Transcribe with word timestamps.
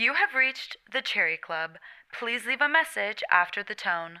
You 0.00 0.14
have 0.14 0.34
reached 0.34 0.78
the 0.90 1.02
Cherry 1.02 1.36
Club. 1.36 1.76
Please 2.10 2.46
leave 2.46 2.62
a 2.62 2.70
message 2.70 3.22
after 3.30 3.62
the 3.62 3.74
tone. 3.74 4.20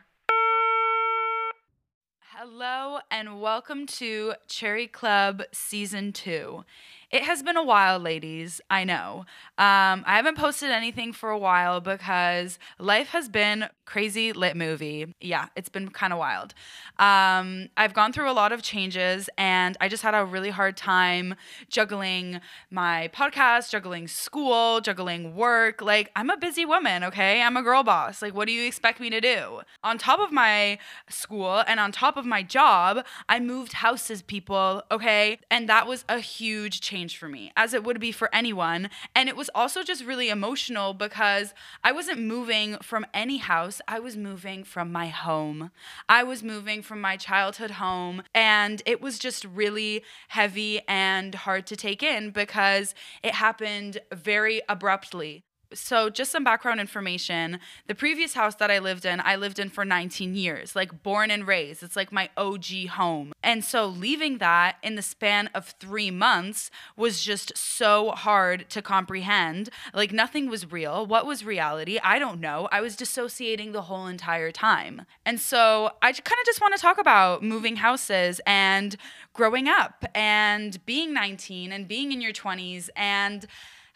Hello 2.36 2.98
and 3.10 3.40
welcome 3.40 3.86
to 3.86 4.34
Cherry 4.46 4.86
Club 4.86 5.42
Season 5.52 6.12
2. 6.12 6.66
It 7.10 7.24
has 7.24 7.42
been 7.42 7.56
a 7.56 7.64
while, 7.64 7.98
ladies. 7.98 8.60
I 8.70 8.84
know. 8.84 9.24
Um, 9.58 10.04
I 10.06 10.14
haven't 10.14 10.38
posted 10.38 10.70
anything 10.70 11.12
for 11.12 11.30
a 11.30 11.38
while 11.38 11.80
because 11.80 12.56
life 12.78 13.08
has 13.08 13.28
been 13.28 13.66
crazy 13.84 14.32
lit 14.32 14.56
movie. 14.56 15.12
Yeah, 15.20 15.48
it's 15.56 15.68
been 15.68 15.88
kind 15.88 16.12
of 16.12 16.20
wild. 16.20 16.54
Um, 17.00 17.68
I've 17.76 17.94
gone 17.94 18.12
through 18.12 18.30
a 18.30 18.32
lot 18.32 18.52
of 18.52 18.62
changes 18.62 19.28
and 19.36 19.76
I 19.80 19.88
just 19.88 20.04
had 20.04 20.14
a 20.14 20.24
really 20.24 20.50
hard 20.50 20.76
time 20.76 21.34
juggling 21.68 22.40
my 22.70 23.10
podcast, 23.12 23.70
juggling 23.70 24.06
school, 24.06 24.80
juggling 24.80 25.34
work. 25.34 25.82
Like, 25.82 26.12
I'm 26.14 26.30
a 26.30 26.36
busy 26.36 26.64
woman, 26.64 27.02
okay? 27.02 27.42
I'm 27.42 27.56
a 27.56 27.62
girl 27.62 27.82
boss. 27.82 28.22
Like, 28.22 28.36
what 28.36 28.46
do 28.46 28.52
you 28.52 28.68
expect 28.68 29.00
me 29.00 29.10
to 29.10 29.20
do? 29.20 29.62
On 29.82 29.98
top 29.98 30.20
of 30.20 30.30
my 30.30 30.78
school 31.08 31.64
and 31.66 31.80
on 31.80 31.90
top 31.90 32.16
of 32.16 32.24
my 32.24 32.44
job, 32.44 33.04
I 33.28 33.40
moved 33.40 33.72
houses, 33.72 34.22
people, 34.22 34.84
okay? 34.92 35.40
And 35.50 35.68
that 35.68 35.88
was 35.88 36.04
a 36.08 36.20
huge 36.20 36.80
change 36.80 36.99
change 37.00 37.16
for 37.16 37.28
me, 37.28 37.50
as 37.56 37.72
it 37.72 37.82
would 37.82 37.98
be 37.98 38.12
for 38.12 38.28
anyone. 38.34 38.90
And 39.14 39.28
it 39.28 39.36
was 39.36 39.48
also 39.54 39.82
just 39.82 40.04
really 40.04 40.28
emotional 40.28 40.92
because 40.92 41.54
I 41.82 41.92
wasn't 41.92 42.20
moving 42.20 42.76
from 42.82 43.06
any 43.14 43.38
house, 43.38 43.80
I 43.88 44.00
was 44.00 44.16
moving 44.16 44.64
from 44.64 44.92
my 44.92 45.08
home. 45.08 45.70
I 46.08 46.22
was 46.24 46.42
moving 46.42 46.82
from 46.82 47.00
my 47.00 47.16
childhood 47.16 47.72
home. 47.72 48.22
And 48.34 48.82
it 48.84 49.00
was 49.00 49.18
just 49.18 49.44
really 49.46 50.04
heavy 50.28 50.82
and 50.86 51.34
hard 51.34 51.66
to 51.68 51.76
take 51.76 52.02
in 52.02 52.30
because 52.30 52.94
it 53.22 53.34
happened 53.34 54.00
very 54.12 54.60
abruptly 54.68 55.44
so 55.72 56.10
just 56.10 56.30
some 56.30 56.44
background 56.44 56.80
information. 56.80 57.60
The 57.86 57.94
previous 57.94 58.34
house 58.34 58.54
that 58.56 58.70
i 58.70 58.78
lived 58.78 59.04
in 59.04 59.20
i 59.20 59.36
lived 59.36 59.58
in 59.58 59.68
for 59.70 59.84
19 59.84 60.34
years 60.34 60.74
like 60.76 61.02
born 61.02 61.30
and 61.30 61.46
raised. 61.46 61.82
It's 61.82 61.96
like 61.96 62.12
my 62.12 62.30
og 62.36 62.64
home. 62.90 63.32
And 63.42 63.64
so 63.64 63.86
leaving 63.86 64.38
that 64.38 64.76
in 64.82 64.94
the 64.94 65.02
span 65.02 65.48
of 65.54 65.74
three 65.80 66.10
months 66.10 66.70
was 66.96 67.22
just 67.22 67.56
so 67.56 68.10
hard 68.10 68.68
to 68.70 68.82
comprehend. 68.82 69.70
Like 69.94 70.12
nothing 70.12 70.48
was 70.48 70.70
real. 70.70 71.06
What 71.06 71.26
was 71.26 71.44
reality? 71.44 71.98
I 72.02 72.18
don't 72.18 72.40
know. 72.40 72.68
I 72.70 72.80
was 72.80 72.96
dissociating 72.96 73.72
the 73.72 73.82
whole 73.82 74.06
entire 74.06 74.52
time. 74.52 75.06
And 75.24 75.40
so 75.40 75.90
i 76.02 76.12
kind 76.12 76.38
of 76.40 76.46
just 76.46 76.60
want 76.60 76.74
to 76.74 76.80
talk 76.80 76.98
about 76.98 77.42
moving 77.42 77.76
houses 77.76 78.40
and 78.46 78.96
growing 79.32 79.68
up 79.68 80.04
and 80.14 80.84
being 80.86 81.12
19 81.12 81.72
and 81.72 81.86
being 81.86 82.12
in 82.12 82.20
your 82.20 82.32
20s 82.32 82.88
and 82.96 83.46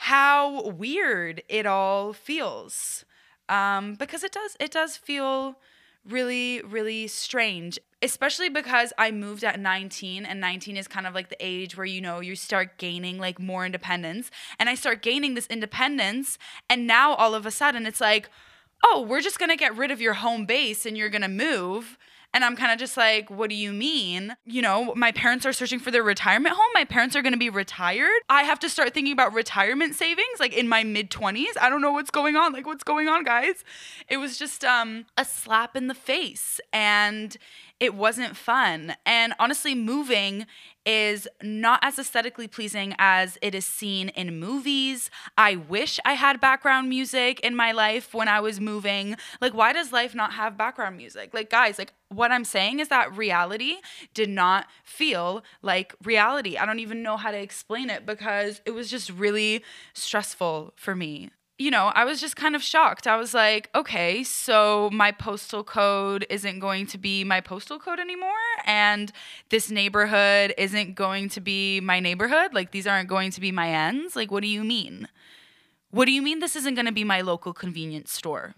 how 0.04 0.68
weird 0.68 1.42
it 1.48 1.64
all 1.64 2.12
feels. 2.12 3.06
Um, 3.48 3.94
because 3.94 4.22
it 4.22 4.32
does, 4.32 4.54
it 4.60 4.70
does 4.70 4.98
feel 4.98 5.56
really, 6.06 6.60
really 6.60 7.06
strange, 7.06 7.78
especially 8.02 8.50
because 8.50 8.92
I 8.98 9.10
moved 9.12 9.44
at 9.44 9.58
19 9.58 10.26
and 10.26 10.38
19 10.42 10.76
is 10.76 10.86
kind 10.86 11.06
of 11.06 11.14
like 11.14 11.30
the 11.30 11.38
age 11.40 11.74
where, 11.74 11.86
you 11.86 12.02
know, 12.02 12.20
you 12.20 12.36
start 12.36 12.76
gaining 12.76 13.18
like 13.18 13.38
more 13.38 13.64
independence. 13.64 14.30
And 14.58 14.68
I 14.68 14.74
start 14.74 15.00
gaining 15.00 15.36
this 15.36 15.46
independence. 15.46 16.36
And 16.68 16.86
now 16.86 17.14
all 17.14 17.34
of 17.34 17.46
a 17.46 17.50
sudden 17.50 17.86
it's 17.86 18.02
like, 18.02 18.28
oh, 18.84 19.06
we're 19.08 19.22
just 19.22 19.38
gonna 19.38 19.56
get 19.56 19.74
rid 19.74 19.90
of 19.90 20.02
your 20.02 20.14
home 20.14 20.44
base 20.44 20.84
and 20.84 20.98
you're 20.98 21.08
gonna 21.08 21.28
move. 21.28 21.96
And 22.34 22.44
I'm 22.44 22.56
kind 22.56 22.72
of 22.72 22.78
just 22.78 22.96
like, 22.96 23.30
what 23.30 23.48
do 23.48 23.54
you 23.54 23.72
mean? 23.72 24.36
You 24.44 24.60
know, 24.60 24.92
my 24.96 25.12
parents 25.12 25.46
are 25.46 25.52
searching 25.52 25.78
for 25.78 25.92
their 25.92 26.02
retirement 26.02 26.56
home. 26.56 26.66
My 26.74 26.84
parents 26.84 27.14
are 27.14 27.22
going 27.22 27.32
to 27.32 27.38
be 27.38 27.48
retired. 27.48 28.10
I 28.28 28.42
have 28.42 28.58
to 28.58 28.68
start 28.68 28.92
thinking 28.92 29.12
about 29.12 29.32
retirement 29.32 29.94
savings 29.94 30.40
like 30.40 30.52
in 30.52 30.68
my 30.68 30.82
mid 30.82 31.10
20s. 31.10 31.56
I 31.60 31.70
don't 31.70 31.80
know 31.80 31.92
what's 31.92 32.10
going 32.10 32.34
on. 32.34 32.52
Like, 32.52 32.66
what's 32.66 32.82
going 32.82 33.06
on, 33.06 33.22
guys? 33.22 33.62
It 34.08 34.16
was 34.16 34.36
just 34.36 34.64
um, 34.64 35.06
a 35.16 35.24
slap 35.24 35.76
in 35.76 35.86
the 35.86 35.94
face. 35.94 36.60
And 36.72 37.36
it 37.84 37.94
wasn't 37.94 38.36
fun. 38.36 38.96
And 39.04 39.34
honestly, 39.38 39.74
moving 39.74 40.46
is 40.86 41.28
not 41.42 41.80
as 41.82 41.98
aesthetically 41.98 42.48
pleasing 42.48 42.94
as 42.98 43.38
it 43.40 43.54
is 43.54 43.64
seen 43.64 44.08
in 44.10 44.38
movies. 44.38 45.10
I 45.38 45.56
wish 45.56 45.98
I 46.04 46.14
had 46.14 46.40
background 46.40 46.88
music 46.88 47.40
in 47.40 47.54
my 47.54 47.72
life 47.72 48.12
when 48.12 48.28
I 48.28 48.40
was 48.40 48.60
moving. 48.60 49.16
Like, 49.40 49.54
why 49.54 49.72
does 49.72 49.92
life 49.92 50.14
not 50.14 50.32
have 50.34 50.58
background 50.58 50.96
music? 50.96 51.32
Like, 51.32 51.50
guys, 51.50 51.78
like, 51.78 51.92
what 52.08 52.32
I'm 52.32 52.44
saying 52.44 52.80
is 52.80 52.88
that 52.88 53.16
reality 53.16 53.76
did 54.12 54.28
not 54.28 54.66
feel 54.82 55.42
like 55.62 55.94
reality. 56.02 56.56
I 56.56 56.66
don't 56.66 56.80
even 56.80 57.02
know 57.02 57.16
how 57.16 57.30
to 57.30 57.38
explain 57.38 57.90
it 57.90 58.04
because 58.06 58.60
it 58.66 58.72
was 58.72 58.90
just 58.90 59.10
really 59.10 59.64
stressful 59.94 60.74
for 60.76 60.94
me 60.94 61.30
you 61.58 61.70
know, 61.70 61.92
I 61.94 62.04
was 62.04 62.20
just 62.20 62.34
kind 62.34 62.56
of 62.56 62.62
shocked. 62.62 63.06
I 63.06 63.16
was 63.16 63.32
like, 63.32 63.70
okay, 63.74 64.24
so 64.24 64.90
my 64.92 65.12
postal 65.12 65.62
code 65.62 66.26
isn't 66.28 66.58
going 66.58 66.86
to 66.88 66.98
be 66.98 67.22
my 67.22 67.40
postal 67.40 67.78
code 67.78 68.00
anymore. 68.00 68.32
And 68.66 69.12
this 69.50 69.70
neighborhood 69.70 70.52
isn't 70.58 70.94
going 70.94 71.28
to 71.30 71.40
be 71.40 71.80
my 71.80 72.00
neighborhood. 72.00 72.54
Like, 72.54 72.72
these 72.72 72.88
aren't 72.88 73.08
going 73.08 73.30
to 73.32 73.40
be 73.40 73.52
my 73.52 73.70
ends. 73.70 74.16
Like, 74.16 74.32
what 74.32 74.42
do 74.42 74.48
you 74.48 74.64
mean? 74.64 75.06
What 75.90 76.06
do 76.06 76.12
you 76.12 76.22
mean 76.22 76.40
this 76.40 76.56
isn't 76.56 76.74
going 76.74 76.86
to 76.86 76.92
be 76.92 77.04
my 77.04 77.20
local 77.20 77.52
convenience 77.52 78.12
store? 78.12 78.56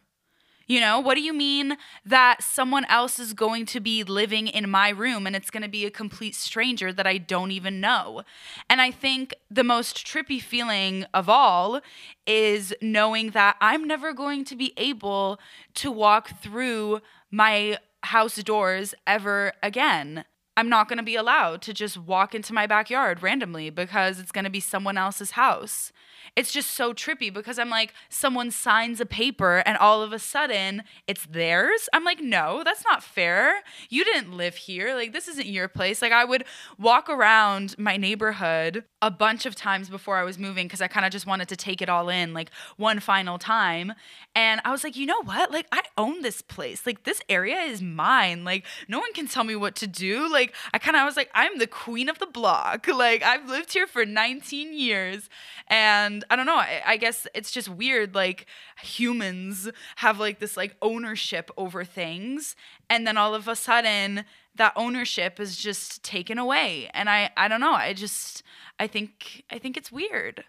You 0.68 0.80
know, 0.80 0.98
what 0.98 1.14
do 1.14 1.20
you 1.20 1.32
mean 1.32 1.76
that 2.04 2.42
someone 2.42 2.84
else 2.86 3.20
is 3.20 3.32
going 3.32 3.66
to 3.66 3.78
be 3.78 4.02
living 4.02 4.48
in 4.48 4.68
my 4.68 4.88
room 4.88 5.24
and 5.26 5.36
it's 5.36 5.50
going 5.50 5.62
to 5.62 5.68
be 5.68 5.86
a 5.86 5.90
complete 5.90 6.34
stranger 6.34 6.92
that 6.92 7.06
I 7.06 7.18
don't 7.18 7.52
even 7.52 7.80
know? 7.80 8.22
And 8.68 8.80
I 8.80 8.90
think 8.90 9.32
the 9.48 9.62
most 9.62 10.04
trippy 10.04 10.42
feeling 10.42 11.04
of 11.14 11.28
all 11.28 11.80
is 12.26 12.74
knowing 12.82 13.30
that 13.30 13.56
I'm 13.60 13.84
never 13.84 14.12
going 14.12 14.44
to 14.46 14.56
be 14.56 14.72
able 14.76 15.38
to 15.74 15.92
walk 15.92 16.40
through 16.40 17.00
my 17.30 17.78
house 18.02 18.36
doors 18.42 18.92
ever 19.06 19.52
again. 19.62 20.24
I'm 20.56 20.68
not 20.68 20.88
going 20.88 20.96
to 20.96 21.04
be 21.04 21.16
allowed 21.16 21.62
to 21.62 21.74
just 21.74 21.98
walk 21.98 22.34
into 22.34 22.54
my 22.54 22.66
backyard 22.66 23.22
randomly 23.22 23.70
because 23.70 24.18
it's 24.18 24.32
going 24.32 24.44
to 24.44 24.50
be 24.50 24.60
someone 24.60 24.96
else's 24.96 25.32
house 25.32 25.92
it's 26.34 26.52
just 26.52 26.70
so 26.72 26.92
trippy 26.92 27.32
because 27.32 27.58
I'm 27.58 27.70
like, 27.70 27.92
someone 28.08 28.50
signs 28.50 29.00
a 29.00 29.06
paper 29.06 29.62
and 29.66 29.76
all 29.78 30.02
of 30.02 30.12
a 30.12 30.18
sudden 30.18 30.82
it's 31.06 31.26
theirs. 31.26 31.88
I'm 31.92 32.04
like, 32.04 32.20
no, 32.20 32.62
that's 32.64 32.84
not 32.84 33.02
fair. 33.02 33.62
You 33.88 34.04
didn't 34.04 34.36
live 34.36 34.56
here. 34.56 34.94
Like, 34.94 35.12
this 35.12 35.28
isn't 35.28 35.46
your 35.46 35.68
place. 35.68 36.02
Like, 36.02 36.12
I 36.12 36.24
would 36.24 36.44
walk 36.78 37.08
around 37.08 37.78
my 37.78 37.96
neighborhood 37.96 38.84
a 39.02 39.10
bunch 39.10 39.46
of 39.46 39.54
times 39.54 39.88
before 39.88 40.16
I 40.16 40.24
was 40.24 40.38
moving 40.38 40.66
because 40.66 40.80
I 40.80 40.88
kind 40.88 41.06
of 41.06 41.12
just 41.12 41.26
wanted 41.26 41.48
to 41.48 41.56
take 41.56 41.80
it 41.80 41.88
all 41.88 42.08
in, 42.08 42.34
like, 42.34 42.50
one 42.76 43.00
final 43.00 43.38
time. 43.38 43.92
And 44.34 44.60
I 44.64 44.72
was 44.72 44.84
like, 44.84 44.96
you 44.96 45.06
know 45.06 45.22
what? 45.22 45.50
Like, 45.50 45.66
I 45.72 45.82
own 45.96 46.22
this 46.22 46.42
place. 46.42 46.86
Like, 46.86 47.04
this 47.04 47.22
area 47.28 47.58
is 47.58 47.82
mine. 47.82 48.44
Like, 48.44 48.64
no 48.88 48.98
one 48.98 49.12
can 49.12 49.28
tell 49.28 49.44
me 49.44 49.56
what 49.56 49.76
to 49.76 49.86
do. 49.86 50.30
Like, 50.30 50.54
I 50.72 50.78
kind 50.78 50.96
of 50.96 51.04
was 51.04 51.16
like, 51.16 51.30
I'm 51.34 51.58
the 51.58 51.66
queen 51.66 52.08
of 52.08 52.18
the 52.18 52.26
block. 52.26 52.86
Like, 52.96 53.22
I've 53.22 53.46
lived 53.46 53.74
here 53.74 53.86
for 53.86 54.06
19 54.06 54.72
years. 54.72 55.28
And 55.68 56.15
I 56.30 56.36
don't 56.36 56.46
know. 56.46 56.56
I, 56.56 56.82
I 56.84 56.96
guess 56.96 57.26
it's 57.34 57.50
just 57.50 57.68
weird. 57.68 58.14
Like 58.14 58.46
humans 58.80 59.68
have 59.96 60.18
like 60.18 60.38
this 60.38 60.56
like 60.56 60.76
ownership 60.82 61.50
over 61.56 61.84
things, 61.84 62.56
and 62.88 63.06
then 63.06 63.16
all 63.16 63.34
of 63.34 63.48
a 63.48 63.56
sudden 63.56 64.24
that 64.54 64.72
ownership 64.76 65.38
is 65.38 65.56
just 65.56 66.02
taken 66.02 66.38
away. 66.38 66.90
And 66.94 67.08
I 67.10 67.30
I 67.36 67.48
don't 67.48 67.60
know. 67.60 67.72
I 67.72 67.92
just 67.92 68.42
I 68.78 68.86
think 68.86 69.44
I 69.50 69.58
think 69.58 69.76
it's 69.76 69.92
weird. 69.92 70.44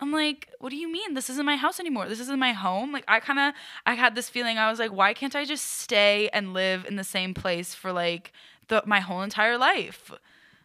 I'm 0.00 0.12
like, 0.12 0.48
what 0.60 0.70
do 0.70 0.76
you 0.76 0.90
mean? 0.90 1.14
This 1.14 1.28
isn't 1.28 1.44
my 1.44 1.56
house 1.56 1.80
anymore. 1.80 2.08
This 2.08 2.20
isn't 2.20 2.38
my 2.38 2.52
home. 2.52 2.92
Like 2.92 3.04
I 3.08 3.18
kind 3.20 3.38
of 3.38 3.54
I 3.84 3.94
had 3.94 4.14
this 4.14 4.28
feeling 4.28 4.58
I 4.58 4.70
was 4.70 4.78
like, 4.78 4.92
why 4.92 5.12
can't 5.12 5.34
I 5.34 5.44
just 5.44 5.66
stay 5.80 6.28
and 6.32 6.54
live 6.54 6.86
in 6.86 6.96
the 6.96 7.04
same 7.04 7.34
place 7.34 7.74
for 7.74 7.92
like 7.92 8.32
the 8.68 8.82
my 8.86 9.00
whole 9.00 9.22
entire 9.22 9.58
life? 9.58 10.10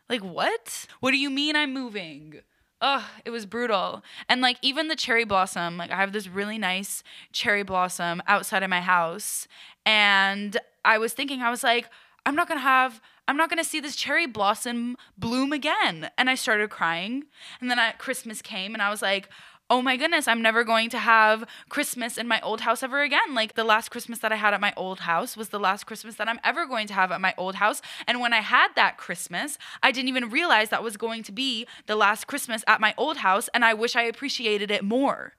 Like 0.09 0.21
what? 0.21 0.85
What 0.99 1.11
do 1.11 1.17
you 1.17 1.29
mean 1.29 1.55
I'm 1.55 1.73
moving? 1.73 2.41
Oh, 2.83 3.09
it 3.23 3.29
was 3.31 3.45
brutal. 3.47 4.03
And 4.29 4.41
like 4.41 4.57
even 4.61 4.89
the 4.89 4.95
cherry 4.95 5.23
blossom, 5.23 5.77
like 5.77 5.89
I 5.89 5.95
have 5.95 6.11
this 6.11 6.27
really 6.27 6.57
nice 6.57 7.01
cherry 7.31 7.63
blossom 7.63 8.21
outside 8.27 8.61
of 8.61 8.69
my 8.69 8.81
house. 8.81 9.47
And 9.85 10.57
I 10.85 10.97
was 10.97 11.13
thinking, 11.13 11.41
I 11.41 11.49
was 11.49 11.63
like, 11.63 11.89
I'm 12.25 12.35
not 12.35 12.47
gonna 12.47 12.59
have 12.59 13.01
I'm 13.25 13.37
not 13.37 13.49
gonna 13.49 13.63
see 13.63 13.79
this 13.79 13.95
cherry 13.95 14.27
blossom 14.27 14.97
bloom 15.17 15.53
again. 15.53 16.11
And 16.17 16.29
I 16.29 16.35
started 16.35 16.69
crying. 16.69 17.23
And 17.61 17.71
then 17.71 17.79
at 17.79 17.97
Christmas 17.97 18.41
came 18.41 18.73
and 18.73 18.81
I 18.81 18.89
was 18.89 19.01
like, 19.01 19.29
oh 19.73 19.81
my 19.81 19.97
goodness, 19.97 20.27
I'm 20.27 20.43
never 20.43 20.63
going 20.63 20.91
to 20.91 20.99
have 20.99 21.45
Christmas 21.67 22.19
in 22.19 22.27
my 22.27 22.39
old 22.41 22.61
house 22.61 22.83
ever 22.83 23.01
again. 23.01 23.33
Like 23.33 23.55
the 23.55 23.63
last 23.63 23.89
Christmas 23.89 24.19
that 24.19 24.31
I 24.31 24.35
had 24.35 24.53
at 24.53 24.61
my 24.61 24.71
old 24.77 24.99
house 24.99 25.35
was 25.35 25.49
the 25.49 25.59
last 25.59 25.85
Christmas 25.85 26.13
that 26.17 26.29
I'm 26.29 26.39
ever 26.43 26.67
going 26.67 26.85
to 26.85 26.93
have 26.93 27.11
at 27.11 27.19
my 27.19 27.33
old 27.39 27.55
house. 27.55 27.81
And 28.05 28.21
when 28.21 28.33
I 28.33 28.41
had 28.41 28.67
that 28.75 28.99
Christmas, 28.99 29.57
I 29.81 29.91
didn't 29.91 30.09
even 30.09 30.29
realize 30.29 30.69
that 30.69 30.83
was 30.83 30.95
going 30.95 31.23
to 31.23 31.31
be 31.31 31.65
the 31.87 31.95
last 31.95 32.27
Christmas 32.27 32.63
at 32.67 32.81
my 32.81 32.93
old 32.99 33.17
house. 33.17 33.49
And 33.51 33.65
I 33.65 33.73
wish 33.73 33.95
I 33.95 34.03
appreciated 34.03 34.69
it 34.69 34.83
more. 34.83 35.33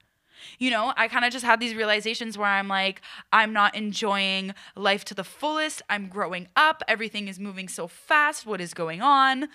You 0.59 0.69
know, 0.69 0.91
I 0.97 1.07
kind 1.07 1.23
of 1.23 1.31
just 1.31 1.45
had 1.45 1.61
these 1.61 1.73
realizations 1.73 2.37
where 2.37 2.49
I'm 2.49 2.67
like, 2.67 3.01
I'm 3.31 3.53
not 3.53 3.73
enjoying 3.73 4.53
life 4.75 5.05
to 5.05 5.13
the 5.13 5.23
fullest. 5.23 5.81
I'm 5.89 6.09
growing 6.09 6.49
up. 6.57 6.83
Everything 6.89 7.29
is 7.29 7.39
moving 7.39 7.69
so 7.69 7.87
fast. 7.87 8.45
What 8.45 8.59
is 8.59 8.73
going 8.73 9.01
on? 9.01 9.47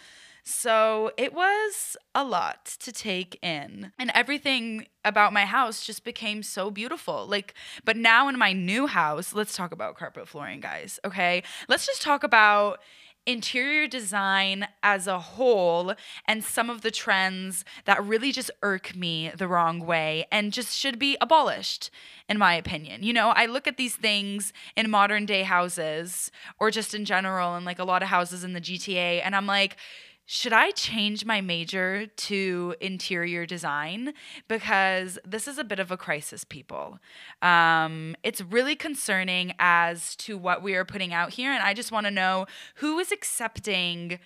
So 0.51 1.13
it 1.17 1.33
was 1.33 1.97
a 2.13 2.25
lot 2.25 2.65
to 2.81 2.93
take 2.93 3.39
in. 3.43 3.93
And 3.99 4.11
everything 4.15 4.87
about 5.05 5.33
my 5.33 5.45
house 5.45 5.87
just 5.87 6.05
became 6.05 6.43
so 6.43 6.71
beautiful. 6.71 7.27
Like, 7.27 7.55
but 7.85 7.97
now 7.97 8.29
in 8.29 8.37
my 8.37 8.53
new 8.53 8.89
house, 8.89 9.33
let's 9.33 9.57
talk 9.57 9.71
about 9.73 9.97
carpet 9.97 10.27
flooring, 10.29 10.61
guys. 10.61 10.99
Okay. 11.05 11.45
Let's 11.69 11.87
just 11.87 12.03
talk 12.03 12.25
about 12.25 12.81
interior 13.27 13.87
design 13.87 14.67
as 14.83 15.07
a 15.07 15.19
whole 15.21 15.95
and 16.27 16.43
some 16.43 16.71
of 16.71 16.81
the 16.81 16.91
trends 16.91 17.65
that 17.85 18.03
really 18.03 18.33
just 18.33 18.51
irk 18.63 18.97
me 18.97 19.31
the 19.37 19.47
wrong 19.47 19.81
way 19.81 20.27
and 20.33 20.53
just 20.53 20.77
should 20.77 20.99
be 20.99 21.17
abolished 21.21 21.91
in 22.29 22.39
my 22.39 22.55
opinion. 22.55 23.03
You 23.03 23.13
know, 23.13 23.29
I 23.29 23.47
look 23.47 23.69
at 23.69 23.77
these 23.77 23.95
things 23.95 24.53
in 24.75 24.91
modern 24.91 25.27
day 25.27 25.43
houses 25.43 26.31
or 26.59 26.71
just 26.71 26.95
in 26.95 27.05
general 27.05 27.55
and 27.55 27.67
like 27.67 27.79
a 27.79 27.85
lot 27.85 28.03
of 28.03 28.09
houses 28.09 28.43
in 28.43 28.55
the 28.55 28.61
GTA 28.61 29.21
and 29.23 29.37
I'm 29.37 29.47
like 29.47 29.77
should 30.33 30.53
I 30.53 30.71
change 30.71 31.25
my 31.25 31.41
major 31.41 32.07
to 32.07 32.77
interior 32.81 33.47
design? 33.47 34.15
Because 34.47 35.19
this 35.27 35.49
is 35.49 35.59
a 35.59 35.65
bit 35.65 35.81
of 35.81 35.91
a 35.91 35.97
crisis, 35.97 36.45
people. 36.45 37.01
Um, 37.43 38.15
it's 38.23 38.41
really 38.41 38.77
concerning 38.77 39.55
as 39.59 40.15
to 40.19 40.39
what 40.39 40.63
we 40.63 40.77
are 40.77 40.85
putting 40.85 41.13
out 41.13 41.33
here. 41.33 41.51
And 41.51 41.65
I 41.65 41.75
just 41.75 41.91
want 41.91 42.07
to 42.07 42.13
know 42.13 42.47
who 42.77 43.01
is 43.01 43.11
accepting 43.11 44.21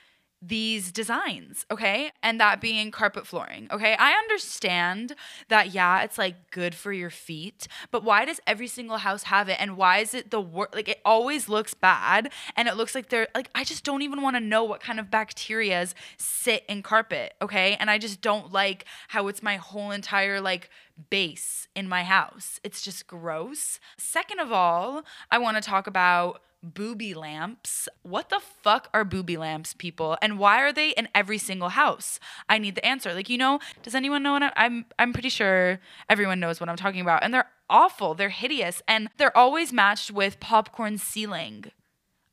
these 0.47 0.93
designs, 0.93 1.65
okay? 1.71 2.11
And 2.23 2.39
that 2.41 2.61
being 2.61 2.91
carpet 2.91 3.27
flooring, 3.27 3.69
okay? 3.71 3.97
I 3.99 4.13
understand 4.13 5.15
that, 5.49 5.73
yeah, 5.73 6.03
it's 6.03 6.19
like 6.19 6.51
good 6.51 6.75
for 6.75 6.93
your 6.93 7.11
feet, 7.11 7.67
but 7.91 8.05
why 8.05 8.25
does 8.25 8.41
every 8.47 8.67
single 8.67 8.99
house 8.99 9.25
have 9.25 9.49
it? 9.49 9.57
And 9.59 9.77
why 9.77 9.99
is 9.99 10.13
it 10.13 10.31
the 10.31 10.41
worst? 10.41 10.75
Like, 10.75 10.89
it 10.89 11.01
always 11.05 11.49
looks 11.49 11.73
bad. 11.75 12.31
And 12.57 12.69
it 12.69 12.77
looks 12.77 12.95
like 12.95 13.09
they're, 13.09 13.29
like, 13.35 13.49
I 13.55 13.65
just 13.65 13.85
don't 13.85 14.03
even 14.03 14.23
wanna 14.23 14.41
know 14.41 14.65
what 14.65 14.81
kind 14.81 15.01
of 15.01 15.07
bacterias 15.07 15.95
sit 16.19 16.65
in 16.69 16.83
carpet, 16.83 17.35
okay? 17.41 17.77
And 17.81 17.91
I 17.91 17.99
just 17.99 18.21
don't 18.21 18.53
like 18.53 18.85
how 19.09 19.29
it's 19.29 19.43
my 19.43 19.57
whole 19.57 19.91
entire, 19.91 20.41
like, 20.41 20.69
base 21.11 21.69
in 21.75 21.89
my 21.89 22.05
house. 22.05 22.61
It's 22.63 22.83
just 22.83 23.07
gross. 23.07 23.81
Second 23.97 24.41
of 24.41 24.53
all, 24.53 25.05
I 25.31 25.39
wanna 25.39 25.61
talk 25.61 25.87
about 25.87 26.43
booby 26.65 27.15
lamps. 27.15 27.89
What 28.03 28.31
the 28.31 28.41
fuck 28.41 28.89
are 28.95 29.05
booby 29.05 29.37
lamps, 29.37 29.75
people? 29.75 30.17
And 30.23 30.39
why 30.39 30.61
are 30.61 30.73
they 30.73 30.91
in 30.91 31.09
every 31.15 31.39
single 31.39 31.71
house? 31.71 32.19
I 32.49 32.59
need 32.59 32.75
the 32.75 32.87
answer. 32.87 33.13
Like, 33.13 33.29
you 33.29 33.39
know, 33.39 33.61
does 33.83 33.95
anyone 33.95 34.23
know 34.23 34.33
what 34.33 34.43
I'm 34.43 34.53
I'm, 34.57 34.87
I'm 34.99 35.13
pretty 35.13 35.29
sure 35.29 35.81
everyone 36.09 36.41
knows 36.41 36.61
what 36.61 36.69
I'm 36.69 36.77
talking 36.77 37.01
about. 37.01 37.23
And 37.23 37.33
they're 37.33 37.51
awful. 37.69 38.15
They're 38.15 38.31
hideous 38.31 38.83
and 38.89 39.11
they're 39.19 39.37
always 39.37 39.73
matched 39.73 40.11
with 40.11 40.41
popcorn 40.41 40.99
ceiling. 40.99 41.67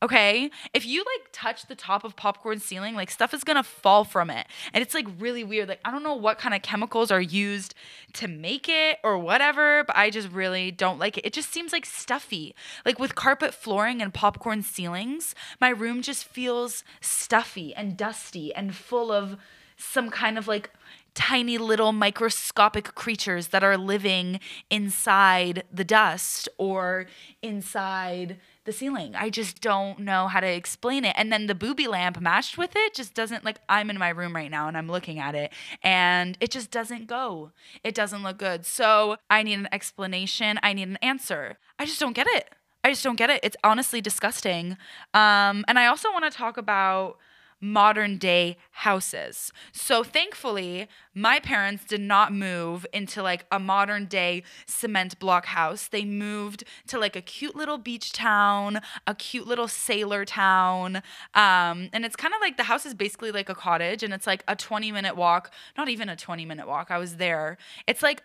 Okay? 0.02 0.50
If 0.74 0.84
you 0.84 1.04
like 1.16 1.28
touch 1.32 1.66
the 1.66 1.76
top 1.76 2.04
of 2.04 2.16
popcorn 2.16 2.58
ceiling, 2.58 2.94
like 2.94 3.10
stuff 3.10 3.32
is 3.32 3.44
gonna 3.44 3.62
fall 3.62 4.04
from 4.04 4.28
it. 4.30 4.46
And 4.74 4.82
it's 4.82 4.94
like 4.94 5.06
really 5.18 5.44
weird. 5.44 5.68
Like, 5.68 5.80
I 5.84 5.90
don't 5.92 6.02
know 6.02 6.14
what 6.14 6.38
kind 6.38 6.54
of 6.54 6.62
chemicals 6.62 7.10
are 7.10 7.20
used 7.20 7.74
to 8.14 8.26
make 8.28 8.68
it 8.68 8.98
or 9.04 9.16
whatever, 9.16 9.84
but 9.84 9.96
I 9.96 10.10
just 10.10 10.28
really 10.30 10.70
don't 10.72 10.98
like 10.98 11.16
it. 11.18 11.24
It 11.24 11.32
just 11.32 11.52
seems 11.52 11.72
like 11.72 11.86
stuffy. 11.86 12.54
Like 12.84 12.98
with 12.98 13.14
carpet 13.14 13.54
flooring 13.54 14.02
and 14.02 14.12
popcorn 14.12 14.62
ceilings, 14.62 15.34
my 15.60 15.68
room 15.68 16.02
just 16.02 16.24
feels 16.24 16.82
stuffy 17.00 17.74
and 17.74 17.96
dusty 17.96 18.52
and 18.54 18.74
full 18.74 19.12
of 19.12 19.36
some 19.76 20.10
kind 20.10 20.38
of 20.38 20.48
like 20.48 20.70
tiny 21.14 21.58
little 21.58 21.92
microscopic 21.92 22.94
creatures 22.94 23.48
that 23.48 23.62
are 23.62 23.76
living 23.76 24.40
inside 24.70 25.64
the 25.72 25.84
dust 25.84 26.48
or 26.58 27.06
inside 27.42 28.38
the 28.64 28.72
ceiling. 28.72 29.14
I 29.16 29.28
just 29.28 29.60
don't 29.60 30.00
know 30.00 30.28
how 30.28 30.40
to 30.40 30.46
explain 30.46 31.04
it. 31.04 31.14
And 31.18 31.32
then 31.32 31.48
the 31.48 31.54
booby 31.54 31.88
lamp 31.88 32.20
matched 32.20 32.56
with 32.56 32.72
it 32.76 32.94
just 32.94 33.14
doesn't 33.14 33.44
like 33.44 33.58
I'm 33.68 33.90
in 33.90 33.98
my 33.98 34.10
room 34.10 34.36
right 34.36 34.50
now 34.50 34.68
and 34.68 34.78
I'm 34.78 34.88
looking 34.88 35.18
at 35.18 35.34
it 35.34 35.52
and 35.82 36.38
it 36.40 36.50
just 36.50 36.70
doesn't 36.70 37.08
go. 37.08 37.50
It 37.82 37.94
doesn't 37.94 38.22
look 38.22 38.38
good. 38.38 38.64
So 38.64 39.16
I 39.28 39.42
need 39.42 39.54
an 39.58 39.68
explanation. 39.72 40.60
I 40.62 40.72
need 40.72 40.88
an 40.88 40.98
answer. 41.02 41.58
I 41.78 41.86
just 41.86 41.98
don't 41.98 42.14
get 42.14 42.28
it. 42.28 42.50
I 42.84 42.90
just 42.90 43.04
don't 43.04 43.16
get 43.16 43.30
it. 43.30 43.40
It's 43.42 43.56
honestly 43.62 44.00
disgusting. 44.00 44.76
Um, 45.14 45.64
and 45.68 45.78
I 45.78 45.86
also 45.86 46.10
want 46.12 46.30
to 46.30 46.36
talk 46.36 46.56
about 46.56 47.18
modern 47.62 48.18
day 48.18 48.58
houses. 48.72 49.52
So 49.70 50.02
thankfully, 50.02 50.88
my 51.14 51.38
parents 51.38 51.84
did 51.84 52.00
not 52.00 52.32
move 52.32 52.84
into 52.92 53.22
like 53.22 53.46
a 53.52 53.60
modern 53.60 54.06
day 54.06 54.42
cement 54.66 55.18
block 55.18 55.46
house. 55.46 55.86
They 55.86 56.04
moved 56.04 56.64
to 56.88 56.98
like 56.98 57.14
a 57.14 57.20
cute 57.20 57.54
little 57.54 57.78
beach 57.78 58.12
town, 58.12 58.80
a 59.06 59.14
cute 59.14 59.46
little 59.46 59.68
sailor 59.68 60.24
town. 60.24 60.96
Um, 61.34 61.88
and 61.92 62.04
it's 62.04 62.16
kind 62.16 62.34
of 62.34 62.40
like 62.40 62.56
the 62.56 62.64
house 62.64 62.84
is 62.84 62.94
basically 62.94 63.30
like 63.30 63.48
a 63.48 63.54
cottage 63.54 64.02
and 64.02 64.12
it's 64.12 64.26
like 64.26 64.42
a 64.48 64.56
20 64.56 64.90
minute 64.90 65.16
walk, 65.16 65.52
not 65.78 65.88
even 65.88 66.08
a 66.08 66.16
20 66.16 66.44
minute 66.44 66.66
walk. 66.66 66.90
I 66.90 66.98
was 66.98 67.16
there. 67.16 67.58
It's 67.86 68.02
like 68.02 68.24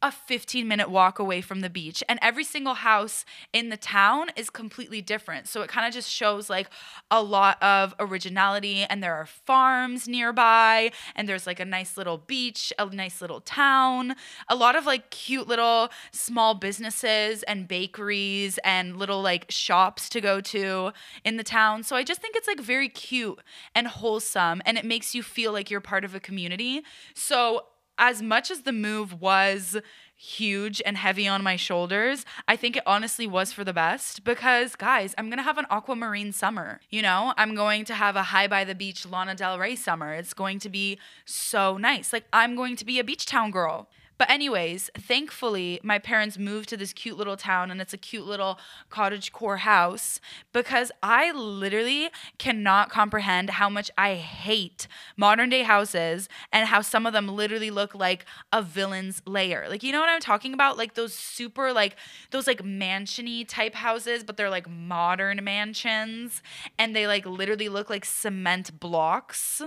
a 0.00 0.12
15 0.12 0.68
minute 0.68 0.88
walk 0.88 1.18
away 1.18 1.40
from 1.40 1.60
the 1.60 1.68
beach 1.68 2.04
and 2.08 2.20
every 2.22 2.44
single 2.44 2.74
house 2.74 3.24
in 3.52 3.68
the 3.68 3.76
town 3.76 4.28
is 4.36 4.48
completely 4.48 5.02
different. 5.02 5.48
So 5.48 5.62
it 5.62 5.68
kind 5.68 5.86
of 5.88 5.92
just 5.92 6.08
shows 6.08 6.48
like 6.48 6.70
a 7.10 7.20
lot 7.22 7.60
of 7.60 7.94
originality 7.98 8.84
and 8.88 9.02
there 9.02 9.14
are 9.14 9.26
farms 9.26 10.06
nearby 10.06 10.92
and 11.16 11.28
there's 11.28 11.46
like 11.46 11.58
a 11.58 11.64
nice 11.64 11.96
little 11.96 12.18
beach 12.18 12.72
a 12.78 12.86
nice 12.86 13.20
little 13.20 13.40
town 13.40 14.14
a 14.48 14.54
lot 14.54 14.76
of 14.76 14.86
like 14.86 15.10
cute 15.10 15.48
little 15.48 15.88
small 16.12 16.54
businesses 16.54 17.42
and 17.44 17.66
bakeries 17.66 18.58
and 18.64 18.96
little 18.96 19.20
like 19.20 19.46
shops 19.48 20.08
to 20.08 20.20
go 20.20 20.40
to 20.40 20.92
in 21.24 21.36
the 21.36 21.44
town. 21.44 21.82
So 21.82 21.96
i 21.96 22.04
just 22.04 22.20
think 22.20 22.36
it's 22.36 22.46
like 22.46 22.60
very 22.60 22.88
cute 22.88 23.40
and 23.74 23.88
wholesome 23.88 24.62
and 24.64 24.78
it 24.78 24.84
makes 24.84 25.14
you 25.14 25.22
feel 25.22 25.52
like 25.52 25.70
you're 25.70 25.80
part 25.80 26.04
of 26.04 26.14
a 26.14 26.20
community. 26.20 26.82
So 27.14 27.64
as 27.98 28.22
much 28.22 28.50
as 28.50 28.62
the 28.62 28.72
move 28.72 29.20
was 29.20 29.76
huge 30.20 30.82
and 30.84 30.96
heavy 30.96 31.28
on 31.28 31.42
my 31.42 31.54
shoulders, 31.56 32.24
I 32.48 32.56
think 32.56 32.76
it 32.76 32.82
honestly 32.86 33.26
was 33.26 33.52
for 33.52 33.62
the 33.62 33.72
best 33.72 34.24
because, 34.24 34.74
guys, 34.74 35.14
I'm 35.16 35.30
gonna 35.30 35.42
have 35.42 35.58
an 35.58 35.66
aquamarine 35.70 36.32
summer. 36.32 36.80
You 36.90 37.02
know, 37.02 37.34
I'm 37.36 37.54
going 37.54 37.84
to 37.86 37.94
have 37.94 38.16
a 38.16 38.24
high 38.24 38.48
by 38.48 38.64
the 38.64 38.74
beach 38.74 39.06
Lana 39.06 39.34
Del 39.34 39.58
Rey 39.58 39.76
summer. 39.76 40.12
It's 40.14 40.34
going 40.34 40.58
to 40.60 40.68
be 40.68 40.98
so 41.24 41.76
nice. 41.76 42.12
Like, 42.12 42.24
I'm 42.32 42.56
going 42.56 42.74
to 42.76 42.84
be 42.84 42.98
a 42.98 43.04
beach 43.04 43.26
town 43.26 43.50
girl. 43.50 43.88
But, 44.18 44.30
anyways, 44.30 44.90
thankfully, 44.98 45.78
my 45.84 46.00
parents 46.00 46.36
moved 46.38 46.68
to 46.70 46.76
this 46.76 46.92
cute 46.92 47.16
little 47.16 47.36
town 47.36 47.70
and 47.70 47.80
it's 47.80 47.92
a 47.92 47.96
cute 47.98 48.26
little 48.26 48.58
cottage 48.90 49.30
core 49.32 49.58
house 49.58 50.20
because 50.52 50.90
I 51.04 51.30
literally 51.30 52.10
cannot 52.36 52.90
comprehend 52.90 53.50
how 53.50 53.68
much 53.68 53.92
I 53.96 54.14
hate 54.14 54.88
modern 55.16 55.50
day 55.50 55.62
houses 55.62 56.28
and 56.52 56.66
how 56.66 56.80
some 56.80 57.06
of 57.06 57.12
them 57.12 57.28
literally 57.28 57.70
look 57.70 57.94
like 57.94 58.24
a 58.52 58.60
villain's 58.60 59.22
lair. 59.24 59.66
Like, 59.68 59.84
you 59.84 59.92
know 59.92 60.00
what 60.00 60.08
I'm 60.08 60.20
talking 60.20 60.52
about? 60.52 60.76
Like 60.76 60.94
those 60.94 61.14
super, 61.14 61.72
like, 61.72 61.94
those 62.32 62.48
like 62.48 62.62
mansiony 62.64 63.46
type 63.46 63.74
houses, 63.76 64.24
but 64.24 64.36
they're 64.36 64.50
like 64.50 64.68
modern 64.68 65.44
mansions 65.44 66.42
and 66.76 66.94
they 66.94 67.06
like 67.06 67.24
literally 67.24 67.68
look 67.68 67.88
like 67.88 68.04
cement 68.04 68.80
blocks 68.80 69.62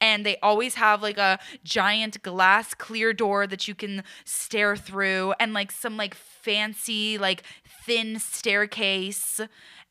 and 0.00 0.24
they 0.24 0.36
always 0.38 0.74
have 0.76 1.02
like 1.02 1.18
a 1.18 1.38
giant 1.64 2.22
glass 2.22 2.74
clear 2.74 3.12
door 3.12 3.46
that 3.46 3.68
you 3.68 3.74
can 3.74 3.87
stare 4.24 4.76
through 4.76 5.34
and 5.40 5.52
like 5.52 5.70
some 5.72 5.96
like 5.96 6.14
fancy 6.14 7.18
like 7.18 7.42
thin 7.84 8.18
staircase 8.18 9.40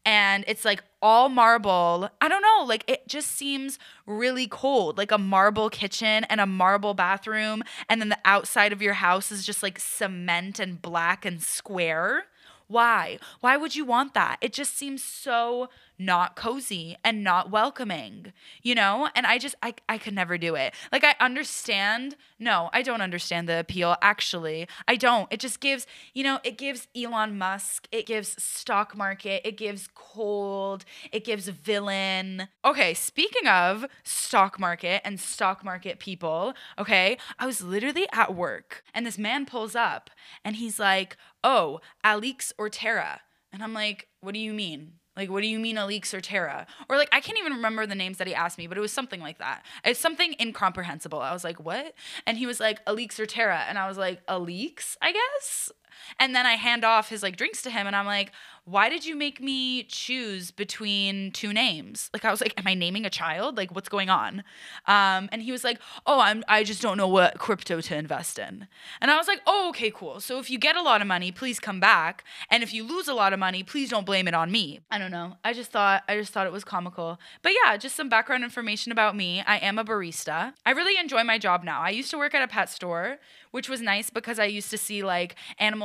and 0.05 0.45
it's 0.47 0.63
like 0.63 0.81
all 1.01 1.27
marble. 1.27 2.09
I 2.21 2.29
don't 2.29 2.41
know, 2.41 2.63
like 2.65 2.85
it 2.87 3.09
just 3.09 3.29
seems 3.31 3.77
really 4.05 4.47
cold, 4.47 4.97
like 4.97 5.11
a 5.11 5.17
marble 5.17 5.69
kitchen 5.69 6.23
and 6.25 6.39
a 6.39 6.45
marble 6.45 6.93
bathroom 6.93 7.61
and 7.89 7.99
then 7.99 8.09
the 8.09 8.19
outside 8.23 8.71
of 8.71 8.81
your 8.81 8.93
house 8.93 9.31
is 9.31 9.45
just 9.45 9.61
like 9.61 9.79
cement 9.79 10.59
and 10.59 10.81
black 10.81 11.25
and 11.25 11.41
square. 11.41 12.25
Why? 12.67 13.19
Why 13.39 13.57
would 13.57 13.75
you 13.75 13.85
want 13.85 14.13
that? 14.13 14.37
It 14.41 14.53
just 14.53 14.77
seems 14.77 15.03
so 15.03 15.69
not 15.99 16.35
cozy 16.35 16.95
and 17.03 17.23
not 17.23 17.49
welcoming, 17.49 18.33
you 18.61 18.75
know? 18.75 19.09
And 19.15 19.25
I 19.25 19.37
just, 19.37 19.55
I, 19.63 19.73
I 19.89 19.97
could 19.97 20.13
never 20.13 20.37
do 20.37 20.55
it. 20.55 20.73
Like, 20.91 21.03
I 21.03 21.15
understand. 21.19 22.15
No, 22.39 22.69
I 22.73 22.81
don't 22.81 23.01
understand 23.01 23.49
the 23.49 23.59
appeal, 23.59 23.95
actually. 24.01 24.67
I 24.87 24.95
don't. 24.95 25.31
It 25.31 25.39
just 25.39 25.59
gives, 25.59 25.87
you 26.13 26.23
know, 26.23 26.39
it 26.43 26.57
gives 26.57 26.87
Elon 26.95 27.37
Musk, 27.37 27.87
it 27.91 28.05
gives 28.05 28.41
stock 28.41 28.95
market, 28.95 29.41
it 29.45 29.57
gives 29.57 29.89
cold, 29.95 30.85
it 31.11 31.23
gives 31.23 31.47
villain. 31.47 32.47
Okay, 32.63 32.93
speaking 32.93 33.47
of 33.47 33.85
stock 34.03 34.59
market 34.59 35.01
and 35.03 35.19
stock 35.19 35.63
market 35.63 35.99
people, 35.99 36.53
okay, 36.77 37.17
I 37.39 37.45
was 37.45 37.61
literally 37.61 38.07
at 38.13 38.35
work 38.35 38.83
and 38.93 39.05
this 39.05 39.17
man 39.17 39.45
pulls 39.45 39.75
up 39.75 40.09
and 40.43 40.57
he's 40.57 40.79
like, 40.79 41.17
oh, 41.43 41.79
Alix 42.03 42.53
or 42.57 42.69
Tara. 42.69 43.21
And 43.51 43.63
I'm 43.63 43.73
like, 43.73 44.07
what 44.21 44.33
do 44.33 44.39
you 44.39 44.53
mean? 44.53 44.93
Like, 45.17 45.29
what 45.31 45.41
do 45.41 45.47
you 45.47 45.59
mean 45.59 45.77
Alix 45.77 46.13
or 46.13 46.21
Tara? 46.21 46.67
Or 46.87 46.95
like, 46.95 47.09
I 47.11 47.19
can't 47.19 47.39
even 47.39 47.53
remember 47.53 47.85
the 47.85 47.95
names 47.95 48.19
that 48.19 48.27
he 48.27 48.35
asked 48.35 48.57
me, 48.57 48.67
but 48.67 48.77
it 48.77 48.81
was 48.81 48.93
something 48.93 49.19
like 49.19 49.39
that. 49.39 49.65
It's 49.83 49.99
something 49.99 50.35
incomprehensible. 50.39 51.19
I 51.19 51.33
was 51.33 51.43
like, 51.43 51.59
what? 51.59 51.93
And 52.25 52.37
he 52.37 52.45
was 52.45 52.59
like, 52.59 52.79
Alix 52.85 53.19
or 53.19 53.25
Tara. 53.25 53.65
And 53.67 53.79
I 53.79 53.87
was 53.87 53.97
like, 53.97 54.21
Alix, 54.27 54.95
I 55.01 55.11
guess? 55.11 55.71
And 56.19 56.35
then 56.35 56.45
I 56.45 56.53
hand 56.53 56.83
off 56.83 57.09
his 57.09 57.23
like 57.23 57.37
drinks 57.37 57.61
to 57.63 57.69
him 57.69 57.87
and 57.87 57.95
I'm 57.95 58.05
like, 58.05 58.31
why 58.67 58.89
did 58.89 59.05
you 59.05 59.15
make 59.15 59.39
me 59.39 59.83
choose 59.83 60.51
between 60.51 61.31
two 61.31 61.53
names? 61.53 62.09
Like 62.13 62.25
I 62.25 62.31
was 62.31 62.41
like, 62.41 62.53
am 62.57 62.67
I 62.67 62.73
naming 62.73 63.05
a 63.05 63.09
child? 63.09 63.55
Like 63.55 63.73
what's 63.73 63.87
going 63.87 64.09
on? 64.09 64.43
Um, 64.87 65.29
and 65.31 65.41
he 65.41 65.53
was 65.53 65.63
like, 65.63 65.79
oh, 66.05 66.19
I'm 66.19 66.43
I 66.49 66.65
just 66.65 66.81
don't 66.81 66.97
know 66.97 67.07
what 67.07 67.39
crypto 67.39 67.79
to 67.79 67.95
invest 67.95 68.37
in. 68.37 68.67
And 68.99 69.09
I 69.09 69.15
was 69.15 69.25
like, 69.25 69.41
oh, 69.47 69.69
okay, 69.69 69.89
cool. 69.89 70.19
So 70.19 70.37
if 70.37 70.49
you 70.49 70.57
get 70.57 70.75
a 70.75 70.81
lot 70.81 70.99
of 70.99 71.07
money, 71.07 71.31
please 71.31 71.61
come 71.61 71.79
back. 71.79 72.25
And 72.51 72.61
if 72.61 72.73
you 72.73 72.83
lose 72.83 73.07
a 73.07 73.13
lot 73.13 73.31
of 73.31 73.39
money, 73.39 73.63
please 73.63 73.89
don't 73.89 74.05
blame 74.05 74.27
it 74.27 74.33
on 74.33 74.51
me. 74.51 74.81
I 74.91 74.97
don't 74.97 75.11
know. 75.11 75.37
I 75.45 75.53
just 75.53 75.71
thought 75.71 76.03
I 76.09 76.17
just 76.17 76.33
thought 76.33 76.45
it 76.45 76.51
was 76.51 76.65
comical. 76.65 77.19
But 77.41 77.53
yeah, 77.63 77.77
just 77.77 77.95
some 77.95 78.09
background 78.09 78.43
information 78.43 78.91
about 78.91 79.15
me. 79.15 79.43
I 79.47 79.59
am 79.59 79.79
a 79.79 79.85
barista. 79.85 80.53
I 80.65 80.71
really 80.71 80.99
enjoy 80.99 81.23
my 81.23 81.37
job 81.37 81.63
now. 81.63 81.79
I 81.79 81.91
used 81.91 82.11
to 82.11 82.17
work 82.17 82.35
at 82.35 82.41
a 82.41 82.49
pet 82.49 82.69
store 82.69 83.19
which 83.51 83.69
was 83.69 83.81
nice 83.81 84.09
because 84.09 84.39
I 84.39 84.45
used 84.45 84.69
to 84.71 84.77
see 84.77 85.03
like 85.03 85.35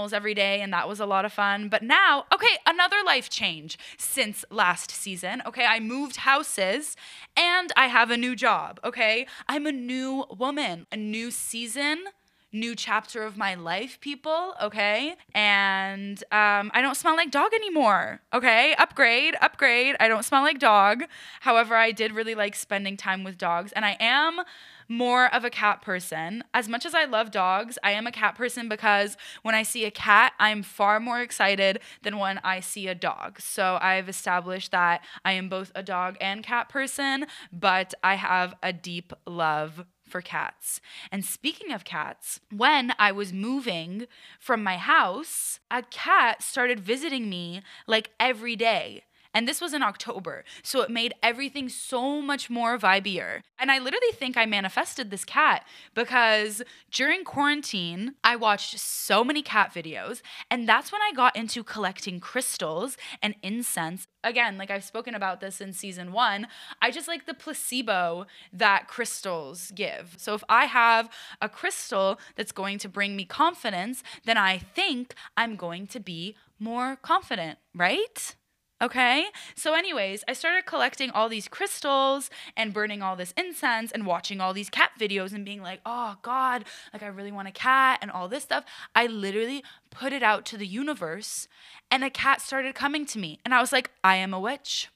animals 0.03 0.13
every 0.13 0.35
day 0.35 0.61
and 0.61 0.73
that 0.73 0.89
was 0.89 0.99
a 0.99 1.07
lot 1.07 1.25
of 1.25 1.33
fun. 1.33 1.69
But 1.69 1.83
now, 1.83 2.25
okay, 2.35 2.59
another 2.67 2.97
life 3.07 3.31
change 3.31 3.79
since 3.97 4.45
last 4.51 4.91
season. 4.91 5.43
Okay, 5.47 5.65
I 5.65 5.79
moved 5.79 6.17
houses 6.17 6.97
and 7.37 7.71
I 7.77 7.87
have 7.87 8.11
a 8.11 8.17
new 8.17 8.35
job. 8.35 8.81
Okay, 8.83 9.27
I'm 9.49 9.65
a 9.65 9.73
new 9.73 10.25
woman, 10.37 10.87
a 10.91 10.97
new 10.97 11.31
season 11.31 12.05
new 12.53 12.75
chapter 12.75 13.23
of 13.23 13.37
my 13.37 13.55
life, 13.55 13.99
people, 14.01 14.55
okay? 14.61 15.17
And 15.35 16.23
um, 16.31 16.71
I 16.75 16.83
don't 16.83 16.97
smell 16.97 17.17
like 17.17 17.31
dog 17.31 17.53
anymore, 17.55 18.21
okay? 18.33 18.75
Upgrade, 18.79 19.37
upgrade. 19.41 19.97
I 19.99 20.09
don't 20.09 20.25
smell 20.25 20.43
like 20.43 20.59
dog. 20.59 21.05
However, 21.41 21.75
I 21.75 21.93
did 21.93 22.13
really 22.13 22.35
like 22.35 22.55
spending 22.55 22.97
time 22.97 23.25
with 23.25 23.39
dogs, 23.39 23.73
and 23.73 23.85
I 23.85 23.97
am 23.99 24.43
more 24.89 25.33
of 25.35 25.45
a 25.45 25.51
cat 25.51 25.81
person. 25.81 26.45
As 26.53 26.69
much 26.69 26.85
as 26.85 26.95
I 26.95 27.05
love 27.05 27.31
dogs, 27.31 27.79
I 27.83 27.93
am 27.93 28.07
a 28.07 28.13
cat 28.13 28.35
person 28.35 28.69
because 28.69 29.17
when 29.43 29.55
I 29.55 29.63
see 29.63 29.85
a 29.85 29.91
cat, 29.91 30.35
I'm 30.39 30.63
far 30.63 31.01
more 31.01 31.21
excited 31.21 31.81
than 32.03 32.19
when 32.19 32.39
I 32.45 32.61
see 32.61 32.89
a 32.89 32.95
dog. 32.95 33.41
So 33.41 33.79
I've 33.81 34.09
established 34.09 34.71
that 34.73 35.03
I 35.25 35.33
am 35.33 35.49
both 35.49 35.73
a 35.75 35.83
dog 35.83 36.17
and 36.21 36.43
cat 36.43 36.69
person, 36.69 37.27
but 37.53 37.95
I 38.05 38.17
have 38.17 38.55
a 38.63 38.73
deep 38.73 39.13
love 39.27 39.85
for 40.13 40.21
cats. 40.23 40.81
And 41.11 41.25
speaking 41.25 41.73
of 41.73 41.83
cats, 41.85 42.39
when 42.55 42.93
I 42.99 43.11
was 43.11 43.33
moving 43.33 44.07
from 44.39 44.63
my 44.63 44.77
house, 44.77 45.59
a 45.71 45.83
cat 45.83 46.43
started 46.43 46.79
visiting 46.79 47.29
me 47.29 47.63
like 47.89 48.11
every 48.21 48.55
day. 48.55 49.03
And 49.35 49.49
this 49.49 49.61
was 49.61 49.73
in 49.73 49.83
October. 49.83 50.45
So 50.63 50.83
it 50.83 50.91
made 50.91 51.15
everything 51.23 51.69
so 51.69 52.21
much 52.21 52.51
more 52.51 52.79
vibier. 52.79 53.41
And 53.59 53.71
I 53.71 53.79
literally 53.79 54.13
think 54.13 54.37
I 54.37 54.47
manifested 54.47 55.11
this 55.11 55.25
cat 55.25 55.65
because 55.95 56.63
during 56.91 57.25
quarantine, 57.25 58.15
I 58.23 58.37
watched 58.37 58.79
so 58.79 59.25
many 59.25 59.43
cat 59.43 59.73
videos. 59.75 60.21
And 60.51 60.69
that's 60.69 60.93
when 60.93 61.01
I 61.03 61.13
got 61.15 61.37
into 61.37 61.65
collecting 61.65 62.21
crystals 62.21 62.97
and 63.23 63.35
incense. 63.43 64.07
Again, 64.25 64.59
like 64.59 64.71
I've 64.71 64.85
spoken 64.85 65.15
about 65.15 65.41
this 65.41 65.61
in 65.61 65.73
season 65.73 66.13
one, 66.13 66.47
I 66.81 66.91
just 66.91 67.09
like 67.09 67.27
the 67.27 67.35
placebo 67.35 68.27
that 68.53 68.87
crystals 68.87 69.73
give. 69.75 70.15
So 70.19 70.35
if 70.35 70.45
I 70.49 70.67
have 70.67 71.09
a 71.41 71.49
crystal 71.49 72.21
that's 72.37 72.53
going 72.53 72.79
to 72.79 72.89
bring 72.89 73.17
me 73.17 73.25
confidence, 73.25 74.03
then 74.25 74.37
I 74.37 74.59
think 74.59 75.15
I'm 75.37 75.57
going 75.57 75.87
to 75.89 76.01
be 76.01 76.37
more 76.59 76.97
confident, 76.97 77.59
right? 77.75 78.37
Okay. 78.83 79.27
So, 79.55 79.75
anyways, 79.75 80.25
I 80.27 80.33
started 80.33 80.67
collecting 80.67 81.11
all 81.11 81.29
these 81.29 81.47
crystals 81.47 82.29
and 82.57 82.75
burning 82.75 83.01
all 83.01 83.15
this 83.15 83.33
incense 83.37 83.93
and 83.93 84.05
watching 84.05 84.41
all 84.41 84.53
these 84.53 84.69
cat 84.69 84.91
videos 84.99 85.33
and 85.33 85.45
being 85.45 85.63
like, 85.63 85.81
oh 85.87 86.17
God, 86.23 86.65
like 86.93 87.05
I 87.05 87.07
really 87.07 87.31
want 87.31 87.47
a 87.47 87.53
cat 87.53 88.01
and 88.03 88.11
all 88.11 88.27
this 88.27 88.43
stuff. 88.43 88.65
I 88.97 89.07
literally 89.07 89.63
put 89.91 90.13
it 90.13 90.25
out 90.25 90.45
to 90.47 90.57
the 90.57 90.67
universe 90.67 91.47
and 91.93 92.03
a 92.03 92.11
cat 92.11 92.41
started 92.41 92.75
coming 92.75 93.07
to 93.07 93.21
me. 93.21 93.39
And 93.45 93.55
I 93.55 93.61
was 93.61 93.71
like, 93.71 93.93
I 94.03 94.17
am 94.17 94.35
a 94.35 94.41
witch. 94.41 94.89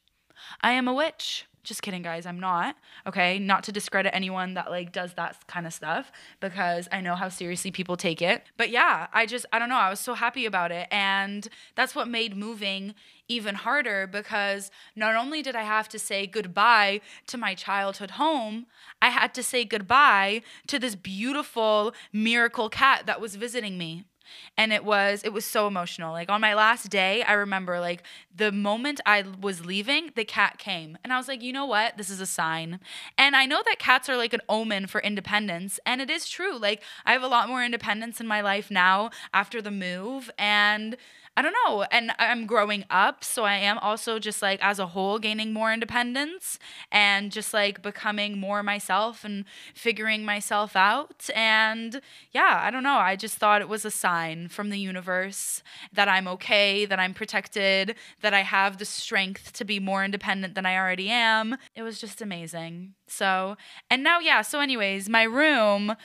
I 0.63 0.73
am 0.73 0.89
a 0.89 0.95
witch. 0.95 1.47
Just 1.67 1.83
kidding, 1.83 2.03
guys. 2.03 2.27
I'm 2.27 2.39
not. 2.39 2.77
Okay. 3.09 3.41
Not 3.41 3.65
to 3.65 3.73
discredit 3.73 4.15
anyone 4.15 4.55
that 4.55 4.71
like 4.71 4.93
does 4.93 5.15
that 5.15 5.49
kind 5.49 5.67
of 5.67 5.75
stuff 5.75 6.13
because 6.39 6.89
I 6.93 7.01
know 7.01 7.17
how 7.17 7.29
seriously 7.29 7.73
people 7.73 7.97
take 7.97 8.23
it. 8.23 8.45
But 8.57 8.71
yeah, 8.71 9.09
I 9.13 9.27
just, 9.27 9.47
I 9.53 9.59
don't 9.59 9.69
know. 9.69 9.75
I 9.75 9.91
was 9.91 9.99
so 9.99 10.15
happy 10.15 10.47
about 10.47 10.71
it. 10.71 10.87
And 10.93 11.49
that's 11.75 11.97
what 11.97 12.07
made 12.07 12.37
moving 12.37 12.95
even 13.27 13.57
harder 13.57 14.07
because 14.07 14.71
not 14.95 15.17
only 15.17 15.43
did 15.43 15.57
I 15.57 15.65
have 15.65 15.89
to 15.89 15.99
say 15.99 16.29
goodbye 16.29 17.01
to 17.27 17.37
my 17.37 17.57
childhood 17.57 18.13
home, 18.13 18.67
I 19.03 19.09
had 19.09 19.35
to 19.35 19.43
say 19.43 19.65
goodbye 19.65 20.43
to 20.69 20.79
this 20.79 20.95
beautiful 20.95 21.95
miracle 22.13 22.69
cat 22.69 23.07
that 23.07 23.21
was 23.21 23.35
visiting 23.35 23.77
me 23.77 24.05
and 24.57 24.73
it 24.73 24.85
was 24.85 25.23
it 25.25 25.33
was 25.33 25.45
so 25.45 25.67
emotional. 25.67 26.13
Like 26.13 26.31
on 26.31 26.41
my 26.41 26.55
last 26.55 26.89
day 26.91 27.23
i 27.23 27.33
remember 27.33 27.81
like 27.81 28.03
the 28.35 28.53
moment 28.53 29.01
i 29.07 29.25
was 29.41 29.65
leaving 29.65 30.13
the 30.15 30.25
cat 30.25 30.59
came. 30.59 30.99
And 31.03 31.13
i 31.13 31.17
was 31.17 31.29
like 31.29 31.43
you 31.43 31.53
know 31.53 31.67
what? 31.67 31.97
This 31.97 32.11
is 32.11 32.21
a 32.21 32.27
sign. 32.27 32.81
And 33.19 33.37
i 33.37 33.47
know 33.47 33.63
that 33.65 33.79
cats 33.79 34.09
are 34.09 34.17
like 34.17 34.33
an 34.33 34.43
omen 34.49 34.87
for 34.87 35.01
independence 35.01 35.79
and 35.87 36.01
it 36.01 36.11
is 36.11 36.29
true. 36.29 36.59
Like 36.59 36.83
i 37.05 37.13
have 37.13 37.23
a 37.23 37.29
lot 37.29 37.49
more 37.49 37.65
independence 37.65 38.21
in 38.21 38.27
my 38.27 38.41
life 38.41 38.71
now 38.71 39.11
after 39.33 39.61
the 39.63 39.71
move 39.71 40.31
and 40.39 40.97
I 41.37 41.43
don't 41.43 41.55
know. 41.67 41.83
And 41.91 42.13
I'm 42.19 42.47
growing 42.47 42.85
up. 42.89 43.23
So 43.23 43.45
I 43.45 43.57
am 43.57 43.77
also 43.79 44.19
just 44.19 44.41
like 44.41 44.59
as 44.63 44.79
a 44.79 44.87
whole 44.87 45.19
gaining 45.19 45.53
more 45.53 45.71
independence 45.71 46.59
and 46.91 47.31
just 47.31 47.53
like 47.53 47.83
becoming 47.83 48.39
more 48.39 48.63
myself 48.63 49.23
and 49.23 49.45
figuring 49.75 50.25
myself 50.25 50.75
out. 50.75 51.29
And 51.35 52.01
yeah, 52.33 52.61
I 52.63 52.71
don't 52.71 52.83
know. 52.83 52.97
I 52.97 53.17
just 53.17 53.37
thought 53.37 53.61
it 53.61 53.69
was 53.69 53.85
a 53.85 53.91
sign 53.91 54.49
from 54.49 54.71
the 54.71 54.79
universe 54.79 55.63
that 55.93 56.09
I'm 56.09 56.27
okay, 56.29 56.87
that 56.87 56.99
I'm 56.99 57.13
protected, 57.13 57.97
that 58.23 58.33
I 58.33 58.41
have 58.41 58.79
the 58.79 58.87
strength 58.87 59.53
to 59.55 59.65
be 59.65 59.79
more 59.79 60.05
independent 60.05 60.55
than 60.55 60.65
I 60.65 60.77
already 60.77 61.11
am. 61.11 61.59
It 61.75 61.83
was 61.83 62.01
just 62.01 62.23
amazing. 62.23 62.95
So, 63.09 63.57
and 63.91 64.03
now, 64.03 64.21
yeah. 64.21 64.43
So, 64.43 64.61
anyways, 64.61 65.09
my 65.09 65.23
room 65.23 65.97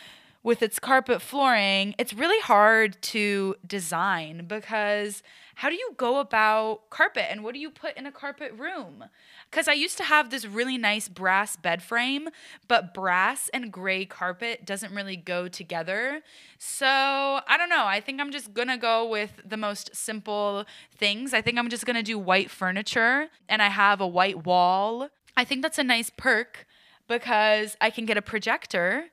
with 0.43 0.63
its 0.63 0.79
carpet 0.79 1.21
flooring, 1.21 1.93
it's 1.97 2.13
really 2.13 2.39
hard 2.41 2.99
to 3.01 3.55
design 3.65 4.45
because 4.47 5.21
how 5.55 5.69
do 5.69 5.75
you 5.75 5.91
go 5.97 6.19
about 6.19 6.89
carpet 6.89 7.25
and 7.29 7.43
what 7.43 7.53
do 7.53 7.59
you 7.59 7.69
put 7.69 7.95
in 7.95 8.07
a 8.07 8.11
carpet 8.11 8.51
room? 8.57 9.05
Because 9.49 9.67
I 9.67 9.73
used 9.73 9.97
to 9.97 10.03
have 10.03 10.31
this 10.31 10.45
really 10.45 10.77
nice 10.77 11.07
brass 11.07 11.55
bed 11.55 11.83
frame, 11.83 12.29
but 12.67 12.93
brass 12.93 13.49
and 13.53 13.71
gray 13.71 14.05
carpet 14.05 14.65
doesn't 14.65 14.93
really 14.95 15.15
go 15.15 15.47
together. 15.47 16.21
So 16.57 16.87
I 16.87 17.57
don't 17.57 17.69
know. 17.69 17.85
I 17.85 17.99
think 17.99 18.19
I'm 18.19 18.31
just 18.31 18.55
gonna 18.55 18.77
go 18.77 19.07
with 19.07 19.33
the 19.45 19.57
most 19.57 19.95
simple 19.95 20.65
things. 20.97 21.33
I 21.35 21.41
think 21.41 21.59
I'm 21.59 21.69
just 21.69 21.85
gonna 21.85 22.01
do 22.01 22.17
white 22.17 22.49
furniture 22.49 23.27
and 23.47 23.61
I 23.61 23.67
have 23.67 24.01
a 24.01 24.07
white 24.07 24.45
wall. 24.45 25.09
I 25.37 25.43
think 25.43 25.61
that's 25.61 25.77
a 25.77 25.83
nice 25.83 26.09
perk 26.09 26.65
because 27.07 27.77
I 27.79 27.91
can 27.91 28.05
get 28.05 28.17
a 28.17 28.21
projector 28.21 29.11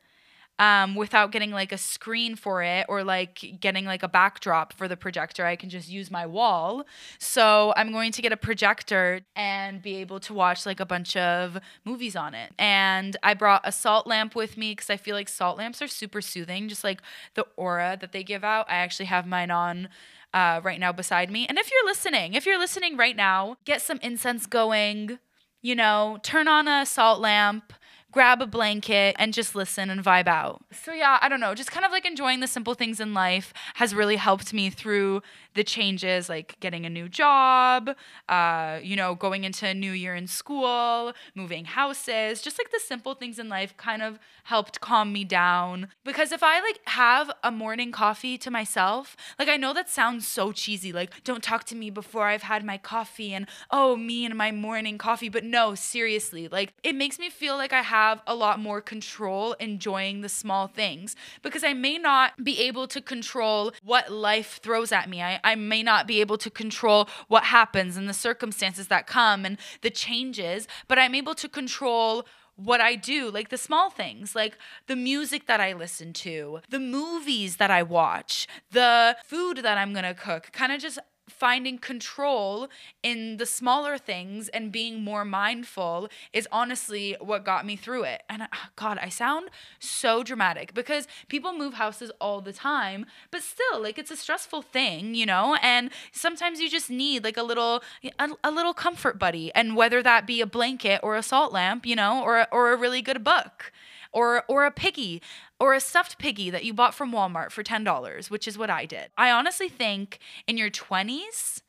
um, 0.59 0.95
without 0.95 1.31
getting 1.31 1.51
like 1.51 1.73
a 1.73 1.79
screen 1.79 2.35
for 2.35 2.63
it 2.63 2.87
or 2.89 3.05
like 3.05 3.59
getting 3.61 3.85
like 3.85 4.03
a 4.03 4.09
backdrop 4.09 4.73
for 4.73 4.89
the 4.89 4.97
projector. 4.97 5.47
I 5.47 5.57
can 5.57 5.71
just 5.71 5.89
use 5.89 6.11
my 6.11 6.27
wall. 6.27 6.85
So 7.19 7.73
I'm 7.77 7.93
going 7.93 8.13
to 8.13 8.23
get 8.23 8.33
a 8.33 8.37
projector 8.37 9.21
and 9.37 9.81
be 9.81 9.97
able 9.97 10.21
to 10.21 10.35
watch 10.35 10.67
like 10.67 10.81
a 10.81 10.87
bunch 10.87 11.17
of 11.17 11.59
movies 11.85 12.17
on 12.17 12.35
it. 12.35 12.53
And 12.59 13.17
I 13.23 13.35
brought 13.35 13.63
a 13.65 13.73
salt 13.73 14.07
lamp 14.07 14.35
with 14.35 14.57
me 14.57 14.73
because 14.73 14.91
I 14.91 14.97
feel 14.97 15.15
like 15.15 15.29
salt 15.29 15.59
lamps 15.59 15.81
are 15.81 15.89
super 15.89 16.21
soothing, 16.21 16.69
just 16.69 16.83
like 16.85 17.03
the 17.35 17.47
aura 17.57 17.97
that 18.01 18.13
they 18.13 18.25
give 18.25 18.43
out. 18.43 18.69
I 18.69 18.77
actually 18.77 19.07
have 19.07 19.27
mine 19.27 19.51
on. 19.51 19.89
Uh, 20.35 20.61
right 20.63 20.79
now 20.79 20.93
beside 20.93 21.31
me. 21.31 21.47
And 21.47 21.57
if 21.57 21.71
you're 21.71 21.87
listening, 21.87 22.35
if 22.35 22.45
you're 22.45 22.59
listening 22.59 22.99
right 22.99 23.17
now, 23.17 23.57
get 23.65 23.81
some 23.81 23.99
incense 24.03 24.45
going, 24.45 25.19
you 25.63 25.75
know, 25.75 26.19
turn 26.23 26.47
on 26.47 26.69
a 26.69 26.85
salt 26.85 27.19
lamp, 27.19 27.73
grab 28.11 28.41
a 28.41 28.47
blanket 28.47 29.15
and 29.19 29.35
just 29.35 29.55
listen 29.55 29.91
and 29.91 30.03
vibe 30.03 30.29
out. 30.29 30.63
So, 30.73 30.93
yeah, 30.93 31.19
I 31.21 31.29
don't 31.29 31.41
know, 31.41 31.55
just 31.55 31.71
kind 31.71 31.85
of 31.85 31.93
like 31.93 32.07
enjoying 32.07 32.41
the 32.41 32.47
simple 32.47 32.75
things 32.75 33.01
in 33.01 33.15
life 33.15 33.53
has 33.75 33.95
really 33.95 34.17
helped 34.17 34.53
me 34.53 34.71
through 34.71 35.23
the 35.55 35.65
changes 35.65 36.29
like 36.29 36.59
getting 36.61 36.87
a 36.87 36.91
new 36.91 37.09
job, 37.09 37.91
uh, 38.29 38.79
you 38.83 38.97
know, 38.97 39.15
going 39.15 39.45
into 39.45 39.67
a 39.67 39.75
new 39.75 39.93
year 39.93 40.15
in 40.15 40.27
school, 40.27 41.13
moving 41.35 41.65
houses, 41.65 42.41
just 42.41 42.59
like 42.59 42.71
the 42.71 42.81
simple 42.81 43.15
things 43.15 43.39
in 43.39 43.49
life 43.49 43.77
kind 43.77 44.03
of 44.03 44.19
helped 44.45 44.81
calm 44.81 45.13
me 45.13 45.25
down. 45.25 45.89
Because 46.05 46.33
if 46.33 46.43
I 46.43 46.61
like 46.61 46.81
have 46.89 47.31
a 47.43 47.51
morning 47.51 47.93
coffee 47.93 48.39
to 48.39 48.51
myself, 48.51 49.17
like 49.39 49.49
I 49.49 49.57
know 49.57 49.75
that 49.75 49.89
sounds 49.89 50.27
so 50.27 50.53
cheesy, 50.53 50.93
like 50.93 51.25
don't 51.25 51.43
talk 51.43 51.65
to 51.65 51.75
me 51.75 51.91
before 51.91 52.27
I've 52.27 52.43
had 52.43 52.65
my 52.65 52.79
coffee 52.79 53.33
and 53.35 53.47
oh, 53.71 53.97
me 53.97 54.25
and 54.25 54.37
my 54.37 54.53
morning 54.53 54.99
coffee. 54.99 55.29
But 55.29 55.45
no, 55.45 55.75
seriously, 55.75 56.49
like 56.49 56.73
it 56.83 56.95
makes 56.95 57.19
me 57.19 57.31
feel 57.31 57.57
like 57.57 57.73
I 57.73 57.83
have 57.83 58.23
a 58.27 58.35
lot 58.35 58.61
more 58.61 58.81
control 58.81 59.55
enjoying 59.55 60.21
the 60.21 60.29
small 60.29 60.67
things 60.67 61.17
because 61.43 61.65
I 61.65 61.73
may 61.73 61.99
not 61.99 62.43
be 62.43 62.61
able 62.61 62.87
to 62.89 63.01
control 63.01 63.73
what 63.83 64.13
life 64.13 64.61
throws 64.63 64.93
at 64.93 65.09
me. 65.09 65.23
I, 65.23 65.41
I 65.49 65.55
may 65.55 65.83
not 65.83 66.07
be 66.07 66.21
able 66.21 66.39
to 66.39 66.51
control 66.51 67.09
what 67.29 67.45
happens 67.45 67.97
and 67.97 68.09
the 68.09 68.15
circumstances 68.29 68.89
that 68.89 69.07
come 69.07 69.45
and 69.47 69.57
the 69.81 69.91
changes, 69.91 70.69
but 70.89 70.99
I'm 70.99 71.15
able 71.15 71.35
to 71.37 71.49
control 71.49 72.27
what 72.59 72.81
I 72.81 72.97
do, 72.97 73.31
like 73.31 73.51
the 73.51 73.57
small 73.57 73.89
things, 73.89 74.35
like 74.35 74.59
the 74.89 74.97
music 74.97 75.47
that 75.47 75.61
I 75.61 75.73
listen 75.73 76.13
to, 76.15 76.61
the 76.69 76.81
movies 76.81 77.57
that 77.57 77.71
I 77.71 77.85
watch, 77.85 78.49
the 78.73 79.17
food 79.25 79.59
that 79.59 79.79
I'm 79.79 79.95
gonna 79.95 80.13
cook, 80.13 80.51
kind 80.53 80.73
of 80.73 80.81
just 80.81 80.99
finding 81.29 81.79
control 81.79 82.69
in 83.03 83.37
the 83.37 83.47
smaller 83.47 83.99
things 83.99 84.49
and 84.49 84.73
being 84.73 85.03
more 85.03 85.25
mindful 85.25 86.09
is 86.33 86.49
honestly 86.51 87.17
what 87.21 87.45
got 87.45 87.65
me 87.65 87.77
through 87.77 88.05
it. 88.05 88.23
And 88.29 88.45
I, 88.45 88.49
God, 88.77 88.99
I 89.01 89.09
sound 89.09 89.51
so 89.79 90.23
dramatic 90.23 90.75
because 90.75 91.07
people 91.29 91.53
move 91.53 91.75
houses 91.75 92.11
all 92.21 92.41
the 92.41 92.53
time, 92.53 93.07
but 93.31 93.43
still, 93.43 93.83
like 93.83 93.99
it's 93.99 94.11
a 94.11 94.17
stressful 94.17 94.63
thing, 94.63 95.15
you 95.15 95.27
know. 95.27 95.57
And 95.63 95.91
sometimes 96.13 96.61
you 96.61 96.69
just 96.69 96.91
need 96.91 97.25
like 97.25 97.37
a 97.37 97.43
little, 97.43 97.83
a, 98.19 98.31
a 98.43 98.51
little 98.51 98.75
comfort 98.75 99.19
buddy, 99.19 99.53
and 99.55 99.77
whether 99.77 100.03
that 100.03 100.27
be 100.27 100.41
a 100.41 100.47
blanket 100.47 101.01
or 101.03 101.17
a 101.17 101.23
salt 101.23 101.53
lamp, 101.53 101.87
you 101.87 101.97
know, 101.97 102.23
or 102.23 102.47
or 102.53 102.73
a 102.73 102.77
really 102.77 103.03
good 103.03 103.23
book 103.23 103.73
or 104.13 104.45
or 104.49 104.65
a 104.65 104.71
piggy 104.71 105.23
or 105.61 105.75
a 105.75 105.81
stuffed 105.81 106.19
piggy 106.19 106.51
that 106.51 106.65
you 106.65 106.73
bought 106.73 106.95
from 106.95 107.13
Walmart 107.13 107.51
for 107.51 107.63
$10, 107.63 108.31
which 108.31 108.47
is 108.47 108.57
what 108.57 108.71
I 108.71 108.87
did. 108.87 109.11
I 109.17 109.31
honestly 109.31 109.69
think 109.69 110.19
in 110.47 110.57
your 110.57 110.71
20s, 110.71 111.63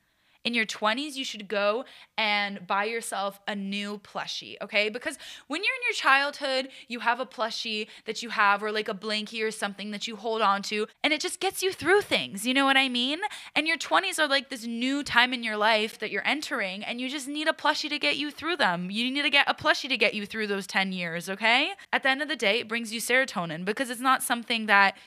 in 0.50 0.56
your 0.56 0.66
20s, 0.66 1.16
you 1.16 1.24
should 1.24 1.48
go 1.48 1.86
and 2.18 2.66
buy 2.66 2.86
yourself 2.86 3.40
a 3.48 3.56
new 3.56 4.00
plushie, 4.00 4.56
okay? 4.64 4.90
Because 4.90 5.20
when 5.48 5.62
you're 5.64 5.76
in 5.76 5.88
your 5.88 5.94
childhood, 5.94 6.70
you 6.88 7.02
have 7.02 7.20
a 7.20 7.26
plushie 7.26 7.86
that 8.06 8.24
you 8.24 8.32
have, 8.32 8.64
or 8.64 8.72
like 8.72 8.90
a 8.90 8.96
blankie 8.96 9.44
or 9.44 9.52
something 9.52 9.92
that 9.92 10.08
you 10.08 10.16
hold 10.16 10.42
on 10.42 10.64
to, 10.64 10.88
and 11.04 11.14
it 11.14 11.22
just 11.22 11.40
gets 11.40 11.62
you 11.62 11.72
through 11.72 12.02
things. 12.02 12.48
You 12.48 12.56
know 12.56 12.66
what 12.66 12.78
I 12.78 12.90
mean? 12.90 13.20
And 13.56 13.68
your 13.68 13.78
20s 13.78 14.18
are 14.18 14.28
like 14.28 14.50
this 14.50 14.66
new 14.66 15.04
time 15.04 15.34
in 15.34 15.44
your 15.44 15.56
life 15.56 16.00
that 16.00 16.10
you're 16.10 16.26
entering, 16.26 16.84
and 16.84 17.00
you 17.00 17.10
just 17.10 17.28
need 17.28 17.48
a 17.48 17.54
plushie 17.54 17.90
to 17.90 18.00
get 18.00 18.18
you 18.18 18.32
through 18.32 18.58
them. 18.58 18.90
You 18.90 19.12
need 19.12 19.22
to 19.22 19.30
get 19.30 19.48
a 19.48 19.54
plushie 19.54 19.90
to 19.90 19.98
get 19.98 20.16
you 20.16 20.26
through 20.26 20.48
those 20.48 20.66
10 20.66 20.92
years, 20.92 21.30
okay? 21.30 21.74
At 21.94 22.02
the 22.02 22.10
end 22.10 22.24
of 22.24 22.28
the 22.28 22.36
day, 22.36 22.60
it 22.60 22.68
brings 22.68 22.92
you 22.92 23.00
serotonin 23.00 23.66
because 23.66 23.92
it's 23.92 24.02
not 24.02 24.24
something 24.24 24.66
that 24.66 24.98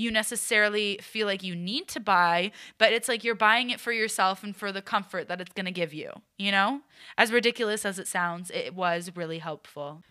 you 0.00 0.10
necessarily 0.10 0.98
feel 1.02 1.26
like 1.26 1.42
you 1.42 1.54
need 1.54 1.88
to 1.88 2.00
buy, 2.00 2.50
but 2.78 2.92
it's 2.92 3.08
like 3.08 3.22
you're 3.22 3.34
buying 3.34 3.70
it 3.70 3.78
for 3.78 3.92
yourself 3.92 4.42
and 4.42 4.56
for 4.56 4.72
the 4.72 4.82
comfort 4.82 5.28
that 5.28 5.40
it's 5.40 5.52
going 5.52 5.66
to 5.66 5.72
give 5.72 5.92
you, 5.92 6.10
you 6.38 6.50
know? 6.50 6.80
As 7.18 7.30
ridiculous 7.30 7.84
as 7.84 7.98
it 7.98 8.08
sounds, 8.08 8.50
it 8.50 8.74
was 8.74 9.12
really 9.14 9.38
helpful. 9.38 10.02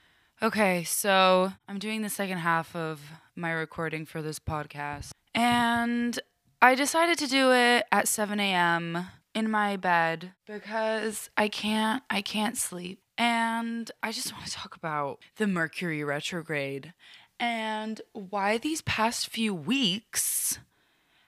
Okay, 0.42 0.84
so 0.86 1.52
I'm 1.68 1.80
doing 1.80 2.02
the 2.02 2.10
second 2.10 2.38
half 2.38 2.76
of 2.76 3.02
my 3.36 3.52
recording 3.52 4.06
for 4.06 4.22
this 4.22 4.40
podcast. 4.40 5.12
And 5.36 6.18
I 6.62 6.76
decided 6.76 7.18
to 7.20 7.28
do 7.28 7.52
it 7.52 7.86
at 7.92 8.08
7 8.08 8.40
a.m. 8.40 9.08
in 9.34 9.50
my 9.50 9.76
bed 9.76 10.34
because 10.46 11.30
I 11.36 11.48
can't 11.48 12.04
I 12.10 12.22
can't 12.22 12.58
sleep. 12.58 13.02
And 13.18 13.92
I 14.02 14.14
just 14.14 14.32
want 14.32 14.46
to 14.46 14.52
talk 14.54 14.78
about 14.78 15.20
the 15.36 15.46
Mercury 15.46 16.06
retrograde 16.06 16.94
and 17.40 18.02
why 18.14 18.58
these 18.58 18.82
past 18.82 19.30
few 19.30 19.54
weeks 19.54 20.60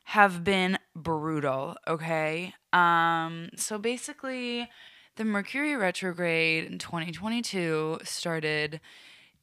have 0.05 0.43
been 0.43 0.77
brutal, 0.95 1.75
okay? 1.87 2.53
Um 2.73 3.49
so 3.55 3.77
basically 3.77 4.69
the 5.15 5.25
Mercury 5.25 5.75
retrograde 5.75 6.65
in 6.65 6.79
2022 6.79 7.99
started 8.03 8.79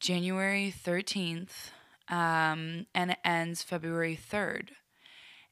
January 0.00 0.72
13th 0.84 1.70
um 2.08 2.86
and 2.94 3.12
it 3.12 3.18
ends 3.24 3.62
February 3.62 4.18
3rd. 4.20 4.70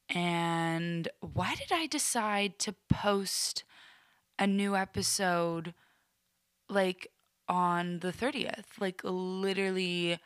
And 0.09 1.09
why 1.21 1.55
did 1.57 1.73
I 1.73 1.87
decide 1.87 2.59
to 2.61 2.75
post 2.89 3.65
a 4.39 4.47
new 4.47 4.77
episode 4.77 5.75
like 6.69 7.11
on 7.49 8.01
the 8.01 8.13
30th? 8.13 8.79
Like 8.79 9.01
literally 9.03 10.21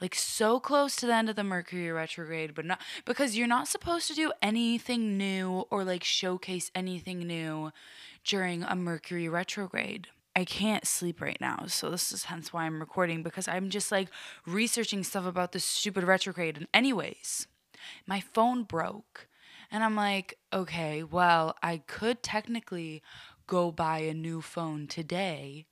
like 0.00 0.14
so 0.14 0.58
close 0.60 0.96
to 0.96 1.06
the 1.06 1.14
end 1.14 1.28
of 1.28 1.36
the 1.36 1.44
Mercury 1.44 1.90
retrograde, 1.90 2.54
but 2.54 2.64
not 2.64 2.80
because 3.04 3.36
you're 3.36 3.46
not 3.46 3.68
supposed 3.68 4.08
to 4.08 4.14
do 4.14 4.32
anything 4.40 5.18
new 5.18 5.66
or 5.70 5.84
like 5.84 6.04
showcase 6.04 6.70
anything 6.74 7.20
new 7.20 7.70
during 8.24 8.62
a 8.62 8.74
Mercury 8.74 9.28
retrograde. 9.28 10.08
I 10.36 10.44
can't 10.44 10.86
sleep 10.86 11.20
right 11.20 11.40
now, 11.40 11.64
so 11.66 11.90
this 11.90 12.12
is 12.12 12.24
hence 12.24 12.52
why 12.52 12.64
I'm 12.64 12.80
recording 12.80 13.22
because 13.22 13.48
I'm 13.48 13.68
just 13.68 13.90
like 13.90 14.08
researching 14.46 15.02
stuff 15.02 15.26
about 15.26 15.52
this 15.52 15.64
stupid 15.64 16.04
retrograde. 16.04 16.56
And, 16.56 16.68
anyways, 16.72 17.48
my 18.06 18.20
phone 18.20 18.62
broke, 18.62 19.26
and 19.70 19.82
I'm 19.82 19.96
like, 19.96 20.38
okay, 20.52 21.02
well, 21.02 21.56
I 21.62 21.78
could 21.78 22.22
technically 22.22 23.02
go 23.46 23.72
buy 23.72 23.98
a 23.98 24.14
new 24.14 24.40
phone 24.40 24.86
today, 24.86 25.66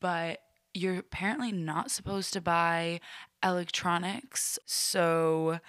but 0.00 0.40
you're 0.74 0.98
apparently 0.98 1.52
not 1.52 1.90
supposed 1.90 2.32
to 2.32 2.40
buy 2.40 3.00
electronics. 3.42 4.58
So 4.66 5.60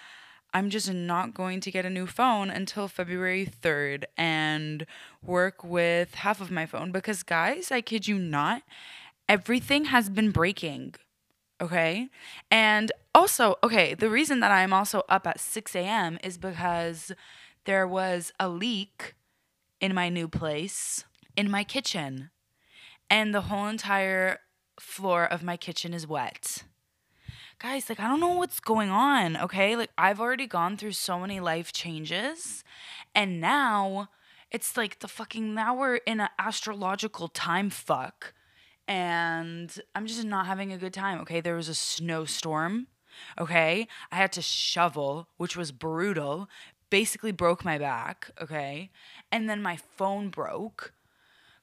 I'm 0.53 0.69
just 0.69 0.91
not 0.91 1.33
going 1.33 1.59
to 1.61 1.71
get 1.71 1.85
a 1.85 1.89
new 1.89 2.07
phone 2.07 2.49
until 2.49 2.87
February 2.87 3.45
3rd 3.45 4.05
and 4.17 4.85
work 5.23 5.63
with 5.63 6.15
half 6.15 6.41
of 6.41 6.51
my 6.51 6.65
phone 6.65 6.91
because, 6.91 7.23
guys, 7.23 7.71
I 7.71 7.81
kid 7.81 8.07
you 8.07 8.17
not, 8.17 8.63
everything 9.27 9.85
has 9.85 10.09
been 10.09 10.31
breaking. 10.31 10.95
Okay. 11.61 12.07
And 12.49 12.91
also, 13.13 13.55
okay, 13.63 13.93
the 13.93 14.09
reason 14.09 14.39
that 14.39 14.51
I'm 14.51 14.73
also 14.73 15.03
up 15.09 15.27
at 15.27 15.39
6 15.39 15.75
a.m. 15.75 16.17
is 16.23 16.37
because 16.37 17.11
there 17.65 17.87
was 17.87 18.31
a 18.39 18.47
leak 18.49 19.15
in 19.81 19.93
my 19.93 20.09
new 20.09 20.27
place 20.27 21.05
in 21.39 21.49
my 21.49 21.63
kitchen, 21.63 22.31
and 23.09 23.33
the 23.33 23.41
whole 23.41 23.67
entire 23.67 24.39
floor 24.77 25.23
of 25.23 25.41
my 25.41 25.55
kitchen 25.55 25.93
is 25.93 26.05
wet 26.05 26.63
guys, 27.59 27.89
like, 27.89 27.99
I 27.99 28.07
don't 28.07 28.21
know 28.21 28.29
what's 28.29 28.61
going 28.61 28.89
on, 28.89 29.35
okay? 29.35 29.75
Like, 29.75 29.91
I've 29.97 30.21
already 30.21 30.47
gone 30.47 30.77
through 30.77 30.93
so 30.93 31.19
many 31.19 31.39
life 31.41 31.73
changes, 31.73 32.63
and 33.13 33.41
now 33.41 34.09
it's 34.49 34.77
like 34.77 34.99
the 34.99 35.09
fucking, 35.09 35.53
now 35.53 35.77
we're 35.77 35.97
in 35.97 36.21
an 36.21 36.29
astrological 36.39 37.27
time 37.27 37.69
fuck, 37.69 38.33
and 38.87 39.77
I'm 39.93 40.07
just 40.07 40.23
not 40.23 40.47
having 40.47 40.71
a 40.71 40.77
good 40.77 40.93
time, 40.93 41.19
okay? 41.21 41.41
There 41.41 41.55
was 41.55 41.67
a 41.67 41.75
snowstorm, 41.75 42.87
okay? 43.37 43.87
I 44.09 44.15
had 44.15 44.31
to 44.33 44.41
shovel, 44.41 45.27
which 45.35 45.57
was 45.57 45.73
brutal, 45.73 46.47
basically 46.89 47.33
broke 47.33 47.65
my 47.65 47.77
back, 47.77 48.31
okay? 48.41 48.89
And 49.33 49.49
then 49.49 49.61
my 49.61 49.75
phone 49.75 50.29
broke 50.29 50.93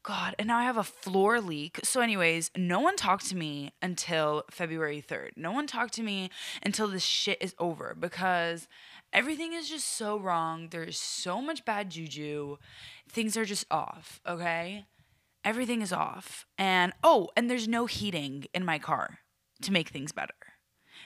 God, 0.06 0.36
and 0.38 0.46
now 0.46 0.58
I 0.58 0.62
have 0.62 0.76
a 0.76 0.84
floor 0.84 1.40
leak. 1.40 1.80
So, 1.82 2.00
anyways, 2.00 2.52
no 2.56 2.78
one 2.78 2.94
talked 2.94 3.26
to 3.26 3.36
me 3.36 3.72
until 3.82 4.44
February 4.52 5.04
3rd. 5.06 5.30
No 5.34 5.50
one 5.50 5.66
talked 5.66 5.94
to 5.94 6.02
me 6.02 6.30
until 6.62 6.86
this 6.86 7.02
shit 7.02 7.38
is 7.40 7.56
over 7.58 7.96
because 7.98 8.68
everything 9.12 9.52
is 9.52 9.68
just 9.68 9.88
so 9.88 10.16
wrong. 10.16 10.68
There's 10.70 10.96
so 10.96 11.42
much 11.42 11.64
bad 11.64 11.90
juju. 11.90 12.58
Things 13.10 13.36
are 13.36 13.44
just 13.44 13.66
off, 13.68 14.20
okay? 14.24 14.84
Everything 15.44 15.82
is 15.82 15.92
off. 15.92 16.46
And 16.56 16.92
oh, 17.02 17.30
and 17.36 17.50
there's 17.50 17.66
no 17.66 17.86
heating 17.86 18.44
in 18.54 18.64
my 18.64 18.78
car 18.78 19.18
to 19.62 19.72
make 19.72 19.88
things 19.88 20.12
better. 20.12 20.34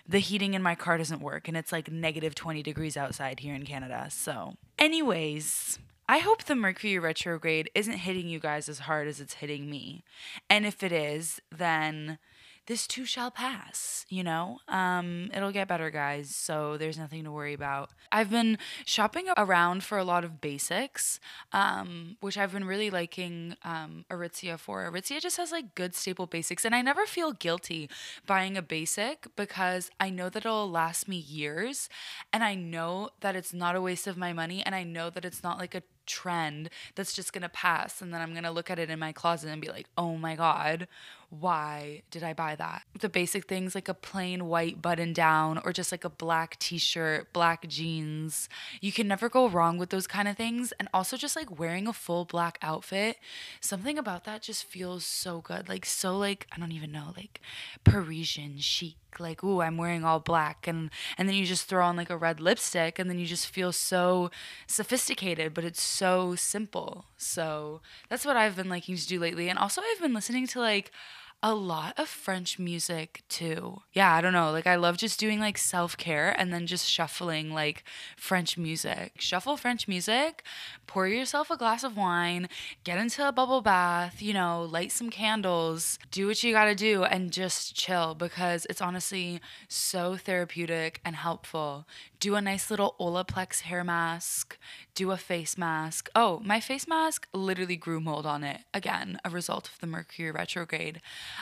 The 0.06 0.18
heating 0.18 0.52
in 0.52 0.62
my 0.62 0.74
car 0.74 0.98
doesn't 0.98 1.22
work, 1.22 1.48
and 1.48 1.56
it's 1.56 1.72
like 1.72 1.90
negative 1.90 2.34
20 2.34 2.62
degrees 2.62 2.98
outside 2.98 3.40
here 3.40 3.54
in 3.54 3.64
Canada. 3.64 4.08
So, 4.10 4.56
anyways, 4.78 5.78
I 6.10 6.18
hope 6.18 6.42
the 6.42 6.56
Mercury 6.56 6.98
retrograde 6.98 7.70
isn't 7.72 7.98
hitting 7.98 8.28
you 8.28 8.40
guys 8.40 8.68
as 8.68 8.80
hard 8.80 9.06
as 9.06 9.20
it's 9.20 9.34
hitting 9.34 9.70
me. 9.70 10.02
And 10.50 10.66
if 10.66 10.82
it 10.82 10.90
is, 10.90 11.40
then 11.56 12.18
this 12.66 12.88
too 12.88 13.04
shall 13.04 13.30
pass, 13.30 14.06
you 14.08 14.24
know? 14.24 14.58
Um, 14.66 15.30
it'll 15.32 15.52
get 15.52 15.68
better, 15.68 15.88
guys, 15.88 16.34
so 16.34 16.76
there's 16.76 16.98
nothing 16.98 17.22
to 17.24 17.30
worry 17.30 17.54
about. 17.54 17.90
I've 18.10 18.30
been 18.30 18.58
shopping 18.84 19.26
around 19.36 19.84
for 19.84 19.98
a 19.98 20.04
lot 20.04 20.24
of 20.24 20.40
basics, 20.40 21.20
um, 21.52 22.16
which 22.20 22.36
I've 22.36 22.52
been 22.52 22.64
really 22.64 22.90
liking 22.90 23.54
um, 23.62 24.04
Aritzia 24.10 24.58
for. 24.58 24.90
Aritzia 24.90 25.20
just 25.20 25.36
has 25.36 25.52
like 25.52 25.76
good 25.76 25.94
staple 25.94 26.26
basics, 26.26 26.64
and 26.64 26.74
I 26.74 26.82
never 26.82 27.06
feel 27.06 27.32
guilty 27.32 27.88
buying 28.26 28.56
a 28.56 28.62
basic 28.62 29.28
because 29.36 29.90
I 30.00 30.10
know 30.10 30.28
that 30.28 30.44
it'll 30.44 30.70
last 30.70 31.06
me 31.06 31.18
years, 31.18 31.88
and 32.32 32.42
I 32.42 32.56
know 32.56 33.10
that 33.20 33.36
it's 33.36 33.54
not 33.54 33.76
a 33.76 33.80
waste 33.80 34.08
of 34.08 34.16
my 34.16 34.32
money, 34.32 34.64
and 34.64 34.74
I 34.74 34.82
know 34.82 35.08
that 35.10 35.24
it's 35.24 35.42
not 35.44 35.58
like 35.58 35.74
a 35.74 35.82
trend 36.10 36.68
that's 36.94 37.12
just 37.12 37.32
gonna 37.32 37.48
pass 37.48 38.02
and 38.02 38.12
then 38.12 38.20
I'm 38.20 38.34
gonna 38.34 38.52
look 38.52 38.70
at 38.70 38.78
it 38.78 38.90
in 38.90 38.98
my 38.98 39.12
closet 39.12 39.48
and 39.48 39.62
be 39.62 39.68
like, 39.68 39.86
oh 39.96 40.16
my 40.16 40.34
God, 40.34 40.88
why 41.30 42.02
did 42.10 42.24
I 42.24 42.34
buy 42.34 42.56
that? 42.56 42.82
The 42.98 43.08
basic 43.08 43.46
things 43.46 43.74
like 43.76 43.88
a 43.88 43.94
plain 43.94 44.46
white 44.46 44.82
button 44.82 45.12
down 45.12 45.60
or 45.64 45.72
just 45.72 45.92
like 45.92 46.04
a 46.04 46.10
black 46.10 46.58
t 46.58 46.76
shirt, 46.76 47.32
black 47.32 47.68
jeans. 47.68 48.48
You 48.80 48.90
can 48.90 49.06
never 49.06 49.28
go 49.28 49.48
wrong 49.48 49.78
with 49.78 49.90
those 49.90 50.08
kind 50.08 50.26
of 50.26 50.36
things. 50.36 50.72
And 50.80 50.88
also 50.92 51.16
just 51.16 51.36
like 51.36 51.56
wearing 51.56 51.86
a 51.86 51.92
full 51.92 52.24
black 52.24 52.58
outfit, 52.62 53.16
something 53.60 53.96
about 53.96 54.24
that 54.24 54.42
just 54.42 54.64
feels 54.64 55.04
so 55.04 55.40
good. 55.40 55.68
Like, 55.68 55.86
so 55.86 56.18
like, 56.18 56.48
I 56.50 56.58
don't 56.58 56.72
even 56.72 56.90
know, 56.90 57.12
like 57.16 57.40
Parisian 57.84 58.58
chic 58.58 58.96
like 59.18 59.42
ooh 59.42 59.60
i'm 59.62 59.76
wearing 59.76 60.04
all 60.04 60.20
black 60.20 60.68
and 60.68 60.90
and 61.18 61.28
then 61.28 61.34
you 61.34 61.44
just 61.44 61.66
throw 61.66 61.84
on 61.84 61.96
like 61.96 62.10
a 62.10 62.16
red 62.16 62.40
lipstick 62.40 62.98
and 62.98 63.08
then 63.10 63.18
you 63.18 63.26
just 63.26 63.48
feel 63.48 63.72
so 63.72 64.30
sophisticated 64.66 65.54
but 65.54 65.64
it's 65.64 65.82
so 65.82 66.34
simple. 66.34 67.06
So 67.16 67.80
that's 68.08 68.24
what 68.24 68.36
i've 68.36 68.56
been 68.56 68.68
liking 68.68 68.96
to 68.96 69.06
do 69.06 69.18
lately 69.18 69.48
and 69.48 69.58
also 69.58 69.80
i've 69.80 70.00
been 70.00 70.14
listening 70.14 70.46
to 70.48 70.60
like 70.60 70.92
a 71.42 71.54
lot 71.54 71.98
of 71.98 72.06
French 72.06 72.58
music 72.58 73.22
too. 73.30 73.80
Yeah, 73.94 74.12
I 74.12 74.20
don't 74.20 74.34
know. 74.34 74.50
Like 74.50 74.66
I 74.66 74.76
love 74.76 74.98
just 74.98 75.18
doing 75.18 75.40
like 75.40 75.56
self-care 75.56 76.34
and 76.38 76.52
then 76.52 76.66
just 76.66 76.86
shuffling 76.86 77.52
like 77.52 77.82
French 78.16 78.58
music. 78.58 79.14
Shuffle 79.18 79.56
French 79.56 79.88
music, 79.88 80.42
pour 80.86 81.08
yourself 81.08 81.50
a 81.50 81.56
glass 81.56 81.82
of 81.82 81.96
wine, 81.96 82.48
get 82.84 82.98
into 82.98 83.26
a 83.26 83.32
bubble 83.32 83.62
bath, 83.62 84.20
you 84.20 84.34
know, 84.34 84.62
light 84.62 84.92
some 84.92 85.08
candles, 85.08 85.98
do 86.10 86.26
what 86.26 86.42
you 86.42 86.52
got 86.52 86.66
to 86.66 86.74
do 86.74 87.04
and 87.04 87.32
just 87.32 87.74
chill 87.74 88.14
because 88.14 88.66
it's 88.68 88.82
honestly 88.82 89.40
so 89.66 90.16
therapeutic 90.16 91.00
and 91.06 91.16
helpful. 91.16 91.86
Do 92.18 92.34
a 92.34 92.42
nice 92.42 92.70
little 92.70 92.96
Olaplex 93.00 93.62
hair 93.62 93.82
mask, 93.82 94.58
do 94.94 95.10
a 95.10 95.16
face 95.16 95.56
mask. 95.56 96.10
Oh, 96.14 96.42
my 96.44 96.60
face 96.60 96.86
mask 96.86 97.26
literally 97.32 97.76
grew 97.76 97.98
mold 97.98 98.26
on 98.26 98.44
it. 98.44 98.60
Again, 98.74 99.18
a 99.24 99.30
result 99.30 99.68
of 99.68 99.78
the 99.80 99.86
Mercury 99.86 100.30
retrograde. 100.30 101.00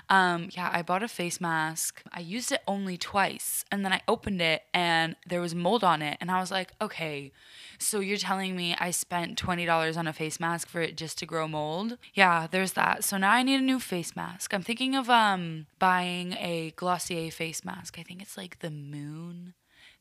Um, 0.09 0.49
yeah, 0.53 0.71
I 0.73 0.83
bought 0.83 1.03
a 1.03 1.09
face 1.09 1.41
mask. 1.41 2.03
I 2.13 2.21
used 2.21 2.53
it 2.53 2.63
only 2.67 2.97
twice 2.97 3.65
and 3.71 3.85
then 3.85 3.93
I 3.93 4.01
opened 4.09 4.41
it 4.41 4.63
and 4.73 5.17
there 5.27 5.41
was 5.41 5.55
mold 5.55 5.85
on 5.85 6.03
it. 6.03 6.19
And 6.21 6.31
I 6.31 6.41
was 6.41 6.51
like, 6.51 6.73
okay, 6.81 7.33
so 7.79 8.01
you're 8.01 8.19
telling 8.19 8.57
me 8.57 8.75
I 8.79 8.91
spent 8.91 9.41
$20 9.41 9.97
on 9.97 10.07
a 10.07 10.13
face 10.13 10.41
mask 10.41 10.69
for 10.69 10.81
it 10.81 10.97
just 10.97 11.19
to 11.19 11.27
grow 11.27 11.47
mold? 11.47 11.99
Yeah, 12.15 12.47
there's 12.51 12.73
that. 12.73 13.05
So 13.05 13.17
now 13.17 13.33
I 13.33 13.43
need 13.43 13.61
a 13.61 13.63
new 13.63 13.81
face 13.81 14.17
mask. 14.17 14.53
I'm 14.53 14.63
thinking 14.63 14.95
of 14.95 15.09
um 15.09 15.67
buying 15.79 16.33
a 16.35 16.73
Glossier 16.77 17.31
face 17.31 17.65
mask. 17.65 17.99
I 17.99 18.03
think 18.03 18.23
it's 18.23 18.37
like 18.37 18.59
the 18.61 18.71
moon 18.71 19.55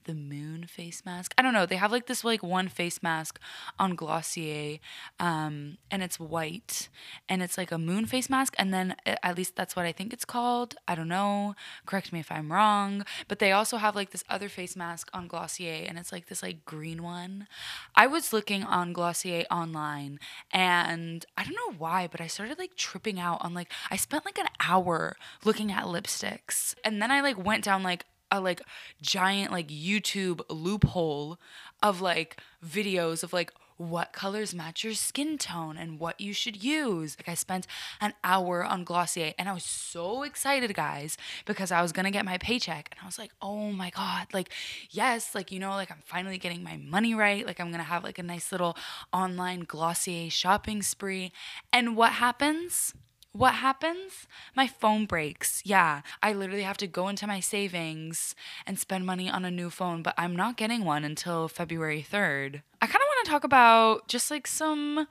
the 0.07 0.15
moon 0.15 0.65
face 0.65 1.03
mask. 1.05 1.33
I 1.37 1.41
don't 1.41 1.53
know. 1.53 1.65
They 1.65 1.75
have 1.75 1.91
like 1.91 2.07
this 2.07 2.23
like 2.23 2.41
one 2.41 2.69
face 2.69 3.03
mask 3.03 3.39
on 3.77 3.95
Glossier, 3.95 4.79
um, 5.19 5.77
and 5.91 6.01
it's 6.01 6.19
white, 6.19 6.89
and 7.29 7.43
it's 7.43 7.57
like 7.57 7.71
a 7.71 7.77
moon 7.77 8.05
face 8.05 8.29
mask. 8.29 8.55
And 8.57 8.73
then 8.73 8.95
at 9.05 9.37
least 9.37 9.55
that's 9.55 9.75
what 9.75 9.85
I 9.85 9.91
think 9.91 10.13
it's 10.13 10.25
called. 10.25 10.75
I 10.87 10.95
don't 10.95 11.09
know. 11.09 11.55
Correct 11.85 12.11
me 12.11 12.19
if 12.19 12.31
I'm 12.31 12.51
wrong. 12.51 13.05
But 13.27 13.39
they 13.39 13.51
also 13.51 13.77
have 13.77 13.95
like 13.95 14.09
this 14.11 14.23
other 14.29 14.49
face 14.49 14.75
mask 14.75 15.09
on 15.13 15.27
Glossier, 15.27 15.85
and 15.87 15.99
it's 15.99 16.11
like 16.11 16.27
this 16.27 16.41
like 16.41 16.65
green 16.65 17.03
one. 17.03 17.47
I 17.93 18.07
was 18.07 18.33
looking 18.33 18.63
on 18.63 18.93
Glossier 18.93 19.43
online, 19.51 20.19
and 20.51 21.25
I 21.37 21.43
don't 21.43 21.53
know 21.53 21.77
why, 21.77 22.07
but 22.07 22.21
I 22.21 22.27
started 22.27 22.57
like 22.57 22.75
tripping 22.75 23.19
out 23.19 23.39
on 23.41 23.53
like 23.53 23.71
I 23.91 23.97
spent 23.97 24.25
like 24.25 24.39
an 24.39 24.47
hour 24.59 25.17
looking 25.43 25.71
at 25.71 25.83
lipsticks, 25.83 26.73
and 26.83 27.01
then 27.01 27.11
I 27.11 27.21
like 27.21 27.37
went 27.43 27.63
down 27.63 27.83
like 27.83 28.05
a 28.31 28.39
like 28.39 28.61
giant 29.01 29.51
like 29.51 29.67
YouTube 29.67 30.41
loophole 30.49 31.39
of 31.81 32.01
like 32.01 32.39
videos 32.65 33.23
of 33.23 33.33
like 33.33 33.51
what 33.77 34.11
colors 34.11 34.55
match 34.55 34.83
your 34.83 34.93
skin 34.93 35.37
tone 35.37 35.77
and 35.77 35.99
what 35.99 36.19
you 36.19 36.33
should 36.33 36.63
use. 36.63 37.15
Like 37.17 37.29
I 37.29 37.35
spent 37.35 37.67
an 38.01 38.13
hour 38.23 38.63
on 38.63 38.83
Glossier 38.83 39.33
and 39.37 39.47
I 39.47 39.53
was 39.53 39.63
so 39.63 40.23
excited, 40.23 40.73
guys, 40.73 41.17
because 41.45 41.71
I 41.71 41.81
was 41.81 41.91
gonna 41.91 42.11
get 42.11 42.25
my 42.25 42.37
paycheck 42.37 42.89
and 42.91 42.99
I 43.01 43.05
was 43.05 43.19
like, 43.19 43.31
oh 43.41 43.71
my 43.71 43.91
god, 43.91 44.27
like 44.33 44.51
yes, 44.89 45.35
like 45.35 45.51
you 45.51 45.59
know, 45.59 45.71
like 45.71 45.91
I'm 45.91 46.01
finally 46.03 46.37
getting 46.37 46.63
my 46.63 46.77
money 46.77 47.13
right. 47.13 47.45
Like 47.45 47.59
I'm 47.59 47.71
gonna 47.71 47.83
have 47.83 48.03
like 48.03 48.19
a 48.19 48.23
nice 48.23 48.51
little 48.51 48.75
online 49.13 49.61
Glossier 49.61 50.29
shopping 50.31 50.81
spree. 50.81 51.31
And 51.71 51.95
what 51.95 52.13
happens? 52.13 52.93
What 53.37 53.53
happens? 53.53 54.25
My 54.55 54.65
phone 54.65 55.05
breaks. 55.05 55.61
Yeah, 55.63 56.01
I 56.23 56.33
literally 56.33 56.63
have 56.63 56.77
to 56.77 56.87
go 56.87 57.07
into 57.07 57.27
my 57.27 57.39
savings 57.39 58.33
and 58.65 58.79
spend 58.79 59.05
money 59.05 59.29
on 59.29 59.45
a 59.45 59.51
new 59.51 59.69
phone, 59.69 60.01
but 60.01 60.15
I'm 60.17 60.35
not 60.35 60.57
getting 60.57 60.83
one 60.83 61.03
until 61.03 61.47
February 61.47 62.03
3rd. 62.09 62.63
I 62.81 62.87
kind 62.87 62.95
of 62.95 63.07
want 63.07 63.25
to 63.25 63.31
talk 63.31 63.43
about 63.43 64.07
just 64.07 64.31
like 64.31 64.47
some 64.47 65.07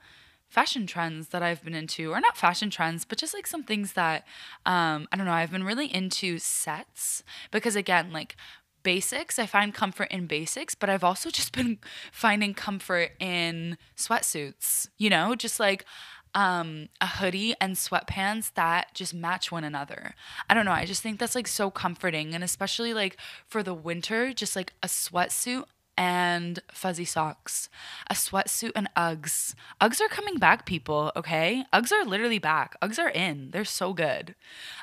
fashion 0.49 0.85
trends 0.87 1.29
that 1.29 1.41
I've 1.41 1.63
been 1.63 1.73
into, 1.73 2.11
or 2.11 2.19
not 2.19 2.35
fashion 2.35 2.69
trends, 2.69 3.05
but 3.05 3.17
just 3.17 3.33
like 3.33 3.47
some 3.47 3.63
things 3.63 3.93
that 3.93 4.25
um, 4.65 5.07
I 5.09 5.15
don't 5.15 5.25
know. 5.25 5.31
I've 5.31 5.51
been 5.51 5.63
really 5.63 5.93
into 5.93 6.37
sets 6.37 7.23
because 7.51 7.77
again, 7.77 8.11
like 8.11 8.35
basics, 8.83 9.39
I 9.39 9.45
find 9.45 9.73
comfort 9.73 10.09
in 10.11 10.27
basics, 10.27 10.75
but 10.75 10.89
I've 10.89 11.03
also 11.03 11.29
just 11.39 11.53
been 11.53 11.77
finding 12.11 12.53
comfort 12.53 13.11
in 13.21 13.77
sweatsuits. 13.95 14.89
You 14.97 15.09
know, 15.09 15.33
just 15.35 15.61
like 15.61 15.85
um, 16.35 16.89
a 17.01 17.07
hoodie 17.07 17.55
and 17.59 17.75
sweatpants 17.75 18.53
that 18.53 18.93
just 18.93 19.13
match 19.13 19.51
one 19.51 19.63
another. 19.63 20.15
I 20.49 20.53
don't 20.53 20.65
know. 20.65 20.71
I 20.71 20.85
just 20.85 21.01
think 21.01 21.19
that's 21.19 21.35
like 21.35 21.47
so 21.47 21.69
comforting. 21.69 22.33
And 22.33 22.43
especially 22.43 22.93
like 22.93 23.17
for 23.47 23.63
the 23.63 23.73
winter, 23.73 24.33
just 24.33 24.55
like 24.55 24.73
a 24.83 24.87
sweatsuit 24.87 25.65
and 25.97 26.59
fuzzy 26.71 27.05
socks, 27.05 27.69
a 28.09 28.13
sweatsuit 28.13 28.71
and 28.75 28.87
Uggs. 28.95 29.55
Uggs 29.81 29.99
are 29.99 30.07
coming 30.07 30.37
back, 30.37 30.65
people, 30.65 31.11
okay? 31.15 31.65
Uggs 31.73 31.91
are 31.91 32.05
literally 32.05 32.39
back. 32.39 32.75
Uggs 32.81 32.99
are 32.99 33.09
in. 33.09 33.51
They're 33.51 33.65
so 33.65 33.93
good. 33.93 34.35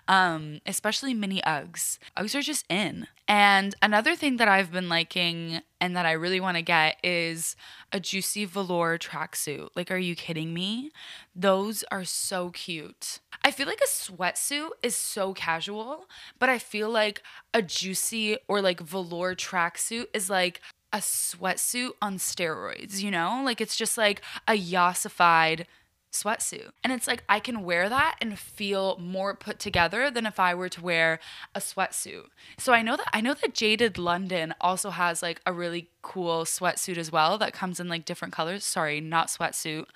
Um, 0.08 0.60
especially 0.66 1.14
mini 1.14 1.40
Uggs. 1.42 1.98
Uggs 2.16 2.34
are 2.34 2.42
just 2.42 2.66
in. 2.68 3.06
And 3.26 3.74
another 3.80 4.16
thing 4.16 4.36
that 4.36 4.48
I've 4.48 4.70
been 4.70 4.88
liking 4.88 5.60
and 5.80 5.96
that 5.96 6.04
I 6.04 6.12
really 6.12 6.40
want 6.40 6.56
to 6.56 6.62
get 6.62 6.96
is 7.02 7.56
a 7.92 8.00
juicy 8.00 8.44
velour 8.44 8.98
tracksuit. 8.98 9.68
Like, 9.74 9.90
are 9.90 9.98
you 9.98 10.14
kidding 10.14 10.52
me? 10.52 10.90
Those 11.34 11.84
are 11.90 12.04
so 12.04 12.50
cute. 12.50 13.20
I 13.42 13.50
feel 13.50 13.66
like 13.66 13.80
a 13.82 13.86
sweatsuit 13.86 14.70
is 14.82 14.96
so 14.96 15.32
casual, 15.32 16.06
but 16.38 16.48
I 16.48 16.58
feel 16.58 16.90
like 16.90 17.22
a 17.52 17.62
juicy 17.62 18.36
or 18.48 18.60
like 18.60 18.80
velour 18.80 19.34
tracksuit 19.34 20.06
is 20.12 20.28
like 20.28 20.60
a 20.94 20.98
sweatsuit 20.98 21.90
on 22.00 22.18
steroids, 22.18 23.02
you 23.02 23.10
know? 23.10 23.42
Like 23.44 23.60
it's 23.60 23.76
just 23.76 23.98
like 23.98 24.22
a 24.46 24.52
yassified 24.52 25.66
sweatsuit. 26.12 26.70
And 26.84 26.92
it's 26.92 27.08
like 27.08 27.24
I 27.28 27.40
can 27.40 27.64
wear 27.64 27.88
that 27.88 28.16
and 28.20 28.38
feel 28.38 28.96
more 28.98 29.34
put 29.34 29.58
together 29.58 30.08
than 30.08 30.24
if 30.24 30.38
I 30.38 30.54
were 30.54 30.68
to 30.68 30.80
wear 30.80 31.18
a 31.52 31.58
sweatsuit. 31.58 32.26
So 32.58 32.72
I 32.72 32.82
know 32.82 32.96
that 32.96 33.08
I 33.12 33.20
know 33.20 33.34
that 33.34 33.54
Jaded 33.54 33.98
London 33.98 34.54
also 34.60 34.90
has 34.90 35.20
like 35.20 35.40
a 35.44 35.52
really 35.52 35.90
cool 36.00 36.44
sweatsuit 36.44 36.96
as 36.96 37.10
well 37.10 37.38
that 37.38 37.52
comes 37.52 37.80
in 37.80 37.88
like 37.88 38.04
different 38.04 38.32
colors. 38.32 38.64
Sorry, 38.64 39.00
not 39.00 39.26
sweatsuit, 39.26 39.86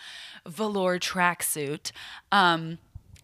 velour 0.45 0.99
tracksuit. 0.99 1.93
Um 2.33 2.79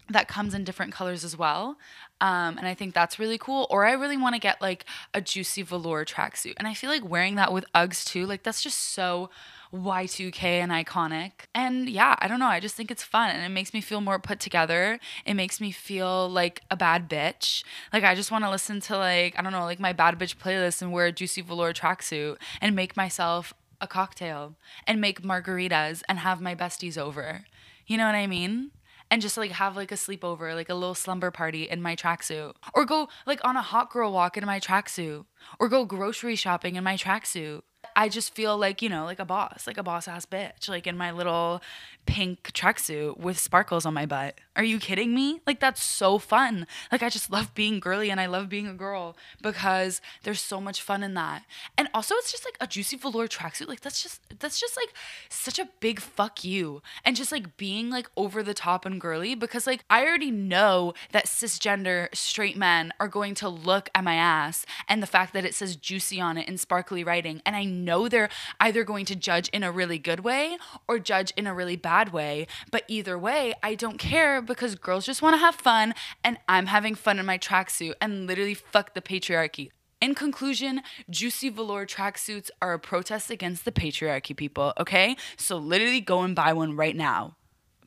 that 0.09 0.27
comes 0.27 0.53
in 0.53 0.63
different 0.63 0.93
colors 0.93 1.23
as 1.23 1.37
well. 1.37 1.77
Um, 2.21 2.57
and 2.57 2.67
I 2.67 2.73
think 2.73 2.93
that's 2.93 3.19
really 3.19 3.37
cool. 3.37 3.67
Or 3.69 3.85
I 3.85 3.93
really 3.93 4.17
want 4.17 4.35
to 4.35 4.39
get 4.39 4.61
like 4.61 4.85
a 5.13 5.21
juicy 5.21 5.63
velour 5.63 6.05
tracksuit. 6.05 6.53
And 6.57 6.67
I 6.67 6.73
feel 6.73 6.89
like 6.89 7.07
wearing 7.07 7.35
that 7.35 7.51
with 7.51 7.65
Uggs 7.73 8.05
too, 8.05 8.25
like 8.25 8.43
that's 8.43 8.61
just 8.61 8.79
so 8.93 9.29
Y2K 9.73 10.43
and 10.43 10.71
iconic. 10.71 11.31
And 11.53 11.89
yeah, 11.89 12.15
I 12.19 12.27
don't 12.27 12.39
know. 12.39 12.47
I 12.47 12.59
just 12.59 12.75
think 12.75 12.91
it's 12.91 13.03
fun 13.03 13.31
and 13.31 13.43
it 13.43 13.49
makes 13.49 13.73
me 13.73 13.81
feel 13.81 13.99
more 13.99 14.19
put 14.19 14.39
together. 14.39 14.99
It 15.25 15.33
makes 15.33 15.59
me 15.59 15.71
feel 15.71 16.29
like 16.29 16.61
a 16.69 16.77
bad 16.77 17.09
bitch. 17.09 17.63
Like 17.91 18.03
I 18.03 18.15
just 18.15 18.31
want 18.31 18.43
to 18.43 18.49
listen 18.49 18.79
to 18.81 18.97
like, 18.97 19.37
I 19.37 19.41
don't 19.41 19.51
know, 19.51 19.65
like 19.65 19.79
my 19.79 19.93
bad 19.93 20.17
bitch 20.19 20.37
playlist 20.37 20.81
and 20.81 20.91
wear 20.91 21.07
a 21.07 21.11
juicy 21.11 21.41
velour 21.41 21.73
tracksuit 21.73 22.37
and 22.61 22.75
make 22.75 22.95
myself 22.95 23.53
a 23.81 23.87
cocktail 23.87 24.55
and 24.87 25.01
make 25.01 25.21
margaritas 25.21 26.01
and 26.07 26.19
have 26.19 26.41
my 26.41 26.55
besties 26.55 26.97
over. 26.97 27.45
You 27.87 27.97
know 27.97 28.05
what 28.05 28.15
I 28.15 28.27
mean? 28.27 28.71
And 29.11 29.21
just 29.21 29.37
like 29.37 29.51
have 29.51 29.75
like 29.75 29.91
a 29.91 29.95
sleepover, 29.95 30.55
like 30.55 30.69
a 30.69 30.73
little 30.73 30.95
slumber 30.95 31.31
party 31.31 31.69
in 31.69 31.81
my 31.81 31.95
tracksuit, 31.95 32.53
or 32.73 32.85
go 32.85 33.07
like 33.25 33.43
on 33.43 33.55
a 33.55 33.61
hot 33.61 33.89
girl 33.89 34.11
walk 34.11 34.37
in 34.37 34.45
my 34.45 34.59
tracksuit, 34.59 35.25
or 35.59 35.69
go 35.69 35.85
grocery 35.85 36.35
shopping 36.35 36.75
in 36.75 36.83
my 36.83 36.95
tracksuit. 36.95 37.61
I 37.95 38.09
just 38.09 38.33
feel 38.33 38.57
like, 38.57 38.81
you 38.81 38.89
know, 38.89 39.05
like 39.05 39.19
a 39.19 39.25
boss, 39.25 39.67
like 39.67 39.77
a 39.77 39.83
boss 39.83 40.07
ass 40.07 40.25
bitch, 40.25 40.67
like 40.69 40.87
in 40.87 40.97
my 40.97 41.11
little 41.11 41.61
pink 42.05 42.51
tracksuit 42.53 43.17
with 43.17 43.37
sparkles 43.37 43.85
on 43.85 43.93
my 43.93 44.05
butt. 44.05 44.39
Are 44.55 44.63
you 44.63 44.79
kidding 44.79 45.13
me? 45.13 45.41
Like 45.45 45.59
that's 45.59 45.83
so 45.83 46.17
fun. 46.17 46.67
Like 46.91 47.03
I 47.03 47.09
just 47.09 47.31
love 47.31 47.53
being 47.53 47.79
girly 47.79 48.09
and 48.09 48.19
I 48.19 48.25
love 48.27 48.47
being 48.47 48.67
a 48.67 48.73
girl 48.73 49.17
because 49.41 50.01
there's 50.23 50.41
so 50.41 50.61
much 50.61 50.81
fun 50.81 51.03
in 51.03 51.13
that. 51.15 51.43
And 51.77 51.89
also 51.93 52.15
it's 52.15 52.31
just 52.31 52.45
like 52.45 52.57
a 52.61 52.67
juicy 52.67 52.97
velour 52.97 53.27
tracksuit. 53.27 53.67
Like 53.67 53.81
that's 53.81 54.01
just 54.01 54.21
that's 54.39 54.59
just 54.59 54.77
like 54.77 54.93
such 55.29 55.59
a 55.59 55.69
big 55.79 55.99
fuck 55.99 56.43
you. 56.43 56.81
And 57.03 57.15
just 57.15 57.31
like 57.31 57.57
being 57.57 57.89
like 57.89 58.09
over 58.15 58.43
the 58.43 58.53
top 58.53 58.85
and 58.85 58.99
girly 59.01 59.35
because 59.35 59.67
like 59.67 59.83
I 59.89 60.05
already 60.05 60.31
know 60.31 60.93
that 61.11 61.25
cisgender 61.25 62.13
straight 62.15 62.57
men 62.57 62.93
are 62.99 63.07
going 63.07 63.35
to 63.35 63.49
look 63.49 63.89
at 63.95 64.03
my 64.03 64.15
ass 64.15 64.65
and 64.87 65.01
the 65.01 65.07
fact 65.07 65.33
that 65.35 65.45
it 65.45 65.53
says 65.53 65.75
juicy 65.75 66.19
on 66.19 66.37
it 66.37 66.47
in 66.47 66.57
sparkly 66.57 67.03
writing 67.03 67.41
and 67.45 67.55
I 67.55 67.65
know 67.65 68.07
they're 68.07 68.29
either 68.59 68.83
going 68.83 69.05
to 69.05 69.15
judge 69.15 69.49
in 69.49 69.63
a 69.63 69.71
really 69.71 69.99
good 69.99 70.21
way 70.21 70.57
or 70.87 70.99
judge 70.99 71.31
in 71.37 71.45
a 71.45 71.53
really 71.53 71.75
bad 71.75 72.11
way. 72.11 72.47
But 72.71 72.83
either 72.87 73.17
way, 73.17 73.53
I 73.61 73.75
don't 73.75 73.97
care 73.97 74.41
because 74.41 74.75
girls 74.75 75.05
just 75.05 75.21
want 75.21 75.35
to 75.35 75.39
have 75.39 75.55
fun 75.55 75.93
and 76.23 76.37
I'm 76.47 76.67
having 76.67 76.95
fun 76.95 77.19
in 77.19 77.25
my 77.25 77.37
tracksuit 77.37 77.93
and 78.01 78.27
literally 78.27 78.53
fuck 78.53 78.93
the 78.93 79.01
patriarchy. 79.01 79.69
In 80.01 80.15
conclusion, 80.15 80.81
juicy 81.09 81.49
velour 81.49 81.85
tracksuits 81.85 82.49
are 82.61 82.73
a 82.73 82.79
protest 82.79 83.31
against 83.31 83.65
the 83.65 83.71
patriarchy, 83.71 84.35
people, 84.35 84.73
okay? 84.79 85.15
So 85.37 85.57
literally 85.57 86.01
go 86.01 86.21
and 86.21 86.35
buy 86.35 86.53
one 86.53 86.75
right 86.75 86.95
now 86.95 87.35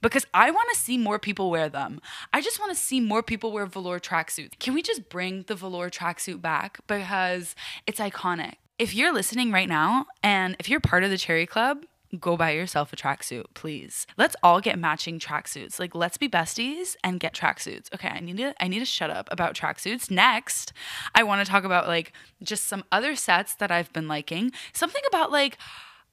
because 0.01 0.27
I 0.35 0.51
want 0.51 0.69
to 0.73 0.79
see 0.79 0.99
more 0.99 1.19
people 1.19 1.51
wear 1.51 1.69
them. 1.69 2.01
I 2.33 2.41
just 2.41 2.59
want 2.59 2.73
to 2.73 2.79
see 2.79 3.01
more 3.01 3.23
people 3.23 3.53
wear 3.53 3.67
velour 3.67 3.99
tracksuits. 4.01 4.59
Can 4.59 4.75
we 4.75 4.83
just 4.83 5.09
bring 5.09 5.45
the 5.47 5.55
velour 5.55 5.91
tracksuit 5.91 6.41
back 6.41 6.79
because 6.87 7.55
it's 7.87 8.01
iconic? 8.01 8.55
If 8.79 8.95
you're 8.95 9.13
listening 9.13 9.51
right 9.51 9.69
now 9.69 10.07
and 10.23 10.55
if 10.59 10.69
you're 10.69 10.81
part 10.81 11.05
of 11.05 11.11
the 11.11 11.19
Cherry 11.19 11.47
Club, 11.47 11.85
go 12.19 12.37
buy 12.37 12.51
yourself 12.51 12.93
a 12.93 12.97
tracksuit, 12.97 13.45
please. 13.55 14.07
Let's 14.17 14.37
all 14.43 14.61
get 14.61 14.79
matching 14.79 15.19
tracksuits. 15.19 15.79
Like, 15.79 15.95
let's 15.95 16.17
be 16.17 16.29
besties 16.29 16.97
and 17.05 17.21
get 17.21 17.35
tracksuits. 17.35 17.93
Okay, 17.93 18.09
I 18.09 18.21
need 18.21 18.37
to 18.39 18.55
I 18.63 18.69
need 18.69 18.79
to 18.79 18.85
shut 18.85 19.11
up 19.11 19.29
about 19.31 19.55
tracksuits. 19.55 20.11
Next, 20.11 20.73
I 21.15 21.23
want 21.23 21.45
to 21.45 21.51
talk 21.51 21.65
about 21.65 21.87
like 21.87 22.13
just 22.43 22.65
some 22.65 22.85
other 22.91 23.15
sets 23.15 23.55
that 23.57 23.71
I've 23.71 23.93
been 23.93 24.09
liking. 24.09 24.53
Something 24.73 25.03
about 25.09 25.31
like 25.31 25.59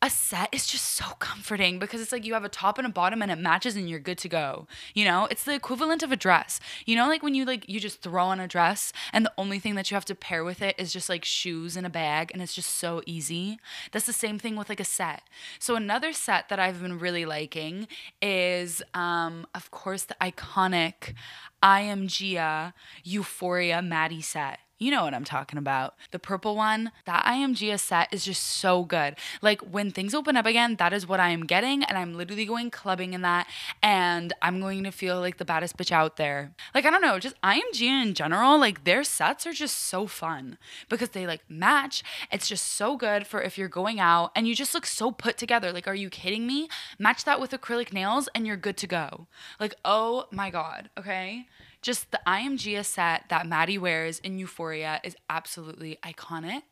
a 0.06 0.10
set 0.10 0.54
is 0.54 0.68
just 0.68 0.86
so 0.86 1.06
comforting 1.18 1.80
because 1.80 2.00
it's 2.00 2.12
like 2.12 2.26
you 2.26 2.36
have 2.36 2.44
a 2.44 2.50
top 2.50 2.78
and 2.78 2.86
a 2.86 2.92
bottom 2.92 3.24
and 3.24 3.32
it 3.32 3.40
matches 3.40 3.76
and 3.76 3.90
you're 3.90 4.00
good 4.00 4.20
to 4.20 4.30
go. 4.30 4.68
You 4.94 5.04
know, 5.04 5.28
it's 5.32 5.44
the 5.44 5.56
equivalent 5.56 6.04
of 6.04 6.12
a 6.12 6.16
dress. 6.16 6.60
You 6.86 6.96
know, 6.96 7.08
like 7.08 7.24
when 7.24 7.34
you 7.34 7.44
like 7.44 7.68
you 7.68 7.80
just 7.80 8.04
throw 8.04 8.26
on 8.26 8.40
a 8.40 8.48
dress 8.48 8.94
and 9.12 9.26
the 9.26 9.34
only 9.36 9.58
thing 9.58 9.74
that 9.76 9.90
you 9.90 9.96
have 9.96 10.06
to 10.06 10.14
pair 10.14 10.44
with 10.44 10.62
it 10.62 10.76
is 10.78 10.94
just 10.94 11.10
like 11.10 11.26
shoes 11.26 11.76
and 11.76 11.88
a 11.88 11.90
bag 11.90 12.30
and 12.32 12.42
it's 12.44 12.54
just 12.54 12.76
so 12.76 13.02
easy. 13.08 13.58
That's 13.92 14.06
the 14.06 14.14
same 14.14 14.38
thing 14.38 14.56
with 14.56 14.70
like 14.70 14.80
a 14.80 14.86
set. 14.86 15.24
So 15.58 15.76
another 15.76 16.14
set 16.14 16.50
that 16.50 16.60
I've 16.60 16.84
been 16.84 17.00
really 17.00 17.26
liking 17.26 17.88
is 18.22 18.84
um 18.94 19.48
of 19.56 19.72
course 19.72 20.04
the 20.04 20.16
iconic 20.22 21.16
I 21.64 21.82
am 21.82 22.08
Gia 22.08 22.76
Euphoria 23.04 23.82
Maddie 23.82 24.22
set. 24.22 24.60
You 24.78 24.92
know 24.92 25.04
what 25.04 25.14
I'm 25.14 25.24
talking 25.24 25.58
about. 25.58 25.96
The 26.12 26.20
purple 26.20 26.56
one, 26.58 26.92
that 27.06 27.24
IMG 27.24 27.80
set 27.80 28.14
is 28.14 28.26
just 28.26 28.44
so 28.44 28.84
good. 28.84 29.16
Like 29.42 29.62
when 29.62 29.90
things 29.90 30.14
open 30.14 30.36
up 30.36 30.46
again, 30.46 30.76
that 30.76 30.92
is 30.92 31.08
what 31.08 31.22
I 31.22 31.30
am 31.30 31.46
getting. 31.46 31.84
And 31.84 31.98
I'm 31.98 32.14
literally 32.18 32.46
going 32.46 32.72
clubbing 32.72 33.14
in 33.14 33.22
that. 33.22 33.48
And 33.82 34.34
I'm 34.42 34.60
going 34.60 34.84
to 34.84 34.92
feel 34.92 35.22
like 35.22 35.38
the 35.38 35.46
baddest 35.46 35.78
bitch 35.78 35.94
out 35.94 36.18
there. 36.18 36.52
Like, 36.74 36.86
I 36.86 36.90
don't 36.90 37.02
know, 37.02 37.20
just 37.20 37.42
IMG 37.42 37.84
in 37.84 38.14
general, 38.14 38.60
like 38.60 38.84
their 38.84 39.06
sets 39.06 39.48
are 39.48 39.54
just 39.54 39.78
so 39.80 40.08
fun 40.08 40.58
because 40.90 41.10
they 41.10 41.26
like 41.26 41.50
match. 41.50 42.04
It's 42.30 42.50
just 42.50 42.74
so 42.74 42.98
good 42.98 43.26
for 43.26 43.42
if 43.42 43.58
you're 43.58 43.70
going 43.70 44.02
out 44.02 44.32
and 44.36 44.46
you 44.46 44.54
just 44.56 44.74
look 44.74 44.86
so 44.86 45.10
put 45.10 45.38
together. 45.38 45.72
Like, 45.72 45.88
are 45.88 45.96
you 45.96 46.10
kidding 46.10 46.46
me? 46.46 46.68
Match 47.00 47.24
that 47.24 47.40
with 47.40 47.52
acrylic 47.52 47.94
nails 47.94 48.28
and 48.36 48.46
you're 48.46 48.58
good 48.58 48.76
to 48.78 48.88
go. 48.88 49.28
Like, 49.58 49.76
oh 49.86 50.26
my 50.32 50.50
God, 50.50 50.90
okay? 50.98 51.48
Just 51.86 52.10
the 52.10 52.20
IMG 52.26 52.84
set 52.84 53.26
that 53.30 53.46
Maddie 53.46 53.78
wears 53.78 54.18
in 54.20 54.40
Euphoria 54.40 55.00
is 55.04 55.16
absolutely 55.30 56.00
iconic. 56.04 56.64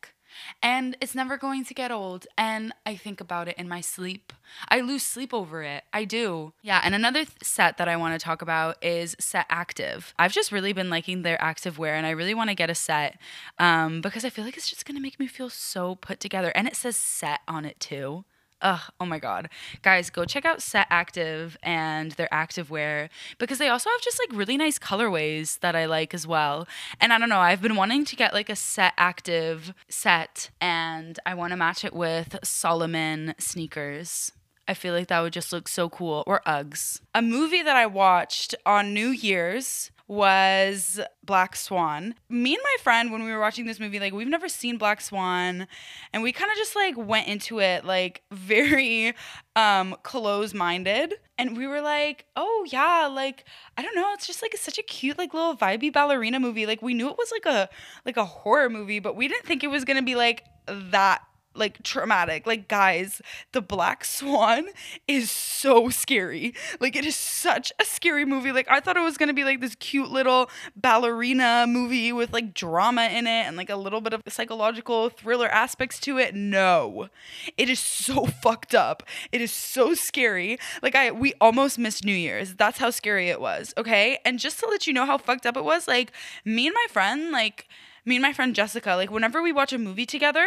And 0.63 0.97
it's 0.99 1.13
never 1.13 1.38
going 1.38 1.63
to 1.65 1.76
get 1.76 1.91
old. 1.91 2.26
And 2.36 2.73
I 2.88 2.95
think 2.95 3.21
about 3.21 3.47
it 3.47 3.56
in 3.56 3.69
my 3.69 3.82
sleep. 3.82 4.34
I 4.69 4.82
lose 4.82 5.04
sleep 5.04 5.32
over 5.32 5.62
it. 5.62 5.84
I 5.93 6.06
do. 6.06 6.54
Yeah. 6.63 6.82
And 6.84 6.95
another 6.95 7.26
th- 7.26 7.38
set 7.43 7.78
that 7.78 7.88
I 7.88 7.95
want 7.95 8.19
to 8.19 8.26
talk 8.26 8.41
about 8.41 8.84
is 8.84 9.15
Set 9.19 9.45
Active. 9.52 10.15
I've 10.17 10.34
just 10.34 10.52
really 10.52 10.73
been 10.73 10.89
liking 10.89 11.21
their 11.21 11.39
active 11.39 11.78
wear 11.78 11.93
and 11.93 12.08
I 12.08 12.10
really 12.10 12.34
want 12.34 12.49
to 12.49 12.56
get 12.56 12.71
a 12.71 12.76
set 12.76 13.19
um, 13.60 14.02
because 14.02 14.26
I 14.26 14.32
feel 14.32 14.43
like 14.43 14.58
it's 14.58 14.71
just 14.71 14.88
going 14.88 14.95
to 14.95 15.02
make 15.02 15.19
me 15.19 15.28
feel 15.28 15.52
so 15.52 15.93
put 15.93 16.19
together. 16.19 16.52
And 16.56 16.67
it 16.67 16.76
says 16.76 16.95
set 16.95 17.41
on 17.47 17.65
it 17.65 17.80
too. 17.80 18.26
Ugh, 18.63 18.80
oh 19.02 19.06
my 19.06 19.19
god. 19.19 19.49
Guys, 19.82 20.10
go 20.10 20.23
check 20.23 20.45
out 20.45 20.62
Set 20.62 20.88
Active 20.89 21.58
and 21.62 22.13
their 22.13 22.30
activewear 22.32 23.10
because 23.38 23.58
they 23.58 23.67
also 23.67 23.89
have 23.89 24.02
just 24.02 24.19
like 24.19 24.38
really 24.38 24.56
nice 24.56 24.80
colorways 24.80 25.60
that 25.60 25.76
I 25.76 25.86
like 25.86 26.13
as 26.13 26.26
well. 26.26 26.65
And 27.02 27.12
I 27.12 27.19
don't 27.19 27.28
know, 27.28 27.39
I've 27.39 27.62
been 27.62 27.76
wanting 27.76 28.06
to 28.06 28.15
get 28.15 28.34
like 28.34 28.49
a 28.49 28.56
Set 28.56 28.93
Active 28.97 29.73
set 29.89 30.49
and 30.62 31.19
I 31.26 31.34
want 31.34 31.52
to 31.52 31.58
match 31.58 31.84
it 31.84 31.93
with 31.93 32.38
Salomon 32.41 33.36
sneakers. 33.38 34.32
I 34.65 34.73
feel 34.73 34.93
like 34.93 35.08
that 35.08 35.19
would 35.19 35.34
just 35.34 35.52
look 35.52 35.67
so 35.67 35.89
cool. 35.89 36.23
Or 36.26 36.41
Uggs. 36.47 37.02
A 37.13 37.21
movie 37.21 37.62
that 37.62 37.76
I 37.76 37.86
watched 37.86 38.56
on 38.65 38.93
New 38.93 39.10
Year's 39.10 39.91
was 40.13 40.99
Black 41.23 41.56
Swan. 41.56 42.13
Me 42.30 42.54
and 42.54 42.62
my 42.63 42.76
friend, 42.84 43.12
when 43.12 43.23
we 43.23 43.32
were 43.32 43.39
watching 43.39 43.65
this 43.65 43.80
movie, 43.80 43.99
like 43.99 44.13
we've 44.13 44.28
never 44.28 44.47
seen 44.47 44.78
Black 44.78 45.02
Swan, 45.02 45.67
and 46.13 46.21
we 46.21 46.32
kind 46.32 46.52
of 46.52 46.58
just 46.58 46.76
like 46.76 46.95
went 46.95 47.28
into 47.28 47.60
it 47.60 47.84
like 47.84 48.21
very 48.32 49.13
um 49.56 49.95
close-minded. 50.04 51.15
And 51.38 51.58
we 51.58 51.65
were 51.65 51.82
like, 51.82 52.26
oh 52.36 52.65
yeah, 52.69 53.08
like 53.12 53.45
I 53.78 53.82
don't 53.82 53.95
know, 53.95 54.13
it's 54.13 54.28
just 54.28 54.41
like 54.41 54.56
such 54.56 54.78
a 54.78 54.84
cute, 54.84 55.17
like 55.17 55.34
little 55.34 55.56
vibey 55.56 55.91
ballerina 55.91 56.39
movie. 56.39 56.65
Like 56.65 56.82
we 56.82 56.93
knew 56.93 57.10
it 57.10 57.17
was 57.17 57.32
like 57.32 57.45
a 57.45 57.69
like 58.06 58.17
a 58.17 58.26
horror 58.26 58.69
movie, 58.69 58.99
but 58.99 59.15
we 59.15 59.28
didn't 59.28 59.45
think 59.45 59.63
it 59.63 59.69
was 59.69 59.84
gonna 59.84 60.04
be 60.04 60.15
like 60.15 60.43
that 60.67 61.23
like 61.56 61.84
traumatic. 61.84 62.46
Like 62.46 62.68
guys, 62.68 63.22
the 63.52 63.62
Black 63.62 64.06
Swan 64.06 64.68
is 65.08 65.30
so 65.32 65.89
scary. 65.89 66.54
Like 66.80 66.96
it 66.96 67.06
is 67.06 67.16
such 67.16 67.72
a 67.80 67.86
scary 67.86 68.26
movie. 68.26 68.52
Like 68.52 68.68
I 68.70 68.80
thought 68.80 68.98
it 68.98 69.02
was 69.02 69.18
going 69.18 69.28
to 69.28 69.34
be 69.34 69.44
like 69.44 69.62
this 69.62 69.76
cute 69.76 70.10
little 70.10 70.50
ballerina 70.76 71.66
movie 71.68 72.12
with 72.12 72.34
like 72.34 72.54
drama 72.54 73.06
in 73.06 73.28
it 73.28 73.46
and 73.46 73.58
like 73.58 73.70
a 73.70 73.76
little 73.76 74.02
bit 74.02 74.13
of 74.13 74.22
psychological 74.28 75.10
thriller 75.10 75.48
aspects 75.48 76.00
to 76.02 76.18
it. 76.18 76.36
No. 76.36 77.10
It 77.58 77.70
is 77.70 77.80
so 77.80 78.26
fucked 78.44 78.76
up. 78.76 79.04
It 79.32 79.42
is 79.42 79.52
so 79.52 79.94
scary. 79.94 80.58
Like 80.82 80.96
I 80.96 81.12
we 81.12 81.34
almost 81.39 81.78
missed 81.80 82.06
New 82.06 82.16
Year's. 82.16 82.56
That's 82.56 82.80
how 82.80 82.89
scary 82.89 83.30
it 83.30 83.42
was. 83.42 83.74
Okay? 83.78 84.20
And 84.26 84.39
just 84.39 84.60
to 84.60 84.68
let 84.68 84.88
you 84.88 84.94
know 84.94 85.06
how 85.06 85.18
fucked 85.18 85.46
up 85.46 85.58
it 85.58 85.63
was, 85.63 85.88
like 85.88 86.12
me 86.46 86.68
and 86.68 86.74
my 86.74 86.86
friend, 86.89 87.32
like 87.32 87.68
me 88.06 88.16
and 88.16 88.22
my 88.22 88.34
friend 88.34 88.56
Jessica, 88.56 88.96
like 88.96 89.12
whenever 89.12 89.42
we 89.42 89.52
watch 89.52 89.74
a 89.74 89.78
movie 89.78 90.06
together, 90.06 90.46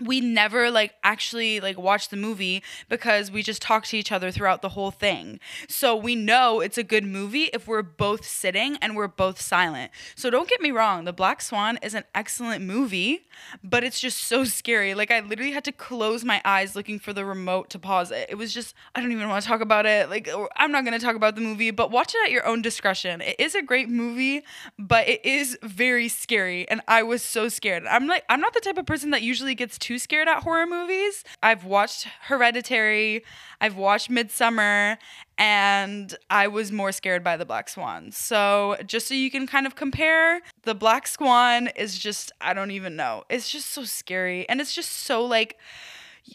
we 0.00 0.20
never 0.20 0.70
like 0.70 0.94
actually 1.02 1.60
like 1.60 1.78
watch 1.78 2.08
the 2.08 2.16
movie 2.16 2.62
because 2.88 3.30
we 3.30 3.42
just 3.42 3.62
talk 3.62 3.84
to 3.86 3.96
each 3.96 4.10
other 4.10 4.30
throughout 4.30 4.62
the 4.62 4.70
whole 4.70 4.90
thing. 4.90 5.38
So 5.68 5.94
we 5.94 6.14
know 6.14 6.60
it's 6.60 6.78
a 6.78 6.82
good 6.82 7.04
movie 7.04 7.50
if 7.52 7.68
we're 7.68 7.82
both 7.82 8.24
sitting 8.24 8.76
and 8.76 8.96
we're 8.96 9.08
both 9.08 9.40
silent. 9.40 9.90
So 10.14 10.30
don't 10.30 10.48
get 10.48 10.60
me 10.60 10.70
wrong, 10.70 11.04
The 11.04 11.12
Black 11.12 11.42
Swan 11.42 11.78
is 11.82 11.94
an 11.94 12.04
excellent 12.14 12.64
movie, 12.64 13.26
but 13.62 13.84
it's 13.84 14.00
just 14.00 14.18
so 14.18 14.44
scary. 14.44 14.94
Like 14.94 15.10
I 15.10 15.20
literally 15.20 15.52
had 15.52 15.64
to 15.64 15.72
close 15.72 16.24
my 16.24 16.40
eyes 16.44 16.74
looking 16.74 16.98
for 16.98 17.12
the 17.12 17.24
remote 17.24 17.70
to 17.70 17.78
pause 17.78 18.10
it. 18.10 18.26
It 18.30 18.36
was 18.36 18.54
just 18.54 18.74
I 18.94 19.00
don't 19.00 19.12
even 19.12 19.28
want 19.28 19.42
to 19.42 19.48
talk 19.48 19.60
about 19.60 19.86
it. 19.86 20.08
Like 20.08 20.28
I'm 20.56 20.72
not 20.72 20.84
going 20.84 20.98
to 20.98 21.04
talk 21.04 21.16
about 21.16 21.34
the 21.34 21.40
movie, 21.42 21.70
but 21.70 21.90
watch 21.90 22.14
it 22.14 22.24
at 22.24 22.30
your 22.30 22.46
own 22.46 22.62
discretion. 22.62 23.20
It 23.20 23.36
is 23.38 23.54
a 23.54 23.62
great 23.62 23.88
movie, 23.88 24.42
but 24.78 25.08
it 25.08 25.24
is 25.24 25.58
very 25.62 26.08
scary 26.08 26.68
and 26.68 26.80
I 26.88 27.02
was 27.02 27.22
so 27.22 27.48
scared. 27.48 27.86
I'm 27.86 28.06
like 28.06 28.24
I'm 28.28 28.40
not 28.40 28.54
the 28.54 28.60
type 28.60 28.78
of 28.78 28.86
person 28.86 29.10
that 29.10 29.22
usually 29.22 29.54
gets 29.54 29.78
too 29.78 29.89
too 29.90 29.98
scared 29.98 30.28
at 30.28 30.44
horror 30.44 30.68
movies. 30.68 31.24
I've 31.42 31.64
watched 31.64 32.06
Hereditary, 32.26 33.24
I've 33.60 33.74
watched 33.74 34.08
Midsommar, 34.08 34.98
and 35.36 36.14
I 36.30 36.46
was 36.46 36.70
more 36.70 36.92
scared 36.92 37.24
by 37.24 37.36
the 37.36 37.44
Black 37.44 37.68
Swan. 37.68 38.12
So, 38.12 38.76
just 38.86 39.08
so 39.08 39.14
you 39.14 39.32
can 39.32 39.48
kind 39.48 39.66
of 39.66 39.74
compare, 39.74 40.42
the 40.62 40.76
Black 40.76 41.08
Swan 41.08 41.70
is 41.74 41.98
just, 41.98 42.30
I 42.40 42.54
don't 42.54 42.70
even 42.70 42.94
know. 42.94 43.24
It's 43.28 43.50
just 43.50 43.70
so 43.70 43.82
scary. 43.82 44.48
And 44.48 44.60
it's 44.60 44.76
just 44.76 44.92
so 44.92 45.24
like, 45.24 45.58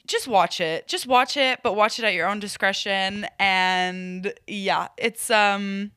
just 0.06 0.28
watch 0.28 0.60
it. 0.60 0.90
Just 0.90 1.08
watch 1.08 1.38
it, 1.38 1.62
but 1.64 1.78
watch 1.78 1.98
it 1.98 2.04
at 2.04 2.14
your 2.14 2.28
own 2.28 2.42
discretion. 2.42 3.26
And 3.40 4.34
yeah, 4.48 4.90
it's, 4.98 5.32
um, 5.32 5.92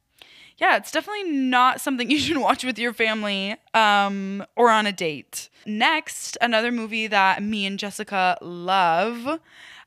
yeah, 0.58 0.76
it's 0.76 0.90
definitely 0.90 1.30
not 1.30 1.80
something 1.80 2.10
you 2.10 2.18
should 2.18 2.36
watch 2.36 2.64
with 2.64 2.78
your 2.78 2.92
family 2.92 3.56
um, 3.74 4.44
or 4.56 4.70
on 4.70 4.86
a 4.86 4.92
date. 4.92 5.48
Next, 5.64 6.36
another 6.40 6.72
movie 6.72 7.06
that 7.06 7.42
me 7.42 7.64
and 7.66 7.78
Jessica 7.78 8.36
love 8.40 9.40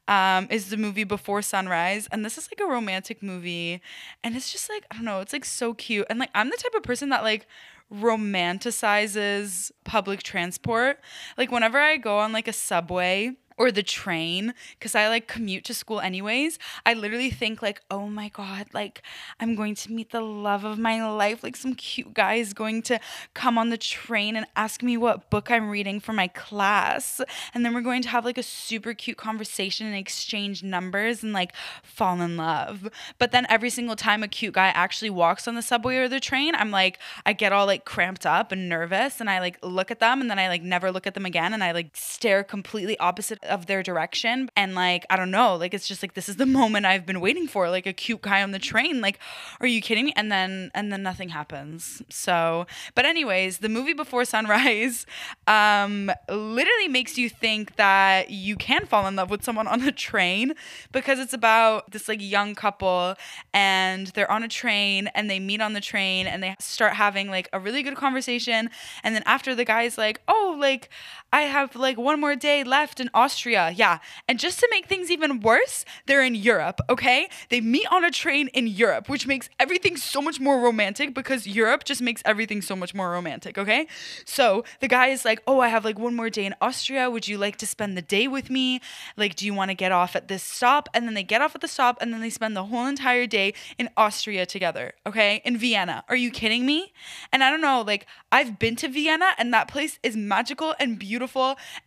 um, 0.07 0.47
is 0.49 0.69
the 0.69 0.77
movie 0.77 1.03
Before 1.03 1.41
Sunrise. 1.41 2.07
And 2.12 2.25
this 2.25 2.38
is 2.38 2.49
like 2.51 2.60
a 2.65 2.71
romantic 2.71 3.21
movie. 3.21 3.81
And 4.23 4.36
it's 4.36 4.51
just 4.51 4.69
like, 4.69 4.86
I 4.91 4.95
don't 4.95 5.05
know, 5.05 5.19
it's 5.19 5.34
like 5.34 5.45
so 5.45 5.73
cute. 5.73 6.07
And 6.10 6.19
like, 6.19 6.31
I'm 6.34 6.49
the 6.49 6.57
type 6.57 6.73
of 6.75 6.84
person 6.84 7.10
that 7.10 7.23
like 7.23 7.47
romanticizes 7.93 9.71
public 9.84 10.23
transport. 10.23 10.99
Like, 11.38 11.51
whenever 11.51 11.77
I 11.77 11.97
go 11.97 12.19
on 12.19 12.31
like 12.31 12.47
a 12.47 12.53
subway, 12.53 13.36
or 13.62 13.71
the 13.71 13.84
train 13.84 14.56
because 14.80 14.95
I 14.95 15.08
like 15.08 15.28
commute 15.28 15.63
to 15.65 15.76
school 15.76 16.00
anyways. 16.00 16.58
I 16.84 16.95
literally 16.95 17.30
think 17.30 17.62
like, 17.62 17.80
oh 17.91 18.08
my 18.08 18.30
god, 18.30 18.65
like 18.74 19.04
I'm 19.39 19.54
going 19.54 19.76
to 19.76 19.91
meet 19.91 20.10
the 20.10 20.19
love 20.21 20.63
of 20.63 20.80
my 20.80 21.08
life. 21.08 21.43
Like 21.43 21.56
some 21.56 21.76
cute 21.76 22.15
guy 22.15 22.36
is 22.36 22.54
going 22.54 22.82
to 22.84 23.00
come 23.36 23.60
on 23.60 23.69
the 23.69 23.78
train 23.78 24.36
and 24.36 24.47
ask 24.56 24.82
me 24.82 24.97
what 24.97 25.30
book 25.30 25.52
I'm 25.52 25.69
reading 25.69 26.00
for 26.00 26.12
my 26.12 26.28
class, 26.28 27.21
and 27.54 27.63
then 27.63 27.76
we're 27.76 27.82
going 27.82 28.02
to 28.02 28.10
have 28.10 28.26
like 28.26 28.39
a 28.39 28.43
super 28.43 28.95
cute 28.95 29.17
conversation 29.17 29.86
and 29.86 29.95
exchange 29.95 30.63
numbers 30.63 31.21
and 31.21 31.32
like 31.32 31.54
fall 31.84 32.19
in 32.19 32.38
love. 32.38 32.89
But 33.19 33.32
then 33.32 33.45
every 33.47 33.69
single 33.69 33.95
time 33.95 34.24
a 34.24 34.28
cute 34.28 34.56
guy 34.56 34.69
actually 34.69 35.12
walks 35.12 35.47
on 35.47 35.54
the 35.54 35.62
subway 35.62 35.97
or 35.97 36.08
the 36.08 36.19
train, 36.19 36.56
I'm 36.56 36.71
like, 36.71 36.97
I 37.28 37.34
get 37.34 37.54
all 37.54 37.67
like 37.67 37.86
cramped 37.86 38.26
up 38.26 38.52
and 38.52 38.67
nervous, 38.67 39.21
and 39.21 39.30
I 39.30 39.39
like 39.39 39.60
look 39.62 39.91
at 39.91 40.00
them, 40.00 40.19
and 40.19 40.32
then 40.32 40.39
I 40.39 40.47
like 40.47 40.63
never 40.63 40.91
look 40.91 41.06
at 41.06 41.13
them 41.13 41.28
again, 41.28 41.54
and 41.54 41.63
I 41.63 41.74
like 41.74 41.91
stare 41.93 42.43
completely 42.43 42.97
opposite 42.97 43.38
of 43.51 43.67
their 43.67 43.83
direction. 43.83 44.49
And 44.55 44.73
like, 44.73 45.05
I 45.09 45.17
don't 45.17 45.29
know, 45.29 45.55
like 45.55 45.73
it's 45.73 45.87
just 45.87 46.01
like 46.01 46.13
this 46.13 46.29
is 46.29 46.37
the 46.37 46.45
moment 46.61 46.85
I've 46.85 47.05
been 47.05 47.21
waiting 47.21 47.47
for, 47.47 47.69
like 47.69 47.85
a 47.85 47.93
cute 47.93 48.21
guy 48.21 48.41
on 48.41 48.51
the 48.51 48.59
train. 48.59 49.01
Like, 49.01 49.19
are 49.59 49.67
you 49.67 49.81
kidding 49.81 50.05
me? 50.05 50.13
And 50.15 50.31
then 50.31 50.71
and 50.73 50.91
then 50.91 51.03
nothing 51.03 51.29
happens. 51.29 52.01
So, 52.09 52.65
but 52.95 53.05
anyways, 53.05 53.59
the 53.59 53.69
movie 53.69 53.93
Before 53.93 54.25
Sunrise 54.25 55.05
um 55.47 56.11
literally 56.29 56.87
makes 56.87 57.17
you 57.17 57.29
think 57.29 57.75
that 57.75 58.29
you 58.29 58.55
can 58.55 58.85
fall 58.85 59.07
in 59.07 59.15
love 59.15 59.29
with 59.29 59.43
someone 59.43 59.67
on 59.67 59.81
the 59.81 59.91
train 59.91 60.53
because 60.91 61.19
it's 61.19 61.33
about 61.33 61.91
this 61.91 62.07
like 62.07 62.21
young 62.21 62.55
couple 62.55 63.15
and 63.53 64.07
they're 64.07 64.31
on 64.31 64.43
a 64.43 64.47
train 64.47 65.07
and 65.13 65.29
they 65.29 65.39
meet 65.39 65.61
on 65.61 65.73
the 65.73 65.81
train 65.81 66.27
and 66.27 66.41
they 66.41 66.55
start 66.59 66.93
having 66.93 67.29
like 67.29 67.49
a 67.53 67.59
really 67.59 67.83
good 67.83 67.95
conversation 67.95 68.69
and 69.03 69.15
then 69.15 69.23
after 69.25 69.53
the 69.55 69.65
guy's 69.65 69.97
like, 69.97 70.21
"Oh, 70.27 70.55
like 70.59 70.89
I 71.34 71.44
have 71.44 71.76
like 71.76 71.98
one 71.98 72.20
more 72.20 72.36
day 72.36 72.63
left 72.63 73.00
in 73.00 73.10
Austria. 73.13 73.72
Yeah. 73.74 74.00
And 74.28 74.38
just 74.38 74.60
to 74.60 74.67
make 74.70 74.88
things 74.88 75.10
even 75.10 75.39
worse, 75.39 75.86
they're 76.06 76.24
in 76.24 76.36
Europe, 76.36 76.82
okay? 76.89 77.30
They 77.50 77.62
meet 77.62 77.88
on 77.89 78.04
a 78.04 78.12
train 78.12 78.50
in 78.50 78.67
Europe, 78.67 79.08
which 79.08 79.26
makes 79.26 79.50
everything 79.60 79.96
so 79.96 80.22
much 80.22 80.39
more 80.41 80.60
romantic 80.60 81.13
because 81.13 81.48
Europe 81.48 81.86
just 81.86 82.02
makes 82.02 82.22
everything 82.26 82.62
so 82.62 82.76
much 82.76 82.94
more 82.94 83.12
romantic, 83.12 83.58
okay? 83.58 83.88
So 84.26 84.65
the 84.82 84.89
guy 84.89 85.08
is 85.08 85.24
like, 85.24 85.41
Oh, 85.48 85.62
I 85.62 85.70
have 85.70 85.86
like 85.86 85.98
one 85.98 86.15
more 86.15 86.30
day 86.30 86.46
in 86.46 86.56
Austria. 86.60 87.10
Would 87.10 87.28
you 87.30 87.38
like 87.38 87.56
to 87.58 87.65
spend 87.65 87.98
the 87.98 88.02
day 88.02 88.28
with 88.28 88.50
me? 88.50 88.82
Like, 89.15 89.36
do 89.36 89.46
you 89.46 89.54
want 89.54 89.70
to 89.72 89.76
get 89.76 89.94
off 89.94 90.15
at 90.17 90.28
this 90.28 90.44
stop? 90.44 90.89
And 90.94 91.08
then 91.08 91.13
they 91.13 91.24
get 91.24 91.41
off 91.41 91.56
at 91.56 91.62
the 91.62 91.67
stop 91.67 91.98
and 92.02 92.13
then 92.13 92.20
they 92.20 92.30
spend 92.30 92.58
the 92.58 92.65
whole 92.65 92.88
entire 92.88 93.26
day 93.26 93.54
in 93.78 93.89
Austria 93.96 94.46
together, 94.46 94.94
okay? 95.06 95.41
In 95.46 95.58
Vienna. 95.58 96.04
Are 96.10 96.15
you 96.15 96.30
kidding 96.30 96.65
me? 96.65 96.91
And 97.32 97.41
I 97.41 97.50
don't 97.50 97.62
know, 97.62 97.82
like, 97.82 98.06
I've 98.34 98.60
been 98.60 98.76
to 98.78 98.89
Vienna 98.89 99.30
and 99.38 99.54
that 99.54 99.70
place 99.70 99.98
is 100.04 100.17
magical 100.17 100.76
and 100.78 101.00
beautiful. 101.00 101.20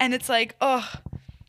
And 0.01 0.15
it's 0.15 0.29
like, 0.29 0.57
ugh. 0.61 0.85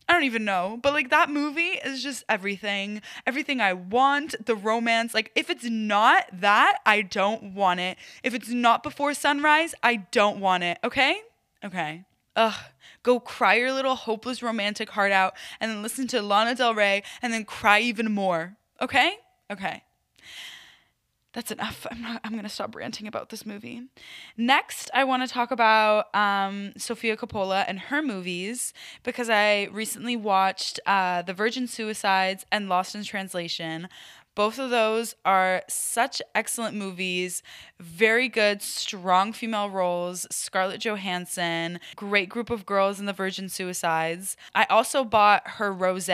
I 0.07 0.13
don't 0.13 0.23
even 0.23 0.45
know. 0.45 0.77
But 0.83 0.93
like 0.93 1.09
that 1.09 1.31
movie 1.31 1.79
is 1.83 2.03
just 2.03 2.23
everything. 2.29 3.01
Everything 3.25 3.59
I 3.59 3.73
want, 3.73 4.35
the 4.45 4.55
romance. 4.55 5.15
Like 5.15 5.31
if 5.35 5.49
it's 5.49 5.65
not 5.65 6.25
that, 6.31 6.77
I 6.85 7.01
don't 7.01 7.55
want 7.55 7.79
it. 7.79 7.97
If 8.23 8.35
it's 8.35 8.49
not 8.49 8.83
before 8.83 9.15
sunrise, 9.15 9.73
I 9.81 9.95
don't 10.11 10.39
want 10.39 10.63
it. 10.63 10.77
Okay? 10.83 11.21
Okay. 11.63 12.05
Ugh. 12.35 12.53
Go 13.01 13.19
cry 13.19 13.55
your 13.55 13.71
little 13.71 13.95
hopeless 13.95 14.43
romantic 14.43 14.91
heart 14.91 15.11
out 15.11 15.33
and 15.59 15.71
then 15.71 15.81
listen 15.81 16.07
to 16.09 16.21
Lana 16.21 16.53
Del 16.53 16.75
Rey 16.75 17.01
and 17.23 17.33
then 17.33 17.43
cry 17.43 17.79
even 17.79 18.11
more. 18.11 18.57
Okay? 18.81 19.17
Okay 19.51 19.81
that's 21.35 21.51
enough. 21.51 21.85
I'm 21.91 22.01
not, 22.01 22.21
I'm 22.23 22.33
gonna 22.33 22.47
stop 22.47 22.73
ranting 22.75 23.07
about 23.07 23.29
this 23.29 23.45
movie. 23.45 23.81
Next, 24.37 24.89
I 24.93 25.03
want 25.03 25.27
to 25.27 25.31
talk 25.31 25.51
about 25.51 26.15
um, 26.15 26.71
Sofia 26.77 27.17
Coppola 27.17 27.65
and 27.67 27.77
her 27.77 28.01
movies 28.01 28.73
because 29.03 29.29
I 29.29 29.65
recently 29.65 30.15
watched 30.15 30.79
uh, 30.85 31.23
The 31.23 31.33
Virgin 31.33 31.67
Suicides 31.67 32.45
and 32.53 32.69
Lost 32.69 32.95
in 32.95 33.03
Translation, 33.03 33.89
both 34.35 34.59
of 34.59 34.69
those 34.69 35.15
are 35.25 35.63
such 35.67 36.21
excellent 36.33 36.75
movies. 36.75 37.41
Very 37.79 38.27
good, 38.27 38.61
strong 38.61 39.33
female 39.33 39.69
roles. 39.69 40.27
Scarlett 40.29 40.81
Johansson, 40.81 41.79
great 41.95 42.29
group 42.29 42.49
of 42.49 42.65
girls 42.65 42.99
in 42.99 43.05
the 43.05 43.13
Virgin 43.13 43.49
Suicides. 43.49 44.37
I 44.53 44.65
also 44.65 45.03
bought 45.03 45.47
her 45.47 45.73
rose 45.73 46.09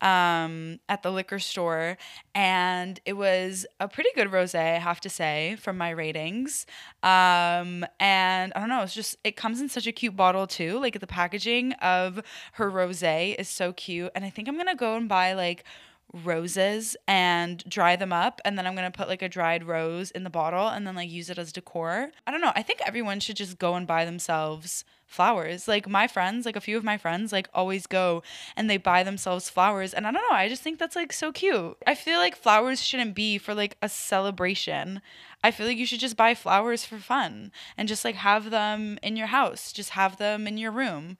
um, 0.00 0.80
at 0.88 1.02
the 1.02 1.10
liquor 1.10 1.38
store, 1.38 1.98
and 2.34 3.00
it 3.04 3.14
was 3.14 3.66
a 3.78 3.88
pretty 3.88 4.10
good 4.14 4.32
rose, 4.32 4.54
I 4.54 4.62
have 4.62 5.00
to 5.00 5.10
say, 5.10 5.56
from 5.60 5.76
my 5.76 5.90
ratings. 5.90 6.66
Um, 7.02 7.84
and 8.00 8.52
I 8.54 8.60
don't 8.60 8.68
know, 8.68 8.82
it's 8.82 8.94
just, 8.94 9.16
it 9.24 9.36
comes 9.36 9.60
in 9.60 9.68
such 9.68 9.86
a 9.86 9.92
cute 9.92 10.16
bottle 10.16 10.46
too. 10.46 10.78
Like 10.80 10.98
the 10.98 11.06
packaging 11.06 11.72
of 11.74 12.22
her 12.54 12.70
rose 12.70 13.02
is 13.02 13.48
so 13.48 13.72
cute. 13.72 14.10
And 14.14 14.24
I 14.24 14.30
think 14.30 14.48
I'm 14.48 14.56
to 14.66 14.74
go 14.74 14.96
and 14.96 15.08
buy 15.08 15.34
like, 15.34 15.64
roses 16.12 16.96
and 17.08 17.64
dry 17.68 17.96
them 17.96 18.12
up 18.12 18.40
and 18.44 18.58
then 18.58 18.66
I'm 18.66 18.74
going 18.74 18.90
to 18.90 18.96
put 18.96 19.08
like 19.08 19.22
a 19.22 19.28
dried 19.28 19.64
rose 19.64 20.10
in 20.10 20.24
the 20.24 20.30
bottle 20.30 20.68
and 20.68 20.86
then 20.86 20.94
like 20.94 21.10
use 21.10 21.30
it 21.30 21.38
as 21.38 21.52
decor. 21.52 22.10
I 22.26 22.30
don't 22.30 22.40
know. 22.40 22.52
I 22.54 22.62
think 22.62 22.80
everyone 22.84 23.20
should 23.20 23.36
just 23.36 23.58
go 23.58 23.74
and 23.74 23.86
buy 23.86 24.04
themselves 24.04 24.84
flowers. 25.06 25.68
Like 25.68 25.88
my 25.88 26.06
friends, 26.06 26.44
like 26.44 26.56
a 26.56 26.60
few 26.60 26.76
of 26.76 26.84
my 26.84 26.98
friends 26.98 27.32
like 27.32 27.48
always 27.54 27.86
go 27.86 28.22
and 28.56 28.68
they 28.68 28.76
buy 28.76 29.02
themselves 29.02 29.48
flowers 29.48 29.94
and 29.94 30.06
I 30.06 30.10
don't 30.10 30.24
know, 30.30 30.36
I 30.36 30.48
just 30.48 30.62
think 30.62 30.78
that's 30.78 30.96
like 30.96 31.12
so 31.12 31.32
cute. 31.32 31.76
I 31.86 31.94
feel 31.94 32.18
like 32.18 32.36
flowers 32.36 32.82
shouldn't 32.82 33.14
be 33.14 33.38
for 33.38 33.54
like 33.54 33.76
a 33.80 33.88
celebration. 33.88 35.00
I 35.42 35.50
feel 35.50 35.66
like 35.66 35.78
you 35.78 35.86
should 35.86 36.00
just 36.00 36.16
buy 36.16 36.34
flowers 36.34 36.84
for 36.84 36.98
fun 36.98 37.52
and 37.76 37.88
just 37.88 38.04
like 38.04 38.16
have 38.16 38.50
them 38.50 38.98
in 39.02 39.16
your 39.16 39.28
house. 39.28 39.72
Just 39.72 39.90
have 39.90 40.18
them 40.18 40.46
in 40.46 40.58
your 40.58 40.70
room 40.70 41.16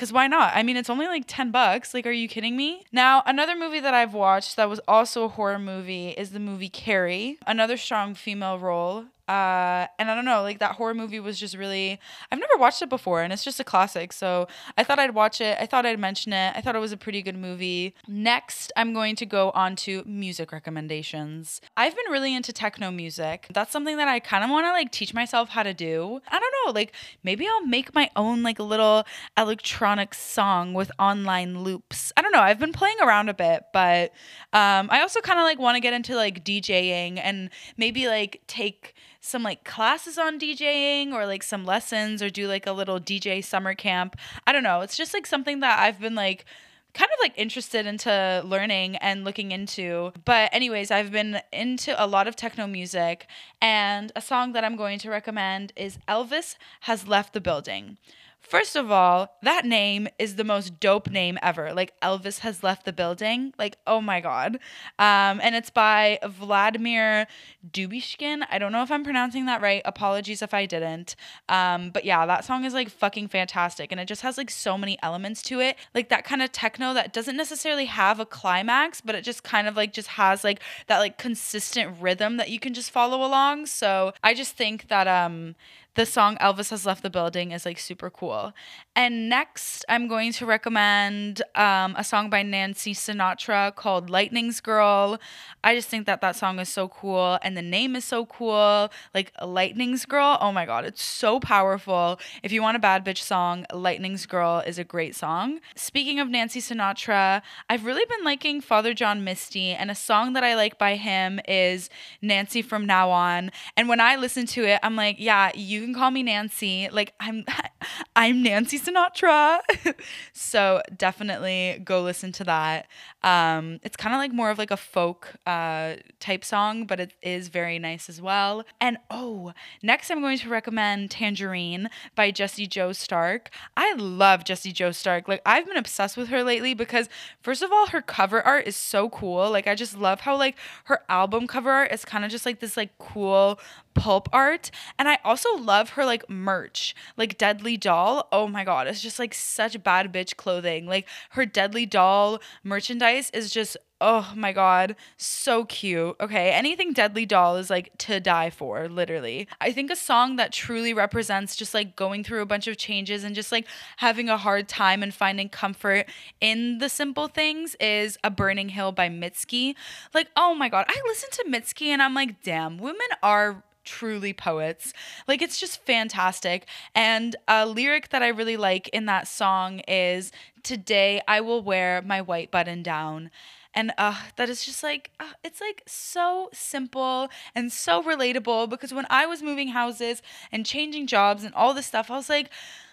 because 0.00 0.14
why 0.14 0.26
not? 0.26 0.52
I 0.54 0.62
mean, 0.62 0.78
it's 0.78 0.88
only 0.88 1.06
like 1.08 1.24
10 1.26 1.50
bucks. 1.50 1.92
Like, 1.92 2.06
are 2.06 2.10
you 2.10 2.26
kidding 2.26 2.56
me? 2.56 2.84
Now, 2.90 3.22
another 3.26 3.54
movie 3.54 3.80
that 3.80 3.92
I've 3.92 4.14
watched 4.14 4.56
that 4.56 4.66
was 4.66 4.80
also 4.88 5.24
a 5.24 5.28
horror 5.28 5.58
movie 5.58 6.08
is 6.12 6.30
the 6.30 6.40
movie 6.40 6.70
Carrie, 6.70 7.36
another 7.46 7.76
strong 7.76 8.14
female 8.14 8.58
role. 8.58 9.04
Uh, 9.30 9.86
and 10.00 10.10
I 10.10 10.16
don't 10.16 10.24
know, 10.24 10.42
like 10.42 10.58
that 10.58 10.72
horror 10.72 10.92
movie 10.92 11.20
was 11.20 11.38
just 11.38 11.56
really. 11.56 12.00
I've 12.32 12.40
never 12.40 12.56
watched 12.58 12.82
it 12.82 12.88
before, 12.88 13.22
and 13.22 13.32
it's 13.32 13.44
just 13.44 13.60
a 13.60 13.64
classic. 13.64 14.12
So 14.12 14.48
I 14.76 14.82
thought 14.82 14.98
I'd 14.98 15.14
watch 15.14 15.40
it. 15.40 15.56
I 15.60 15.66
thought 15.66 15.86
I'd 15.86 16.00
mention 16.00 16.32
it. 16.32 16.52
I 16.56 16.60
thought 16.60 16.74
it 16.74 16.80
was 16.80 16.90
a 16.90 16.96
pretty 16.96 17.22
good 17.22 17.36
movie. 17.36 17.94
Next, 18.08 18.72
I'm 18.74 18.92
going 18.92 19.14
to 19.14 19.26
go 19.26 19.50
on 19.50 19.76
to 19.76 20.02
music 20.04 20.50
recommendations. 20.50 21.60
I've 21.76 21.94
been 21.94 22.10
really 22.10 22.34
into 22.34 22.52
techno 22.52 22.90
music. 22.90 23.46
That's 23.54 23.70
something 23.70 23.98
that 23.98 24.08
I 24.08 24.18
kind 24.18 24.42
of 24.42 24.50
want 24.50 24.66
to 24.66 24.72
like 24.72 24.90
teach 24.90 25.14
myself 25.14 25.50
how 25.50 25.62
to 25.62 25.74
do. 25.74 26.20
I 26.28 26.40
don't 26.40 26.49
know, 26.64 26.72
like 26.72 26.92
maybe 27.22 27.46
I'll 27.46 27.66
make 27.66 27.94
my 27.94 28.10
own 28.16 28.42
like 28.42 28.58
little 28.58 29.04
electronic 29.36 30.14
song 30.14 30.74
with 30.74 30.90
online 30.98 31.62
loops. 31.62 32.12
I 32.16 32.22
don't 32.22 32.32
know. 32.32 32.40
I've 32.40 32.58
been 32.58 32.72
playing 32.72 33.00
around 33.02 33.28
a 33.28 33.34
bit, 33.34 33.64
but 33.72 34.12
um, 34.52 34.88
I 34.90 35.00
also 35.00 35.20
kind 35.20 35.38
of 35.38 35.44
like 35.44 35.58
want 35.58 35.76
to 35.76 35.80
get 35.80 35.92
into 35.92 36.16
like 36.16 36.44
DJing 36.44 37.20
and 37.22 37.50
maybe 37.76 38.08
like 38.08 38.42
take 38.46 38.94
some 39.20 39.42
like 39.42 39.64
classes 39.64 40.18
on 40.18 40.38
DJing 40.38 41.12
or 41.12 41.26
like 41.26 41.42
some 41.42 41.64
lessons 41.64 42.22
or 42.22 42.30
do 42.30 42.48
like 42.48 42.66
a 42.66 42.72
little 42.72 42.98
DJ 42.98 43.44
summer 43.44 43.74
camp. 43.74 44.16
I 44.46 44.52
don't 44.52 44.62
know. 44.62 44.80
It's 44.80 44.96
just 44.96 45.12
like 45.12 45.26
something 45.26 45.60
that 45.60 45.78
I've 45.78 46.00
been 46.00 46.14
like 46.14 46.46
kind 46.94 47.10
of 47.12 47.18
like 47.22 47.32
interested 47.36 47.86
into 47.86 48.42
learning 48.44 48.96
and 48.96 49.24
looking 49.24 49.52
into. 49.52 50.12
But 50.24 50.50
anyways, 50.52 50.90
I've 50.90 51.12
been 51.12 51.40
into 51.52 51.94
a 52.02 52.06
lot 52.06 52.26
of 52.26 52.36
techno 52.36 52.66
music 52.66 53.26
and 53.60 54.12
a 54.16 54.20
song 54.20 54.52
that 54.52 54.64
I'm 54.64 54.76
going 54.76 54.98
to 55.00 55.10
recommend 55.10 55.72
is 55.76 55.98
Elvis 56.08 56.56
has 56.82 57.06
left 57.06 57.32
the 57.32 57.40
building. 57.40 57.98
First 58.40 58.74
of 58.74 58.90
all, 58.90 59.36
that 59.42 59.64
name 59.64 60.08
is 60.18 60.36
the 60.36 60.44
most 60.44 60.80
dope 60.80 61.08
name 61.10 61.38
ever. 61.42 61.72
Like 61.72 61.92
Elvis 62.00 62.40
has 62.40 62.64
left 62.64 62.84
the 62.84 62.92
building. 62.92 63.52
Like, 63.58 63.76
oh 63.86 64.00
my 64.00 64.20
god. 64.20 64.56
Um, 64.98 65.40
and 65.42 65.54
it's 65.54 65.70
by 65.70 66.18
Vladimir 66.26 67.26
Dubyshkin. 67.70 68.42
I 68.50 68.58
don't 68.58 68.72
know 68.72 68.82
if 68.82 68.90
I'm 68.90 69.04
pronouncing 69.04 69.46
that 69.46 69.60
right. 69.60 69.82
Apologies 69.84 70.42
if 70.42 70.54
I 70.54 70.66
didn't. 70.66 71.16
Um, 71.48 71.90
but 71.90 72.04
yeah, 72.04 72.24
that 72.26 72.44
song 72.44 72.64
is 72.64 72.74
like 72.74 72.90
fucking 72.90 73.28
fantastic. 73.28 73.92
And 73.92 74.00
it 74.00 74.08
just 74.08 74.22
has 74.22 74.38
like 74.38 74.50
so 74.50 74.76
many 74.76 74.98
elements 75.02 75.42
to 75.42 75.60
it. 75.60 75.76
Like 75.94 76.08
that 76.08 76.24
kind 76.24 76.42
of 76.42 76.50
techno 76.50 76.94
that 76.94 77.12
doesn't 77.12 77.36
necessarily 77.36 77.84
have 77.84 78.18
a 78.18 78.26
climax, 78.26 79.00
but 79.00 79.14
it 79.14 79.22
just 79.22 79.44
kind 79.44 79.68
of 79.68 79.76
like 79.76 79.92
just 79.92 80.08
has 80.08 80.42
like 80.42 80.60
that 80.86 80.98
like 80.98 81.18
consistent 81.18 81.94
rhythm 82.00 82.38
that 82.38 82.48
you 82.48 82.58
can 82.58 82.74
just 82.74 82.90
follow 82.90 83.24
along. 83.24 83.66
So 83.66 84.12
I 84.24 84.34
just 84.34 84.56
think 84.56 84.88
that 84.88 85.06
um 85.06 85.54
the 86.00 86.06
song 86.06 86.38
Elvis 86.38 86.70
Has 86.70 86.86
Left 86.86 87.02
the 87.02 87.10
Building 87.10 87.52
is 87.52 87.66
like 87.66 87.78
super 87.78 88.08
cool. 88.08 88.54
And 88.96 89.28
next, 89.28 89.84
I'm 89.86 90.08
going 90.08 90.32
to 90.32 90.46
recommend 90.46 91.42
um, 91.54 91.94
a 91.94 92.02
song 92.02 92.30
by 92.30 92.42
Nancy 92.42 92.94
Sinatra 92.94 93.74
called 93.76 94.08
Lightning's 94.08 94.60
Girl. 94.60 95.20
I 95.62 95.74
just 95.74 95.88
think 95.88 96.06
that 96.06 96.22
that 96.22 96.36
song 96.36 96.58
is 96.58 96.70
so 96.70 96.88
cool 96.88 97.38
and 97.42 97.54
the 97.54 97.62
name 97.62 97.94
is 97.94 98.06
so 98.06 98.24
cool. 98.24 98.90
Like 99.14 99.30
Lightning's 99.44 100.06
Girl, 100.06 100.38
oh 100.40 100.52
my 100.52 100.64
God, 100.64 100.86
it's 100.86 101.02
so 101.02 101.38
powerful. 101.38 102.18
If 102.42 102.50
you 102.50 102.62
want 102.62 102.78
a 102.78 102.80
bad 102.80 103.04
bitch 103.04 103.18
song, 103.18 103.66
Lightning's 103.70 104.24
Girl 104.24 104.60
is 104.66 104.78
a 104.78 104.84
great 104.84 105.14
song. 105.14 105.60
Speaking 105.76 106.18
of 106.18 106.30
Nancy 106.30 106.60
Sinatra, 106.60 107.42
I've 107.68 107.84
really 107.84 108.06
been 108.06 108.24
liking 108.24 108.62
Father 108.62 108.94
John 108.94 109.22
Misty, 109.22 109.72
and 109.72 109.90
a 109.90 109.94
song 109.94 110.32
that 110.32 110.44
I 110.44 110.56
like 110.56 110.78
by 110.78 110.96
him 110.96 111.40
is 111.46 111.90
Nancy 112.22 112.62
from 112.62 112.86
Now 112.86 113.10
On. 113.10 113.52
And 113.76 113.86
when 113.86 114.00
I 114.00 114.16
listen 114.16 114.46
to 114.46 114.64
it, 114.64 114.80
I'm 114.82 114.96
like, 114.96 115.16
yeah, 115.18 115.50
you 115.54 115.89
can 115.90 116.00
call 116.00 116.10
me 116.10 116.22
Nancy. 116.22 116.88
Like 116.90 117.14
I'm 117.20 117.44
I'm 118.16 118.42
Nancy 118.42 118.78
Sinatra. 118.78 119.60
so 120.32 120.82
definitely 120.96 121.80
go 121.84 122.02
listen 122.02 122.32
to 122.32 122.44
that. 122.44 122.86
Um, 123.22 123.80
it's 123.82 123.96
kind 123.96 124.14
of 124.14 124.18
like 124.18 124.32
more 124.32 124.50
of 124.50 124.58
like 124.58 124.70
a 124.70 124.76
folk 124.76 125.34
uh, 125.46 125.94
type 126.20 126.44
song, 126.44 126.84
but 126.86 127.00
it 127.00 127.14
is 127.22 127.48
very 127.48 127.78
nice 127.78 128.08
as 128.08 128.20
well. 128.20 128.64
And 128.80 128.98
oh, 129.10 129.52
next 129.82 130.10
I'm 130.10 130.20
going 130.20 130.38
to 130.38 130.48
recommend 130.48 131.10
Tangerine 131.10 131.88
by 132.14 132.30
Jessie 132.30 132.66
Jo 132.66 132.92
Stark. 132.92 133.50
I 133.76 133.94
love 133.94 134.44
Jessie 134.44 134.72
Jo 134.72 134.92
Stark. 134.92 135.28
Like 135.28 135.42
I've 135.44 135.66
been 135.66 135.76
obsessed 135.76 136.16
with 136.16 136.28
her 136.28 136.42
lately 136.42 136.74
because 136.74 137.08
first 137.42 137.62
of 137.62 137.72
all, 137.72 137.88
her 137.88 138.02
cover 138.02 138.42
art 138.42 138.66
is 138.66 138.76
so 138.76 139.08
cool. 139.08 139.50
Like 139.50 139.66
I 139.66 139.74
just 139.74 139.96
love 139.96 140.20
how 140.20 140.36
like 140.36 140.56
her 140.84 141.00
album 141.08 141.46
cover 141.46 141.70
art 141.70 141.92
is 141.92 142.04
kind 142.04 142.24
of 142.24 142.30
just 142.30 142.46
like 142.46 142.60
this 142.60 142.76
like 142.76 142.96
cool 142.98 143.58
pulp 143.94 144.28
art. 144.32 144.70
And 144.98 145.08
I 145.08 145.18
also 145.24 145.54
love 145.56 145.90
her 145.90 146.04
like 146.04 146.28
merch, 146.28 146.94
like 147.16 147.38
Deadly 147.38 147.76
Doll. 147.76 148.28
Oh 148.32 148.46
my 148.46 148.64
god, 148.64 148.86
it's 148.86 149.02
just 149.02 149.18
like 149.18 149.34
such 149.34 149.82
bad 149.82 150.12
bitch 150.12 150.36
clothing. 150.36 150.86
Like 150.86 151.08
her 151.30 151.46
Deadly 151.46 151.86
Doll 151.86 152.40
merchandise 152.62 153.30
is 153.30 153.50
just 153.50 153.76
oh 154.00 154.32
my 154.34 154.52
god, 154.52 154.96
so 155.16 155.64
cute. 155.64 156.16
Okay, 156.20 156.50
anything 156.50 156.92
Deadly 156.92 157.26
Doll 157.26 157.56
is 157.56 157.70
like 157.70 157.96
to 157.98 158.20
die 158.20 158.50
for, 158.50 158.88
literally. 158.88 159.48
I 159.60 159.72
think 159.72 159.90
a 159.90 159.96
song 159.96 160.36
that 160.36 160.52
truly 160.52 160.94
represents 160.94 161.56
just 161.56 161.74
like 161.74 161.96
going 161.96 162.24
through 162.24 162.42
a 162.42 162.46
bunch 162.46 162.66
of 162.66 162.76
changes 162.76 163.24
and 163.24 163.34
just 163.34 163.52
like 163.52 163.66
having 163.98 164.28
a 164.28 164.36
hard 164.36 164.68
time 164.68 165.02
and 165.02 165.12
finding 165.12 165.48
comfort 165.48 166.06
in 166.40 166.78
the 166.78 166.88
simple 166.88 167.28
things 167.28 167.76
is 167.80 168.18
A 168.24 168.30
Burning 168.30 168.70
Hill 168.70 168.92
by 168.92 169.08
Mitski. 169.08 169.74
Like, 170.14 170.28
oh 170.36 170.54
my 170.54 170.68
god, 170.68 170.86
I 170.88 171.00
listen 171.06 171.30
to 171.32 171.44
Mitski 171.44 171.88
and 171.88 172.02
I'm 172.02 172.14
like, 172.14 172.42
damn, 172.42 172.78
women 172.78 173.08
are 173.22 173.62
truly 173.84 174.32
poets. 174.32 174.92
Like 175.26 175.42
it's 175.42 175.58
just 175.58 175.84
fantastic. 175.84 176.66
And 176.94 177.36
a 177.48 177.66
lyric 177.66 178.10
that 178.10 178.22
I 178.22 178.28
really 178.28 178.56
like 178.56 178.88
in 178.88 179.06
that 179.06 179.26
song 179.28 179.80
is 179.80 180.32
Today 180.62 181.22
I 181.26 181.40
will 181.40 181.62
wear 181.62 182.02
my 182.02 182.20
white 182.20 182.50
button 182.50 182.82
down. 182.82 183.30
And 183.74 183.92
uh, 183.98 184.16
that 184.36 184.48
is 184.48 184.64
just 184.64 184.82
like, 184.82 185.10
uh, 185.20 185.32
it's 185.44 185.60
like 185.60 185.82
so 185.86 186.50
simple 186.52 187.28
and 187.54 187.72
so 187.72 188.02
relatable 188.02 188.68
because 188.68 188.92
when 188.92 189.06
I 189.10 189.26
was 189.26 189.42
moving 189.42 189.68
houses 189.68 190.22
and 190.50 190.66
changing 190.66 191.06
jobs 191.06 191.44
and 191.44 191.54
all 191.54 191.72
this 191.72 191.86
stuff, 191.86 192.10
I 192.10 192.16
was 192.16 192.28
like, 192.28 192.50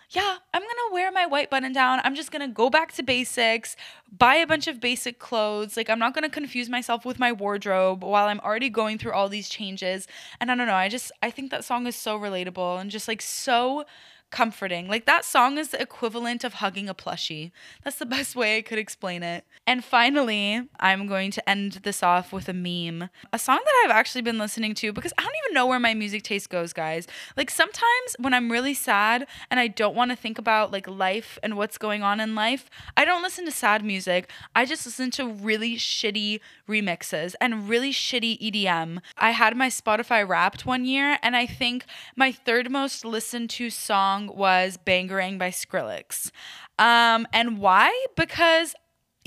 yeah, 0.10 0.38
I'm 0.54 0.62
gonna 0.62 0.94
wear 0.94 1.12
my 1.12 1.26
white 1.26 1.50
button 1.50 1.74
down. 1.74 2.00
I'm 2.04 2.16
just 2.16 2.32
gonna 2.32 2.48
go 2.48 2.70
back 2.70 2.94
to 2.94 3.04
basics, 3.04 3.76
buy 4.18 4.36
a 4.36 4.48
bunch 4.48 4.68
of 4.68 4.80
basic 4.80 5.20
clothes. 5.20 5.76
Like, 5.76 5.90
I'm 5.90 6.00
not 6.00 6.14
gonna 6.14 6.30
confuse 6.30 6.70
myself 6.70 7.06
with 7.06 7.20
my 7.20 7.34
wardrobe 7.34 8.04
while 8.04 8.28
I'm 8.28 8.40
already 8.40 8.70
going 8.70 9.00
through 9.00 9.12
all 9.12 9.28
these 9.28 9.50
changes. 9.50 10.08
And 10.40 10.50
I 10.50 10.56
don't 10.56 10.68
know, 10.68 10.76
I 10.76 10.88
just, 10.88 11.12
I 11.22 11.30
think 11.30 11.52
that 11.52 11.66
song 11.66 11.88
is 11.88 11.96
so 11.96 12.18
relatable 12.18 12.80
and 12.80 12.90
just 12.90 13.10
like 13.10 13.22
so 13.22 13.84
comforting. 14.30 14.88
Like 14.88 15.06
that 15.06 15.26
song 15.26 15.58
is 15.58 15.70
the 15.70 15.82
equivalent 15.82 16.44
of 16.44 16.56
hugging 16.56 16.90
a 16.90 16.96
plushie. 16.96 17.52
That's 17.84 17.98
the 17.98 18.06
best 18.06 18.36
way 18.36 18.58
I 18.58 18.62
could 18.62 18.78
explain 18.78 19.24
it. 19.24 19.46
And 19.66 19.84
finally, 19.84 20.62
I'm 20.80 21.08
going 21.08 21.32
to 21.32 21.50
end 21.50 21.74
this 21.84 22.04
off 22.04 22.34
with 22.34 22.50
a 22.50 22.54
meme. 22.54 23.10
A 23.32 23.40
song 23.40 23.60
that 23.64 23.84
I've 23.86 23.96
actually 23.96 24.22
been 24.22 24.38
listening 24.38 24.74
to 24.76 24.92
because 24.92 25.14
I 25.18 25.24
don't 25.24 25.34
even 25.46 25.54
know 25.54 25.66
where 25.66 25.80
my 25.80 25.94
music 25.94 26.24
taste 26.24 26.50
goes, 26.50 26.74
guys. 26.74 27.08
Like 27.36 27.50
sometimes 27.50 28.16
when 28.20 28.34
I'm 28.34 28.52
really 28.52 28.74
sad 28.74 29.28
and 29.50 29.60
I 29.60 29.68
don't 29.68 29.96
want 29.96 30.12
to 30.12 30.18
think 30.18 30.38
about 30.38 30.72
like 30.72 30.88
life 30.88 31.40
and 31.42 31.56
what's 31.56 31.78
going 31.78 32.04
on 32.04 32.20
in 32.20 32.36
life, 32.36 32.70
I 32.96 33.06
don't 33.06 33.24
listen 33.24 33.46
to 33.46 33.52
sad 33.52 33.84
music. 33.84 34.30
I 34.56 34.66
just 34.66 34.86
listen 34.86 35.12
to 35.12 35.28
really 35.28 35.76
shitty 35.76 36.40
remixes 36.68 37.34
and 37.40 37.70
really 37.70 37.94
shitty 37.94 38.40
EDM. 38.42 39.00
I 39.18 39.32
had 39.32 39.56
my 39.56 39.70
Spotify 39.70 40.28
wrapped 40.28 40.66
one 40.66 40.86
year 40.86 41.18
and 41.22 41.36
I 41.36 41.46
think 41.46 41.86
my 42.16 42.32
third 42.32 42.70
most 42.70 43.06
listened 43.06 43.50
to 43.52 43.70
song 43.70 44.17
song 44.18 44.36
was 44.36 44.78
Bangarang 44.78 45.38
by 45.38 45.50
Skrillex. 45.50 46.32
Um, 46.80 47.28
and 47.34 47.60
why? 47.60 48.06
Because 48.16 48.74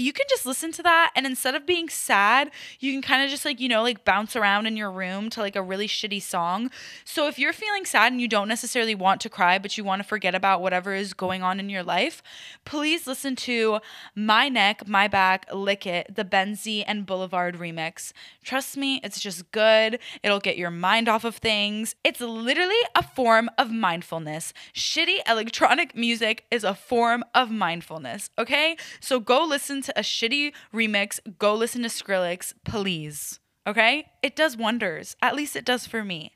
you 0.00 0.12
can 0.12 0.26
just 0.28 0.46
listen 0.46 0.72
to 0.72 0.82
that 0.82 1.10
and 1.14 1.26
instead 1.26 1.54
of 1.54 1.66
being 1.66 1.88
sad 1.88 2.50
you 2.78 2.92
can 2.92 3.02
kind 3.02 3.22
of 3.22 3.30
just 3.30 3.44
like 3.44 3.60
you 3.60 3.68
know 3.68 3.82
like 3.82 4.04
bounce 4.04 4.34
around 4.36 4.66
in 4.66 4.76
your 4.76 4.90
room 4.90 5.30
to 5.30 5.40
like 5.40 5.56
a 5.56 5.62
really 5.62 5.86
shitty 5.86 6.22
song. 6.22 6.70
So 7.04 7.28
if 7.28 7.38
you're 7.38 7.52
feeling 7.52 7.84
sad 7.84 8.12
and 8.12 8.20
you 8.20 8.28
don't 8.28 8.48
necessarily 8.48 8.94
want 8.94 9.20
to 9.22 9.28
cry 9.28 9.58
but 9.58 9.76
you 9.76 9.84
want 9.84 10.02
to 10.02 10.08
forget 10.08 10.34
about 10.34 10.60
whatever 10.60 10.94
is 10.94 11.12
going 11.12 11.42
on 11.42 11.60
in 11.60 11.68
your 11.68 11.82
life 11.82 12.22
please 12.64 13.06
listen 13.06 13.36
to 13.36 13.80
my 14.14 14.48
neck 14.48 14.86
my 14.88 15.08
back 15.08 15.46
lick 15.52 15.86
it 15.86 16.14
the 16.14 16.24
benzie 16.24 16.84
and 16.86 17.06
boulevard 17.06 17.58
remix. 17.58 18.12
Trust 18.42 18.76
me 18.76 19.00
it's 19.04 19.20
just 19.20 19.50
good. 19.52 19.98
It'll 20.22 20.40
get 20.40 20.56
your 20.56 20.70
mind 20.70 21.08
off 21.08 21.24
of 21.24 21.36
things. 21.36 21.94
It's 22.04 22.20
literally 22.20 22.80
a 22.94 23.02
form 23.02 23.50
of 23.58 23.70
mindfulness. 23.70 24.52
Shitty 24.74 25.18
electronic 25.28 25.94
music 25.94 26.44
is 26.50 26.64
a 26.64 26.74
form 26.74 27.24
of 27.34 27.50
mindfulness 27.50 28.30
okay? 28.38 28.76
So 29.00 29.20
go 29.20 29.44
listen 29.44 29.82
to 29.90 29.98
a 29.98 30.02
shitty 30.02 30.52
remix, 30.74 31.18
go 31.38 31.54
listen 31.54 31.82
to 31.82 31.88
Skrillex, 31.88 32.54
please. 32.64 33.40
Okay? 33.66 34.06
It 34.22 34.36
does 34.36 34.56
wonders. 34.56 35.16
At 35.20 35.36
least 35.36 35.56
it 35.56 35.64
does 35.64 35.86
for 35.86 36.04
me. 36.04 36.32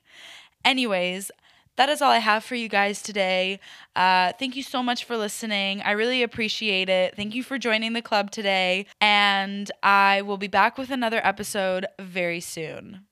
Anyways, 0.63 1.31
that 1.77 1.89
is 1.89 2.01
all 2.01 2.11
I 2.11 2.19
have 2.19 2.43
for 2.43 2.55
you 2.55 2.69
guys 2.69 3.01
today. 3.01 3.59
Uh, 3.95 4.31
thank 4.39 4.55
you 4.55 4.63
so 4.63 4.81
much 4.81 5.03
for 5.03 5.17
listening. 5.17 5.81
I 5.81 5.91
really 5.91 6.23
appreciate 6.23 6.89
it. 6.89 7.15
Thank 7.15 7.35
you 7.35 7.43
for 7.43 7.57
joining 7.57 7.93
the 7.93 8.01
club 8.01 8.31
today. 8.31 8.85
And 9.01 9.69
I 9.83 10.21
will 10.21 10.37
be 10.37 10.47
back 10.47 10.77
with 10.77 10.89
another 10.89 11.19
episode 11.23 11.85
very 11.99 12.39
soon. 12.39 13.05